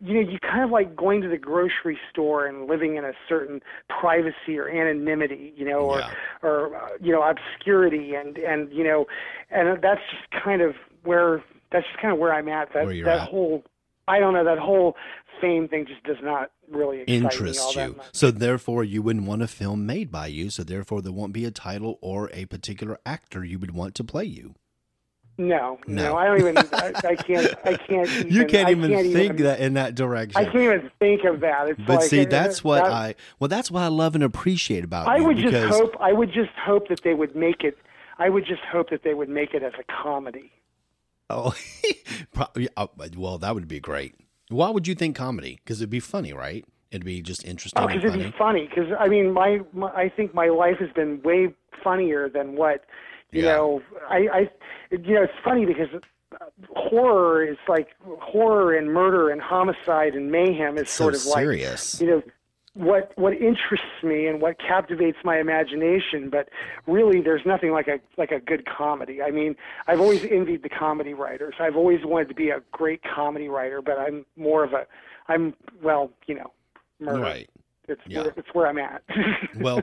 [0.00, 3.12] you know, you kind of like going to the grocery store and living in a
[3.28, 6.10] certain privacy or anonymity, you know, or Yeah.
[6.42, 9.06] or uh, you know, obscurity, and and you know,
[9.50, 10.74] and that's just kind of
[11.04, 12.72] where that's just kind of where I'm at.
[12.72, 13.28] That that at.
[13.28, 13.62] whole,
[14.08, 14.96] I don't know, that whole
[15.40, 18.00] fame thing just does not really excite me all Interest you.
[18.12, 20.50] So therefore, you wouldn't want a film made by you.
[20.50, 24.04] So therefore, there won't be a title or a particular actor you would want to
[24.04, 24.54] play you.
[25.40, 26.16] No, no, No.
[26.16, 26.58] I don't even.
[26.58, 27.54] I, I can't.
[27.64, 28.08] I can't.
[28.10, 30.36] Even, You can't even can't think even, that in that direction.
[30.40, 31.68] I can't even think of that.
[31.70, 34.84] It's But like, see, that's what that- I well, that's what I love and appreciate
[34.84, 35.96] about I would because just hope.
[36.00, 37.78] I would just hope that they would make it.
[38.18, 40.52] I would just hope that they would make it as a comedy.
[41.30, 41.54] oh,
[42.34, 44.14] probably, oh, well, that would be great.
[44.50, 45.58] Why would you think comedy?
[45.64, 46.64] Because it'd be funny, right?
[46.90, 48.24] It'd be just interesting Oh, because it'd funny.
[48.30, 48.66] be funny.
[48.68, 52.84] Because I mean, my, my I think my life has been way funnier than what
[53.32, 53.54] you Yeah.
[53.56, 53.82] know.
[54.08, 54.50] I, I
[54.90, 55.88] you know it's funny because
[56.40, 56.44] uh,
[56.74, 57.88] horror is like
[58.20, 62.00] horror and murder and homicide and mayhem is so sort of like serious.
[62.00, 62.22] you know
[62.74, 66.48] what what interests me and what captivates my imagination but
[66.86, 69.56] really there's nothing like a like a good comedy i mean
[69.88, 73.82] i've always envied the comedy writers i've always wanted to be a great comedy writer
[73.82, 74.86] but i'm more of a
[75.28, 75.52] i'm
[75.82, 76.52] well you know
[77.00, 77.50] murder Right.
[77.88, 78.22] it's Yeah.
[78.22, 79.02] where, it's where i'm at
[79.60, 79.82] well,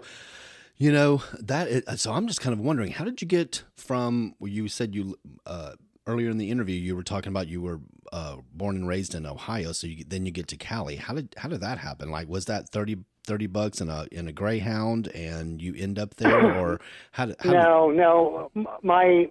[0.78, 1.68] you know that.
[1.68, 4.36] Is, so I'm just kind of wondering, how did you get from?
[4.40, 5.74] Well, you said you uh,
[6.06, 7.80] earlier in the interview you were talking about you were
[8.14, 10.96] uh, born and raised in Ohio, so you, then you get to Cali.
[10.96, 12.10] How did how did that happen?
[12.10, 16.16] Like, was that 30, 30 bucks in a in a Greyhound, and you end up
[16.16, 16.80] there, or
[17.12, 17.36] how did?
[17.40, 18.52] How did no no
[18.82, 19.28] my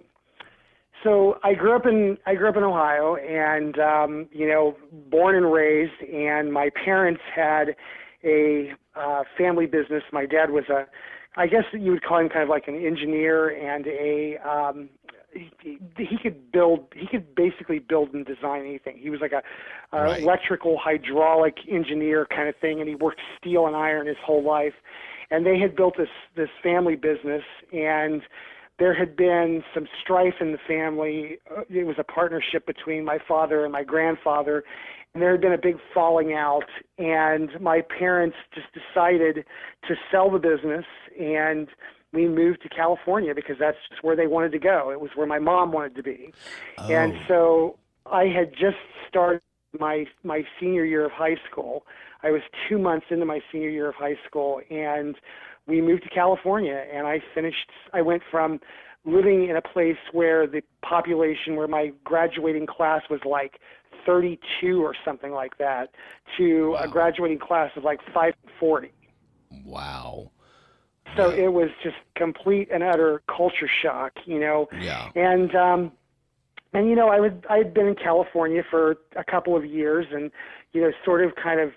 [1.03, 4.75] so i grew up in i grew up in ohio and um you know
[5.11, 7.75] born and raised and my parents had
[8.23, 10.87] a uh family business my dad was a
[11.37, 14.89] i guess you would call him kind of like an engineer and a um
[15.33, 18.97] he, he could build he could basically build and design anything.
[18.97, 19.43] He was like a,
[19.95, 20.23] a Right.
[20.23, 24.73] electrical hydraulic engineer kind of thing and he worked steel and iron his whole life.
[25.29, 28.21] And they had built this this family business and
[28.79, 31.39] there had been some strife in the family.
[31.49, 34.63] Uh, it was a partnership between my father and my grandfather
[35.17, 36.65] and there had been a big falling out
[36.99, 39.45] and my parents just decided
[39.87, 40.85] to sell the business
[41.19, 41.69] and
[42.13, 44.91] we moved to California because that's just where they wanted to go.
[44.91, 46.35] It was where my mom wanted to be.
[46.77, 47.19] And Oh.
[47.27, 48.77] so I had just
[49.09, 49.41] started
[49.79, 51.87] my my senior year of high school.
[52.21, 55.15] I was 2 months into my senior year of high school and
[55.65, 58.59] we moved to California and I finished I went from
[59.03, 63.59] living in a place where the population where my graduating class was like
[64.07, 65.91] 32 or something like that
[66.37, 66.83] to Wow.
[66.83, 68.93] a graduating class of like 540.
[69.65, 70.31] wow,
[71.17, 74.67] So it was just complete and utter culture shock, you know.
[74.71, 75.93] yeah, And um
[76.73, 80.07] and you know, I would I had been in California for a couple of years
[80.11, 80.31] and
[80.73, 81.71] you know, sort of kind of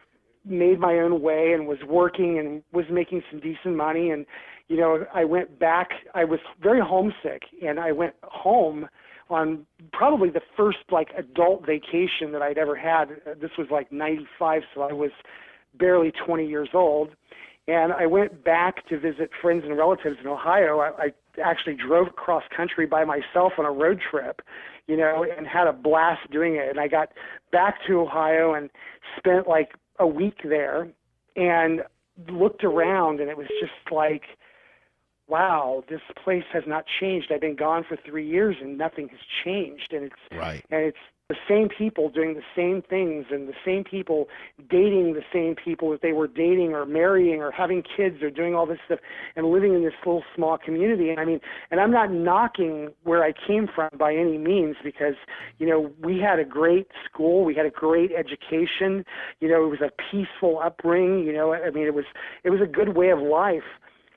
[0.44, 4.27] made my own way and was working and was making some decent money and
[4.69, 8.89] you know, I went back I was very homesick and I went home
[9.31, 13.09] on probably the first like adult vacation that I'd ever had.
[13.40, 15.11] This was like 95, so I was
[15.78, 17.11] barely 20 years old
[17.70, 20.81] and I went back to visit friends and relatives in Ohio.
[20.81, 21.12] I, I
[21.43, 24.43] actually drove across country by myself on a road trip,
[24.89, 26.69] you know, and had a blast doing it.
[26.69, 27.12] And I got
[27.52, 28.70] back to Ohio and
[29.16, 30.89] spent like a week there
[31.36, 31.82] and
[32.28, 34.23] looked around, and it was just like,
[35.31, 37.31] wow, this place has not changed.
[37.32, 40.65] I've been gone for three years and nothing has changed, and it's Right.
[40.70, 40.98] and it's
[41.28, 44.27] the same people doing the same things and the same people
[44.69, 48.52] dating the same people that they were dating or marrying or having kids or doing
[48.52, 48.98] all this stuff
[49.36, 51.39] and living in this little small community and i mean
[51.70, 55.15] and i'm not knocking where i came from by any means because
[55.61, 59.05] you know we had a great school we had a great education
[59.39, 62.07] you know it was a peaceful upbringing you know i mean it was
[62.43, 63.62] it was a good way of life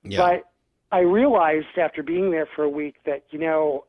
[0.02, 0.18] Yeah.
[0.18, 0.52] but
[0.94, 3.86] I realized after being there for a week that you know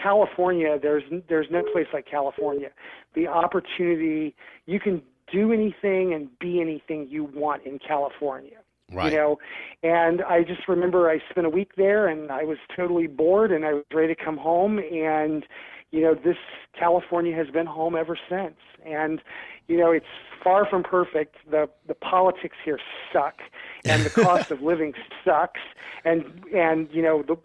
[0.00, 2.68] California there's there's no place like California.
[3.14, 4.36] The opportunity
[4.66, 5.02] you can
[5.32, 8.58] do anything and be anything you want in California.
[8.92, 9.10] right.
[9.10, 9.38] You know,
[9.82, 13.64] and I just remember I spent a week there and I was totally bored and
[13.64, 15.46] I was ready to come home and
[15.94, 16.36] you know this
[16.78, 19.20] California has been home ever since and
[19.68, 20.12] you know it's
[20.42, 22.78] far from perfect the the politics here
[23.12, 23.36] suck
[23.84, 24.92] and the cost of living
[25.24, 25.60] sucks
[26.04, 27.36] and and you know the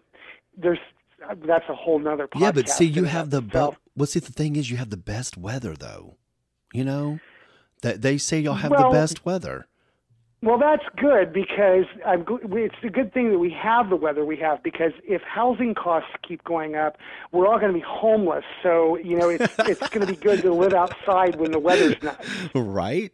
[0.56, 0.78] there's
[1.46, 3.74] that's a whole nother podcast yeah, but see, you have the itself.
[3.74, 3.80] but.
[3.96, 6.16] Well, see, the thing is, you have the best weather, though.
[6.72, 7.20] You know,
[7.82, 9.66] that they say y'all have Well- the best weather.
[10.42, 14.38] Well, that's good because I'm, it's a good thing that we have the weather we
[14.38, 16.96] have because if housing costs keep going up,
[17.30, 18.44] we're all going to be homeless.
[18.62, 22.02] So you know, it's it's going to be good to live outside when the weather's
[22.02, 22.16] nice.
[22.54, 23.12] right?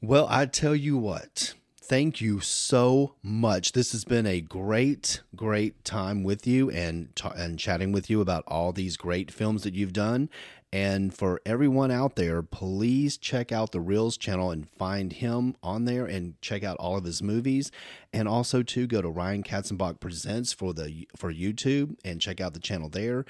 [0.00, 3.72] Well, I tell you what, thank you so much.
[3.72, 8.20] This has been a great, great time with you and ta- and chatting with you
[8.20, 10.28] about all these great films that you've done.
[10.70, 15.86] And for everyone out there, please check out the Reelz channel and find him on
[15.86, 17.70] there and check out all of his movies.
[18.12, 22.52] And also to go to Ryan Katzenbach Presents for the for YouTube and check out
[22.52, 23.24] the channel there.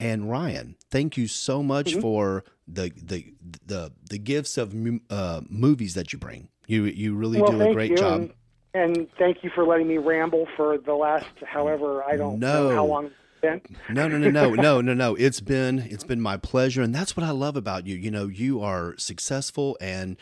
[0.00, 2.00] And Ryan, thank you so much Mm-hmm.
[2.00, 3.34] for the the
[3.66, 4.74] the the gifts of
[5.10, 6.48] uh, movies that you bring.
[6.66, 8.20] You you really well, do a great you, job.
[8.20, 8.32] And,
[8.72, 12.84] and thank you for letting me ramble for the last, however, I don't know how
[12.84, 13.10] long
[13.42, 13.60] it's.
[13.88, 15.14] No, no, no, no, no, no, no.
[15.14, 17.96] It's been it's been my pleasure, and that's what I love about you.
[17.96, 20.16] You know, you are successful, and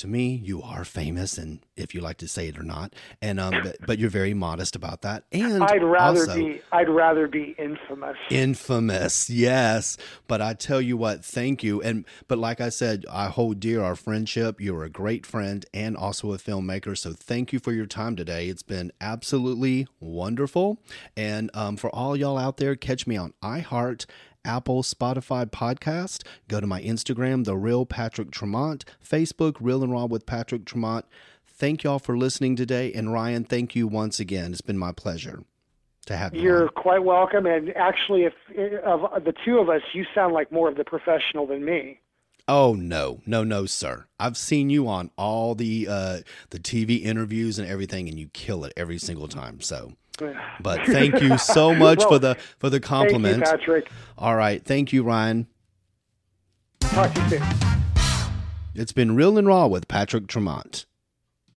[0.00, 3.38] to me, you are famous, and if you like to say it or not, and
[3.38, 5.24] um, but, but you're very modest about that.
[5.30, 8.16] And I'd rather also, be I'd rather be infamous.
[8.30, 9.98] Infamous, yes.
[10.26, 11.82] But I tell you what, thank you.
[11.82, 14.60] And but like I said, I hold dear our friendship.
[14.60, 16.96] You're a great friend and also a filmmaker.
[16.96, 18.48] So thank you for your time today.
[18.48, 20.82] It's been absolutely wonderful.
[21.16, 24.06] And um, for all y'all out there, catch me on iHeart.
[24.44, 26.26] Apple, Spotify podcast.
[26.48, 31.06] Go to my Instagram, The Real Patrick Tremont, Facebook, Real and Raw with Patrick Tremont.
[31.46, 32.92] Thank y'all for listening today.
[32.92, 34.52] And Ryan, thank you once again.
[34.52, 35.42] It's been my pleasure
[36.06, 36.42] to have you.
[36.42, 36.68] You're on.
[36.70, 37.46] quite welcome.
[37.46, 38.34] And actually, if
[38.84, 42.00] of the two of us, you sound like more of the professional than me.
[42.48, 44.06] Oh no, no, no, sir.
[44.18, 46.18] I've seen you on all the uh,
[46.50, 49.60] the TV interviews and everything, and you kill it every single time.
[49.60, 49.92] So,
[50.60, 53.38] but thank you so much Well, for the for the compliment.
[53.38, 53.90] you, Patrick.
[54.18, 55.46] all right, thank you, Ryan.
[56.80, 57.42] Talk to you soon.
[58.74, 60.86] It's been real and raw with Patrick Tremont.